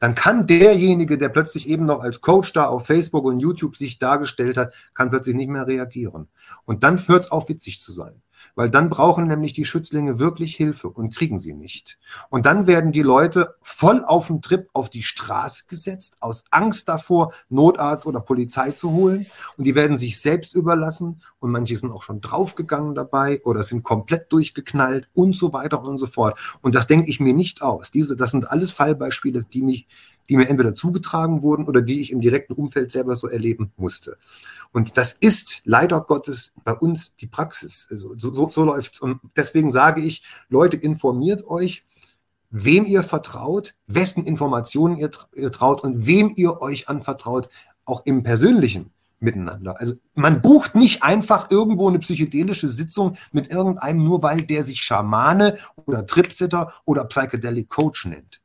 [0.00, 3.98] dann kann derjenige, der plötzlich eben noch als Coach da auf Facebook und YouTube sich
[3.98, 6.28] dargestellt hat, kann plötzlich nicht mehr reagieren.
[6.64, 8.22] Und dann hört es auf, witzig zu sein
[8.60, 11.98] weil dann brauchen nämlich die Schützlinge wirklich Hilfe und kriegen sie nicht.
[12.28, 16.86] Und dann werden die Leute voll auf dem Trip auf die Straße gesetzt, aus Angst
[16.86, 19.24] davor, Notarzt oder Polizei zu holen.
[19.56, 23.82] Und die werden sich selbst überlassen und manche sind auch schon draufgegangen dabei oder sind
[23.82, 26.38] komplett durchgeknallt und so weiter und so fort.
[26.60, 27.90] Und das denke ich mir nicht aus.
[27.90, 29.88] Diese, das sind alles Fallbeispiele, die mich
[30.30, 34.16] die mir entweder zugetragen wurden oder die ich im direkten Umfeld selber so erleben musste.
[34.72, 37.88] Und das ist leider Gottes bei uns die Praxis.
[37.90, 39.00] Also so, so, so läuft es.
[39.00, 41.84] Und deswegen sage ich, Leute, informiert euch,
[42.50, 47.48] wem ihr vertraut, wessen Informationen ihr, ihr traut und wem ihr euch anvertraut,
[47.84, 49.78] auch im persönlichen miteinander.
[49.78, 54.80] Also man bucht nicht einfach irgendwo eine psychedelische Sitzung mit irgendeinem, nur weil der sich
[54.82, 58.39] Schamane oder Tripsitter oder Psychedelic Coach nennt.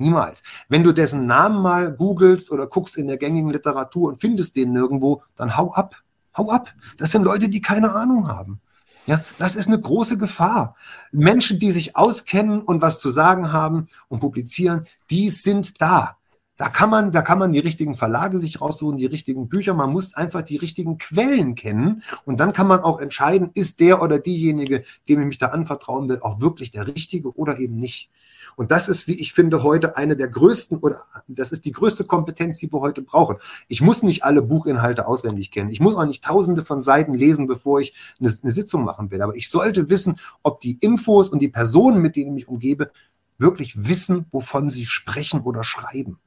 [0.00, 0.42] Niemals.
[0.68, 4.72] Wenn du dessen Namen mal googelst oder guckst in der gängigen Literatur und findest den
[4.72, 5.94] nirgendwo, dann hau ab.
[6.36, 6.72] Hau ab.
[6.96, 8.60] Das sind Leute, die keine Ahnung haben.
[9.06, 10.74] Ja, das ist eine große Gefahr.
[11.12, 16.16] Menschen, die sich auskennen und was zu sagen haben und publizieren, die sind da.
[16.60, 19.72] Da kann man, da kann man die richtigen Verlage sich raussuchen, die richtigen Bücher.
[19.72, 22.02] Man muss einfach die richtigen Quellen kennen.
[22.26, 26.10] Und dann kann man auch entscheiden, ist der oder diejenige, dem ich mich da anvertrauen
[26.10, 28.10] will, auch wirklich der Richtige oder eben nicht.
[28.56, 32.04] Und das ist, wie ich finde, heute eine der größten oder das ist die größte
[32.04, 33.38] Kompetenz, die wir heute brauchen.
[33.68, 35.70] Ich muss nicht alle Buchinhalte auswendig kennen.
[35.70, 39.22] Ich muss auch nicht tausende von Seiten lesen, bevor ich eine, eine Sitzung machen will.
[39.22, 42.90] Aber ich sollte wissen, ob die Infos und die Personen, mit denen ich mich umgebe,
[43.38, 46.18] wirklich wissen, wovon sie sprechen oder schreiben.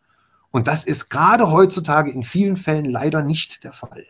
[0.53, 4.05] Und das ist gerade heutzutage in vielen Fällen leider nicht der Fall.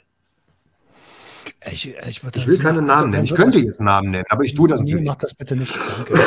[1.71, 3.23] Ich, ich, ich will keine Namen also, nennen.
[3.23, 5.07] Ich könnte jetzt Namen nennen, aber ich tue das natürlich.
[5.07, 5.73] Mach das bitte nicht.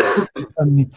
[0.58, 0.90] ähm,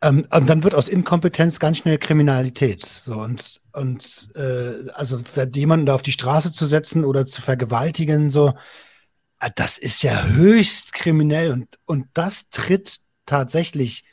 [0.00, 2.82] ähm, und dann wird aus Inkompetenz ganz schnell Kriminalität.
[2.82, 5.20] So, und und äh, also
[5.52, 8.54] jemanden da auf die Straße zu setzen oder zu vergewaltigen, so,
[9.40, 14.04] äh, das ist ja höchst kriminell und, und das tritt tatsächlich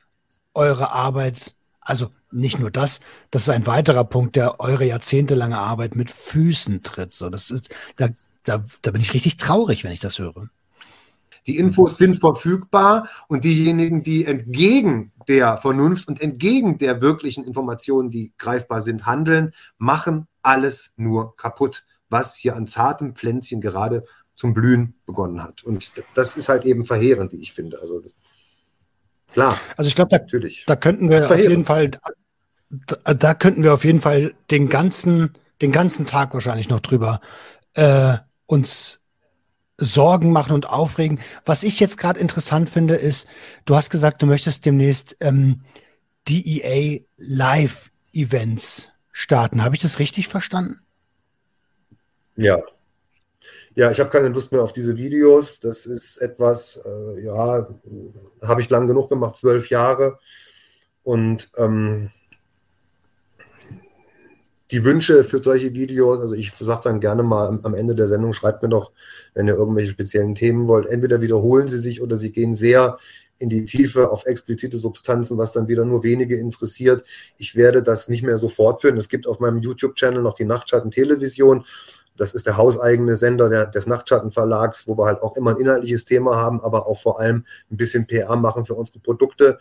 [0.53, 1.55] eure Arbeit
[1.85, 2.99] also nicht nur das,
[3.31, 7.13] das ist ein weiterer Punkt, der eure jahrzehntelange Arbeit mit Füßen tritt.
[7.13, 8.09] So, das ist, da,
[8.43, 10.49] da, da bin ich richtig traurig, wenn ich das höre.
[11.45, 18.09] Die Infos sind verfügbar und diejenigen, die entgegen der Vernunft und entgegen der wirklichen Informationen,
[18.09, 24.05] die greifbar sind, handeln, machen alles nur kaputt, was hier an zartem Pflänzchen gerade
[24.35, 25.63] zum Blühen begonnen hat.
[25.63, 27.79] Und das ist halt eben verheerend, wie ich finde.
[27.79, 28.15] Also das,
[29.35, 29.59] Klar.
[29.75, 30.63] Also ich glaube, da, Natürlich.
[30.65, 31.91] da könnten wir auf jeden Fall,
[32.69, 37.19] da, da, könnten wir auf jeden Fall den ganzen, den ganzen Tag wahrscheinlich noch drüber
[37.73, 38.13] äh,
[38.45, 38.99] uns
[39.77, 41.19] Sorgen machen und aufregen.
[41.43, 43.27] Was ich jetzt gerade interessant finde, ist,
[43.65, 45.59] du hast gesagt, du möchtest demnächst ähm,
[46.29, 49.65] DEA Live Events starten.
[49.65, 50.79] Habe ich das richtig verstanden?
[52.37, 52.61] Ja,
[53.75, 55.59] ja, ich habe keine Lust mehr auf diese Videos.
[55.59, 57.67] Das ist etwas, äh, ja,
[58.41, 60.17] habe ich lang genug gemacht, zwölf Jahre.
[61.03, 62.09] Und ähm,
[64.71, 68.33] die Wünsche für solche Videos, also ich sage dann gerne mal am, Ende der Sendung,
[68.33, 68.91] schreibt mir doch,
[69.33, 70.87] wenn ihr irgendwelche speziellen Themen wollt.
[70.87, 72.97] Entweder wiederholen sie sich oder sie gehen sehr
[73.37, 77.03] in die Tiefe auf explizite Substanzen, was dann wieder nur wenige interessiert.
[77.37, 78.97] Ich werde das nicht mehr so fortführen.
[78.97, 81.65] Es gibt auf meinem YouTube-Channel noch die Nachtschatten Television.
[82.17, 86.05] Das ist der hauseigene Sender der, des Nachtschattenverlags, wo wir halt auch immer ein inhaltliches
[86.05, 89.59] Thema haben, aber auch vor allem ein bisschen PR machen für unsere Produkte,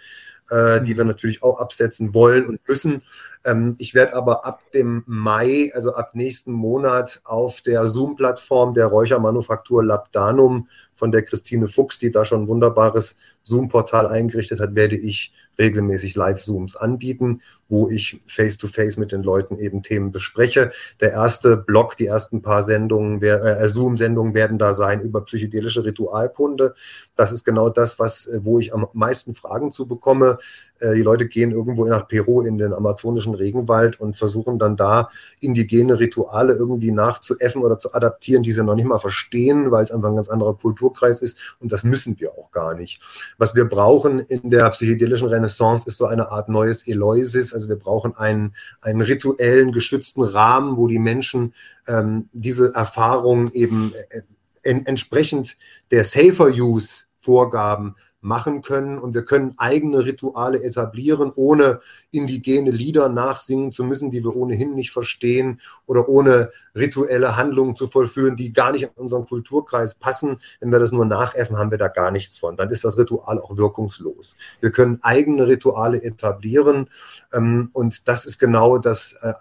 [0.51, 3.03] äh, die wir natürlich auch absetzen wollen und müssen.
[3.45, 8.87] Ähm, ich werde aber ab dem Mai, also ab nächsten Monat, auf der Zoom-Plattform der
[8.87, 14.97] Räuchermanufaktur Labdanum von der Christine Fuchs, die da schon ein wunderbares Zoom-Portal eingerichtet hat, werde
[14.97, 20.71] ich regelmäßig Live-Zooms anbieten, wo ich face-to-face -face mit den Leuten eben Themen bespreche.
[21.01, 26.75] Der erste Blog, die ersten paar Sendungen, äh, Zoom-Sendungen werden da sein über psychedelische Ritualkunde.
[27.17, 30.39] Das ist genau das, was, äh, wo ich am meisten Fragen zu bekomme.
[30.81, 35.09] Äh, die Leute gehen irgendwo nach Peru in den amazonischen Regenwald und versuchen dann da
[35.41, 39.93] indigene Rituale irgendwie nachzuäffen oder zu adaptieren, die sie noch nicht mal verstehen, weil es
[39.93, 41.57] einfach ein ganz anderer Kulturkreis ist.
[41.61, 43.01] Und das müssen wir auch gar nicht.
[43.39, 47.54] Was wir brauchen in der psychedelischen Renaissance ist so eine Art neues Eloisis.
[47.55, 51.55] Also wir brauchen einen, einen rituellen, geschützten Rahmen, wo die Menschen
[51.87, 54.23] ähm, diese Erfahrung eben äh,
[54.63, 55.57] entsprechend
[55.91, 61.81] der Safer Use Vorgaben machen können und wir können eigene Rituale etablieren, ohne
[62.11, 67.87] indigene Lieder nachsingen zu müssen, die wir ohnehin nicht verstehen oder ohne rituelle Handlungen zu
[67.87, 70.39] vollführen, die gar nicht in unseren Kulturkreis passen.
[70.61, 72.57] Wenn wir das nur nachäffen, haben wir da gar nichts von.
[72.57, 74.37] Dann ist das Ritual auch wirkungslos.
[74.61, 76.89] Wir können eigene Rituale etablieren
[77.35, 79.35] ähm, und das ist genau das, äh,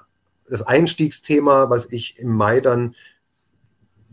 [0.50, 2.96] das Einstiegsthema, was ich im Mai dann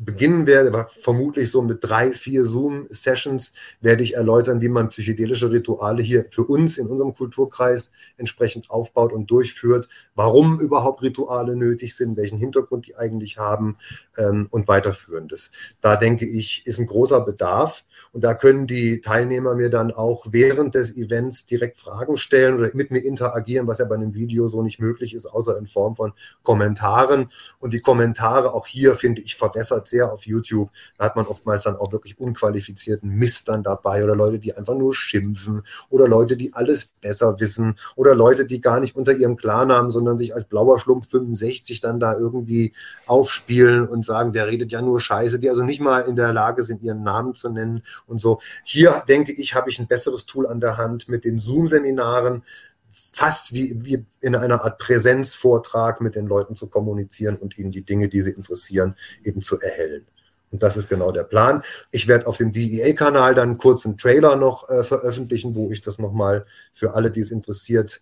[0.02, 3.52] beginnen werde, vermutlich so mit drei, vier Zoom-Sessions,
[3.82, 9.12] werde ich erläutern, wie man psychedelische Rituale hier für uns in unserem Kulturkreis entsprechend aufbaut
[9.12, 13.77] und durchführt, warum überhaupt Rituale nötig sind, welchen Hintergrund die eigentlich haben
[14.16, 15.51] ähm, und weiterführendes.
[15.82, 20.27] Da denke ich, ist ein großer Bedarf und da können die Teilnehmer mir dann auch
[20.31, 24.48] während des Events direkt Fragen stellen oder mit mir interagieren, was ja bei einem Video
[24.48, 27.28] so nicht möglich ist, außer in Form von Kommentaren.
[27.59, 30.70] Und die Kommentare auch hier finde ich verwässert sehr auf YouTube.
[30.98, 34.74] Da hat man oftmals dann auch wirklich unqualifizierten Mist dann dabei oder Leute, die einfach
[34.74, 39.36] nur schimpfen oder Leute, die alles besser wissen oder Leute, die gar nicht unter ihrem
[39.36, 42.72] Klarnamen, sondern sich als blauer Schlumpf 65 dann da irgendwie
[43.06, 46.62] aufspielen und sagen, der redet ja nur Scheiße, die also nicht mal in der Lage
[46.62, 48.40] sind, ihren Namen zu nennen und so.
[48.64, 52.42] Hier denke ich, habe ich ein besseres Tool an der Hand mit den Zoom-Seminaren,
[52.90, 57.82] fast wie, wie in einer Art Präsenzvortrag mit den Leuten zu kommunizieren und ihnen die
[57.82, 60.06] Dinge, die sie interessieren, eben zu erhellen.
[60.50, 61.62] Und das ist genau der Plan.
[61.92, 66.44] Ich werde auf dem DEA-Kanal dann einen Trailer noch äh, veröffentlichen, wo ich das nochmal
[66.72, 68.00] für alle, die es interessiert,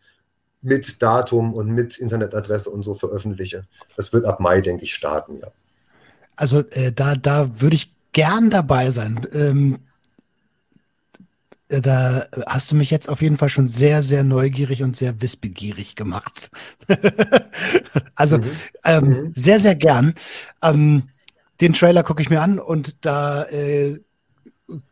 [0.61, 3.67] mit Datum und mit Internetadresse und so veröffentliche.
[3.97, 5.49] Das wird ab Mai, denke ich, starten, ja.
[6.37, 9.27] Also äh, da, da würde ich gern dabei sein.
[9.33, 9.79] Ähm, äh,
[11.69, 15.97] da hast du mich jetzt auf jeden Fall schon sehr, sehr neugierig und sehr wissbegierig
[15.97, 16.51] gemacht.
[18.15, 18.51] also mhm.
[18.85, 19.33] Ähm, mhm.
[19.35, 20.15] sehr, sehr gern.
[20.63, 21.03] Ähm,
[21.61, 24.01] den Trailer gucke ich mir an und da äh,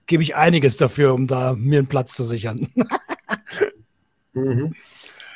[0.07, 2.69] gebe ich einiges dafür, um da mir einen Platz zu sichern.
[4.35, 4.74] mhm.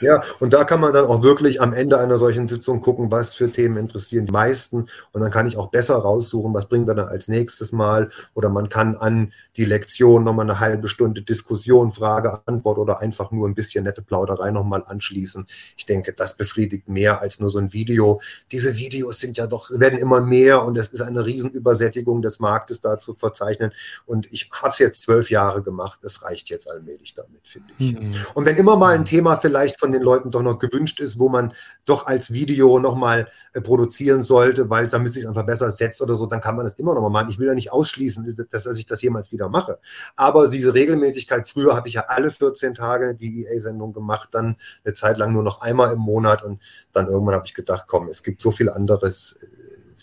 [0.01, 3.35] Ja, und da kann man dann auch wirklich am Ende einer solchen Sitzung gucken, was
[3.35, 4.87] für Themen interessieren die meisten.
[5.13, 8.11] Und dann kann ich auch besser raussuchen, was bringen wir dann als nächstes Mal.
[8.35, 13.31] Oder man kann an die Lektion nochmal eine halbe Stunde Diskussion, Frage, Antwort oder einfach
[13.31, 15.47] nur ein bisschen nette Plauderei nochmal anschließen.
[15.77, 18.21] Ich denke, das befriedigt mehr als nur so ein Video.
[18.51, 22.81] Diese Videos sind ja doch, werden immer mehr und es ist eine Riesenübersättigung des Marktes
[22.81, 23.73] da zu verzeichnen.
[24.07, 26.05] Und ich habe es jetzt zwölf Jahre gemacht.
[26.05, 27.93] Es reicht jetzt allmählich damit, finde ich.
[27.93, 28.15] Mhm.
[28.35, 31.19] Und wenn immer mal ein Thema vielleicht von von den Leuten doch noch gewünscht ist,
[31.19, 31.53] wo man
[31.85, 36.27] doch als Video nochmal äh, produzieren sollte, weil damit sich einfach besser setzt oder so,
[36.27, 37.29] dann kann man das immer noch mal machen.
[37.31, 39.79] Ich will ja nicht ausschließen, dass, dass ich das jemals wieder mache.
[40.15, 44.95] Aber diese Regelmäßigkeit, früher habe ich ja alle 14 Tage die EA-Sendung gemacht, dann eine
[44.95, 46.61] Zeit lang nur noch einmal im Monat und
[46.93, 49.47] dann irgendwann habe ich gedacht, komm, es gibt so viel anderes, äh,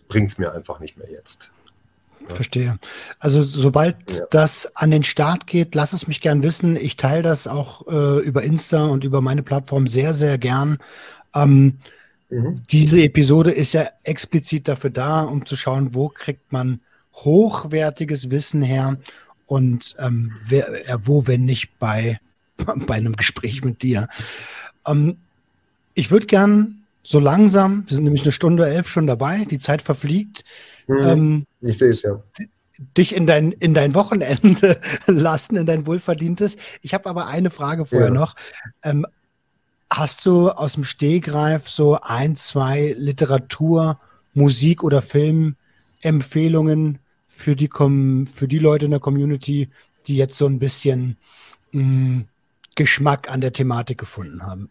[0.09, 1.51] bringt es mir einfach nicht mehr jetzt.
[2.33, 2.77] Verstehe.
[3.19, 4.25] Also sobald ja.
[4.31, 6.75] das an den Start geht, lass es mich gern wissen.
[6.75, 10.77] Ich teile das auch äh, über Insta und über meine Plattform sehr, sehr gern.
[11.33, 11.77] Ähm,
[12.29, 12.61] mhm.
[12.69, 16.81] Diese Episode ist ja explizit dafür da, um zu schauen, wo kriegt man
[17.13, 18.97] hochwertiges Wissen her
[19.45, 22.19] und ähm, wer, äh, wo, wenn nicht bei,
[22.57, 24.07] bei einem Gespräch mit dir.
[24.85, 25.17] Ähm,
[25.93, 29.81] ich würde gern so langsam, wir sind nämlich eine Stunde elf schon dabei, die Zeit
[29.81, 30.43] verfliegt.
[30.88, 31.07] Mhm.
[31.07, 32.22] Ähm, ich sehe es ja.
[32.97, 36.57] Dich in dein, in dein Wochenende lassen, in dein wohlverdientes.
[36.81, 38.14] Ich habe aber eine Frage vorher ja.
[38.14, 38.35] noch.
[38.84, 39.05] Ähm,
[39.89, 43.99] hast du aus dem Stehgreif so ein, zwei Literatur,
[44.34, 49.69] Musik oder Filmempfehlungen für die, für die Leute in der Community,
[50.05, 51.18] die jetzt so ein bisschen
[51.72, 52.27] mh, mm,
[52.76, 54.69] Geschmack an der Thematik gefunden haben?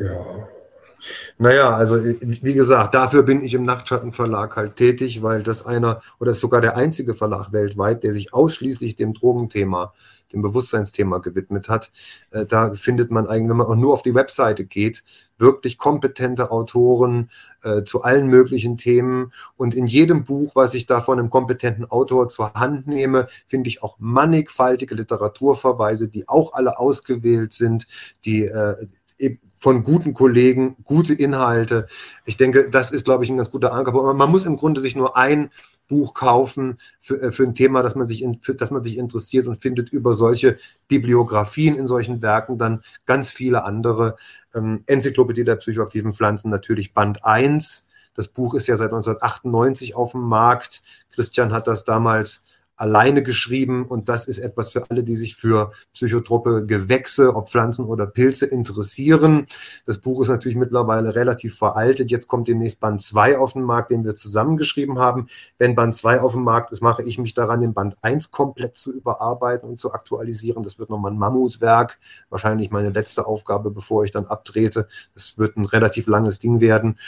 [0.00, 0.48] Ja.
[1.38, 6.34] Naja, also wie gesagt, dafür bin ich im Nachtschattenverlag halt tätig, weil das einer oder
[6.34, 9.92] sogar der einzige Verlag weltweit, der sich ausschließlich dem Drogenthema,
[10.32, 11.92] dem Bewusstseinsthema gewidmet hat.
[12.30, 15.04] Äh, da findet man eigentlich, wenn man auch nur auf die Webseite geht,
[15.38, 17.30] wirklich kompetente Autoren
[17.62, 19.32] äh, zu allen möglichen Themen.
[19.56, 23.68] Und in jedem Buch, was ich da von einem kompetenten Autor zur Hand nehme, finde
[23.68, 27.86] ich auch mannigfaltige Literaturverweise, die auch alle ausgewählt sind,
[28.24, 28.86] die äh,
[29.58, 31.88] von guten Kollegen, gute Inhalte.
[32.24, 33.92] Ich denke, das ist, glaube ich, ein ganz guter Anker.
[34.14, 35.50] Man muss im Grunde sich nur ein
[35.88, 38.96] Buch kaufen für, äh, für ein Thema, das man, sich in, für das man sich
[38.96, 44.16] interessiert und findet über solche Bibliografien in solchen Werken dann ganz viele andere.
[44.54, 47.86] Ähm, Enzyklopädie der psychoaktiven Pflanzen natürlich Band 1.
[48.14, 50.82] Das Buch ist ja seit 1998 auf dem Markt.
[51.12, 52.44] Christian hat das damals
[52.78, 57.84] alleine geschrieben und das ist etwas für alle, die sich für psychotrope Gewächse, ob Pflanzen
[57.84, 59.46] oder Pilze interessieren.
[59.84, 62.10] Das Buch ist natürlich mittlerweile relativ veraltet.
[62.10, 65.26] Jetzt kommt demnächst Band 2 auf den Markt, den wir zusammengeschrieben haben.
[65.58, 68.78] Wenn Band 2 auf dem Markt ist, mache ich mich daran, den Band 1 komplett
[68.78, 70.62] zu überarbeiten und zu aktualisieren.
[70.62, 71.98] Das wird nochmal ein Mammutwerk,
[72.30, 74.88] wahrscheinlich meine letzte Aufgabe, bevor ich dann abtrete.
[75.14, 76.98] Das wird ein relativ langes Ding werden.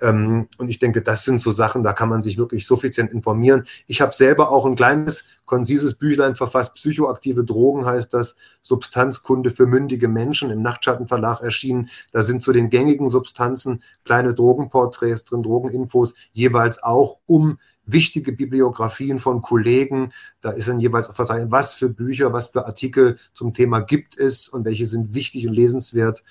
[0.00, 3.64] Ähm, und ich denke, das sind so Sachen, da kann man sich wirklich suffizient informieren.
[3.86, 6.74] Ich habe selber auch ein kleines, konzises Büchlein verfasst.
[6.74, 8.36] Psychoaktive Drogen heißt das.
[8.62, 11.88] Substanzkunde für mündige Menschen im Nachtschattenverlag erschienen.
[12.12, 19.18] Da sind zu den gängigen Substanzen kleine Drogenporträts drin, Drogeninfos, jeweils auch um wichtige Bibliografien
[19.18, 20.12] von Kollegen.
[20.40, 24.18] Da ist dann jeweils auch verzeichnet, was für Bücher, was für Artikel zum Thema gibt
[24.18, 26.22] es und welche sind wichtig und lesenswert.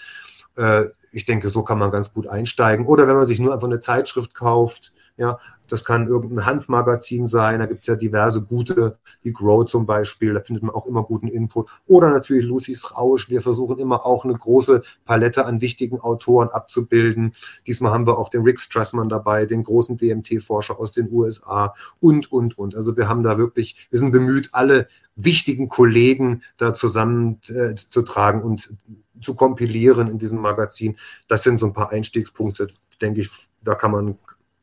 [0.55, 2.85] Äh, ich denke, so kann man ganz gut einsteigen.
[2.85, 5.39] Oder wenn man sich nur einfach eine Zeitschrift kauft, ja,
[5.71, 10.33] das kann irgendein Hanfmagazin sein, da gibt es ja diverse gute, die Grow zum Beispiel,
[10.33, 11.69] da findet man auch immer guten Input.
[11.87, 17.33] Oder natürlich Lucy's Rausch, wir versuchen immer auch eine große Palette an wichtigen Autoren abzubilden.
[17.67, 22.31] Diesmal haben wir auch den Rick Strassman dabei, den großen DMT-Forscher aus den USA und,
[22.31, 22.75] und, und.
[22.75, 28.73] Also wir haben da wirklich, wir sind bemüht, alle wichtigen Kollegen da zusammenzutragen äh, und
[29.21, 30.95] zu kompilieren in diesem Magazin.
[31.27, 32.69] Das sind so ein paar Einstiegspunkte,
[33.01, 33.29] denke ich,
[33.63, 34.17] da kann man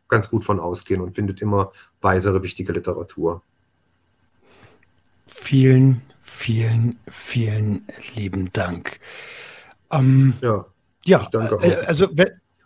[0.08, 3.42] ganz gut von ausgehen und findet immer weitere wichtige Literatur.
[5.26, 9.00] Vielen, vielen, vielen lieben Dank.
[9.90, 10.64] Ähm, ja,
[11.04, 11.88] ja danke äh, auch.
[11.88, 12.08] also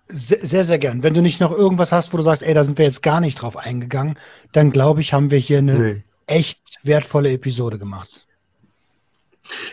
[0.09, 1.03] sehr, sehr gern.
[1.03, 3.21] Wenn du nicht noch irgendwas hast, wo du sagst, ey, da sind wir jetzt gar
[3.21, 4.19] nicht drauf eingegangen,
[4.53, 6.03] dann glaube ich, haben wir hier eine nee.
[6.27, 8.27] echt wertvolle Episode gemacht.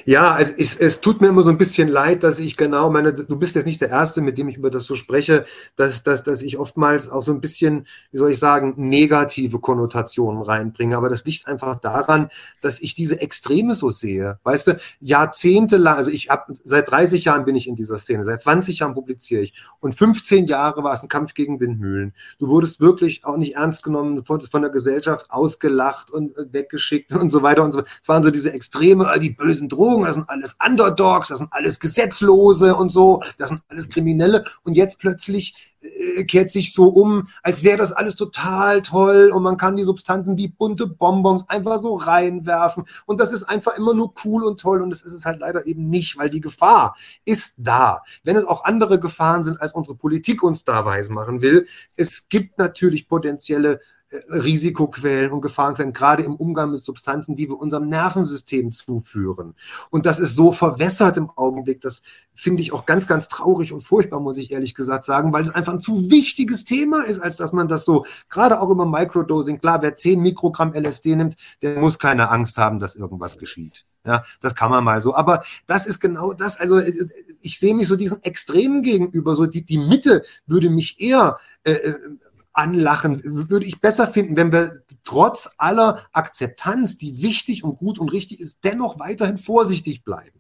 [0.06, 3.14] Ja, also es, es tut mir immer so ein bisschen leid, dass ich genau meine,
[3.14, 5.46] du bist jetzt nicht der Erste, mit dem ich über das so spreche,
[5.76, 10.42] dass, dass, dass ich oftmals auch so ein bisschen, wie soll ich sagen, negative Konnotationen
[10.42, 10.96] reinbringe.
[10.96, 12.30] Aber das liegt einfach daran,
[12.62, 14.40] dass ich diese Extreme so sehe.
[14.44, 18.40] Weißt du, jahrzehntelang, also ich habe seit 30 Jahren bin ich in dieser Szene, seit
[18.40, 22.14] 20 Jahren publiziere ich und 15 Jahre war es ein Kampf gegen Windmühlen.
[22.40, 27.32] Du wurdest wirklich auch nicht ernst genommen, von, von der Gesellschaft ausgelacht und weggeschickt und
[27.32, 27.84] so weiter und so.
[28.02, 31.80] Es waren so diese Extreme, die bösen Drogen, das sind alles Underdogs, das sind alles
[31.80, 34.46] Gesetzlose und so, das sind alles Kriminelle.
[34.64, 39.44] Und jetzt plötzlich äh, kehrt sich so um, als wäre das alles total toll und
[39.44, 42.86] man kann die Substanzen wie bunte Bonbons einfach so reinwerfen.
[43.06, 45.66] Und das ist einfach immer nur cool und toll und das ist es halt leider
[45.66, 48.02] eben nicht, weil die Gefahr ist da.
[48.24, 52.58] Wenn es auch andere Gefahren sind, als unsere Politik uns da weismachen will, es gibt
[52.58, 53.80] natürlich potenzielle
[54.30, 59.54] Risikoquellen und Gefahrenquellen, gerade im Umgang mit Substanzen, die wir unserem Nervensystem zuführen.
[59.90, 62.04] Und das ist so verwässert im Augenblick, das
[62.34, 65.50] finde ich auch ganz, ganz traurig und furchtbar, muss ich ehrlich gesagt sagen, weil es
[65.50, 69.60] einfach ein zu wichtiges Thema ist, als dass man das so, gerade auch über Microdosing,
[69.60, 73.86] klar, wer 10 Mikrogramm LSD nimmt, der muss keine Angst haben, dass irgendwas geschieht.
[74.06, 75.16] Ja, das kann man mal so.
[75.16, 76.58] Aber das ist genau das.
[76.58, 76.80] Also
[77.42, 79.36] ich sehe mich so diesen Extremen gegenüber.
[79.36, 81.96] So die, die Mitte würde mich eher äh, äh
[82.58, 88.12] anlachen, würde ich besser finden, wenn wir trotz aller Akzeptanz, die wichtig und gut und
[88.12, 90.37] richtig ist, dennoch weiterhin vorsichtig bleiben.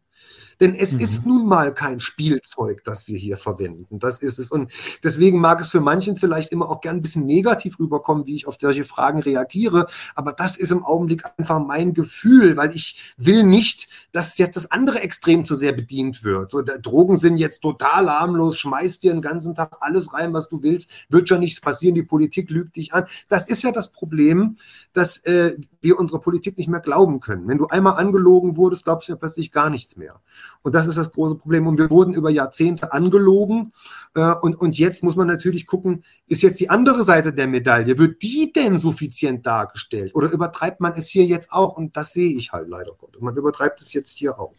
[0.59, 0.99] Denn es mhm.
[0.99, 3.99] ist nun mal kein Spielzeug, das wir hier verwenden.
[3.99, 4.51] Das ist es.
[4.51, 4.71] Und
[5.03, 8.47] deswegen mag es für manchen vielleicht immer auch gern ein bisschen negativ rüberkommen, wie ich
[8.47, 9.87] auf solche Fragen reagiere.
[10.15, 14.71] Aber das ist im Augenblick einfach mein Gefühl, weil ich will nicht, dass jetzt das
[14.71, 16.51] andere Extrem zu sehr bedient wird.
[16.51, 20.63] So, Drogen sind jetzt total harmlos, schmeißt dir den ganzen Tag alles rein, was du
[20.63, 23.05] willst, wird schon nichts passieren, die Politik lügt dich an.
[23.29, 24.57] Das ist ja das Problem,
[24.93, 27.47] dass äh, wir unsere Politik nicht mehr glauben können.
[27.47, 30.19] Wenn du einmal angelogen wurdest, glaubst du ja plötzlich gar nichts mehr.
[30.61, 31.67] Und das ist das große Problem.
[31.67, 33.73] Und wir wurden über Jahrzehnte angelogen.
[34.15, 37.97] Äh, und, und jetzt muss man natürlich gucken, ist jetzt die andere Seite der Medaille,
[37.97, 40.15] wird die denn suffizient dargestellt?
[40.15, 41.77] Oder übertreibt man es hier jetzt auch?
[41.77, 43.15] Und das sehe ich halt leider Gott.
[43.15, 44.55] Und man übertreibt es jetzt hier auch.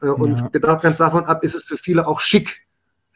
[0.00, 0.74] Äh, und ja.
[0.76, 2.62] ganz davon ab, ist es für viele auch schick,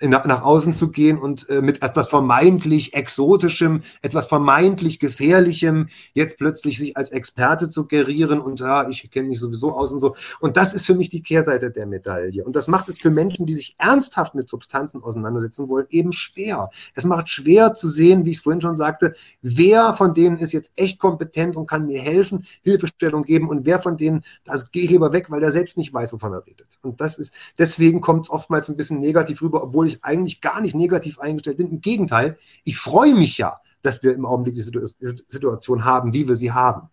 [0.01, 6.39] nach, nach außen zu gehen und äh, mit etwas vermeintlich Exotischem, etwas vermeintlich Gefährlichem jetzt
[6.39, 10.15] plötzlich sich als Experte zu gerieren und ja, ich kenne mich sowieso aus und so.
[10.41, 12.45] Und das ist für mich die Kehrseite der Medaille.
[12.45, 16.70] Und das macht es für Menschen, die sich ernsthaft mit Substanzen auseinandersetzen wollen, eben schwer.
[16.95, 20.53] Es macht schwer zu sehen, wie ich es vorhin schon sagte, wer von denen ist
[20.53, 24.85] jetzt echt kompetent und kann mir helfen, Hilfestellung geben und wer von denen, das gehe
[24.85, 26.79] ich lieber weg, weil der selbst nicht weiß, wovon er redet.
[26.83, 30.60] Und das ist, deswegen kommt es oftmals ein bisschen negativ rüber, obwohl ich eigentlich gar
[30.60, 31.70] nicht negativ eingestellt bin.
[31.70, 36.36] Im Gegenteil, ich freue mich ja, dass wir im Augenblick die Situation haben, wie wir
[36.36, 36.89] sie haben.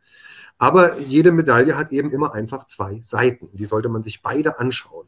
[0.57, 3.49] Aber jede Medaille hat eben immer einfach zwei Seiten.
[3.53, 5.07] Die sollte man sich beide anschauen.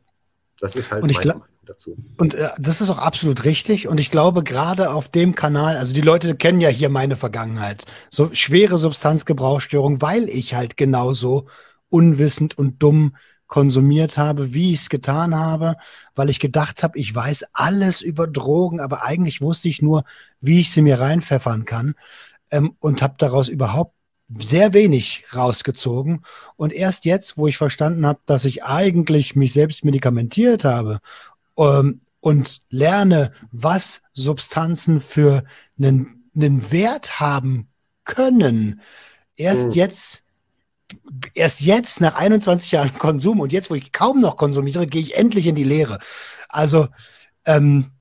[0.60, 1.96] Das ist halt meine Meinung dazu.
[2.18, 3.88] Und äh, das ist auch absolut richtig.
[3.88, 7.86] Und ich glaube, gerade auf dem Kanal, also die Leute kennen ja hier meine Vergangenheit,
[8.10, 11.46] so schwere Substanzgebrauchsstörung, weil ich halt genauso
[11.90, 13.16] unwissend und dumm
[13.48, 15.78] konsumiert habe, wie ich es getan habe,
[16.16, 20.04] weil ich gedacht habe, ich weiß alles über Drogen, aber eigentlich wusste ich nur,
[20.42, 21.96] wie ich sie mir reinpfeffern kann
[22.52, 23.94] ähm, und habe daraus überhaupt
[24.38, 26.24] sehr wenig rausgezogen.
[26.56, 31.00] Und erst jetzt, wo ich verstanden habe, dass ich eigentlich mich selbst medikamentiert habe
[31.58, 35.44] ähm, und lerne, was Substanzen für
[35.80, 37.70] einen, einen Wert haben
[38.04, 38.82] können,
[39.36, 39.72] erst mhm.
[39.72, 40.24] jetzt
[41.34, 45.16] erst jetzt nach 21 Jahren Konsum und jetzt, wo ich kaum noch konsumiere, gehe ich
[45.16, 46.00] endlich in die Lehre.
[46.50, 46.88] Also
[47.46, 47.92] ähm,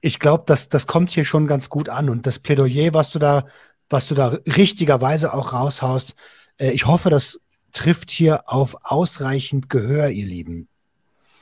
[0.00, 2.08] ich glaube, das, das kommt hier schon ganz gut an.
[2.08, 3.46] Und das Plädoyer, was du da,
[3.88, 6.16] was du da richtigerweise auch raushaust,
[6.58, 7.40] äh, ich hoffe, das
[7.72, 10.68] trifft hier auf ausreichend Gehör, ihr Lieben.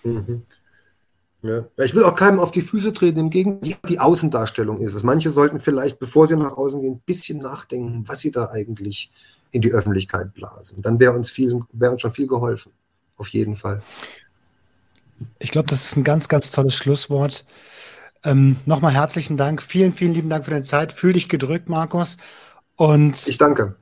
[0.02, 0.42] Mhm.
[1.42, 1.66] Ja.
[1.76, 5.02] Ich will auch keinem auf die Füße treten, im Gegenteil, die Außendarstellung ist es.
[5.02, 9.10] Manche sollten vielleicht, bevor sie nach außen gehen, ein bisschen nachdenken, was sie da eigentlich
[9.54, 10.82] in die Öffentlichkeit blasen.
[10.82, 12.72] Dann wäre uns, wär uns schon viel geholfen.
[13.16, 13.82] Auf jeden Fall.
[15.38, 17.44] Ich glaube, das ist ein ganz, ganz tolles Schlusswort.
[18.24, 19.62] Ähm, Nochmal herzlichen Dank.
[19.62, 20.92] Vielen, vielen lieben Dank für deine Zeit.
[20.92, 22.16] Fühl dich gedrückt, Markus.
[22.74, 23.76] Und ich danke.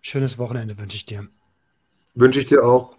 [0.00, 1.28] Schönes Wochenende wünsche ich dir.
[2.14, 2.96] Wünsche ich dir auch.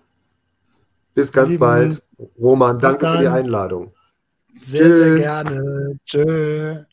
[1.16, 2.04] Bis ganz lieben, bald.
[2.40, 3.94] Roman, danke für die Einladung.
[4.54, 4.98] Sehr, Tschüss.
[4.98, 6.00] sehr gerne.
[6.06, 6.84] Tschö.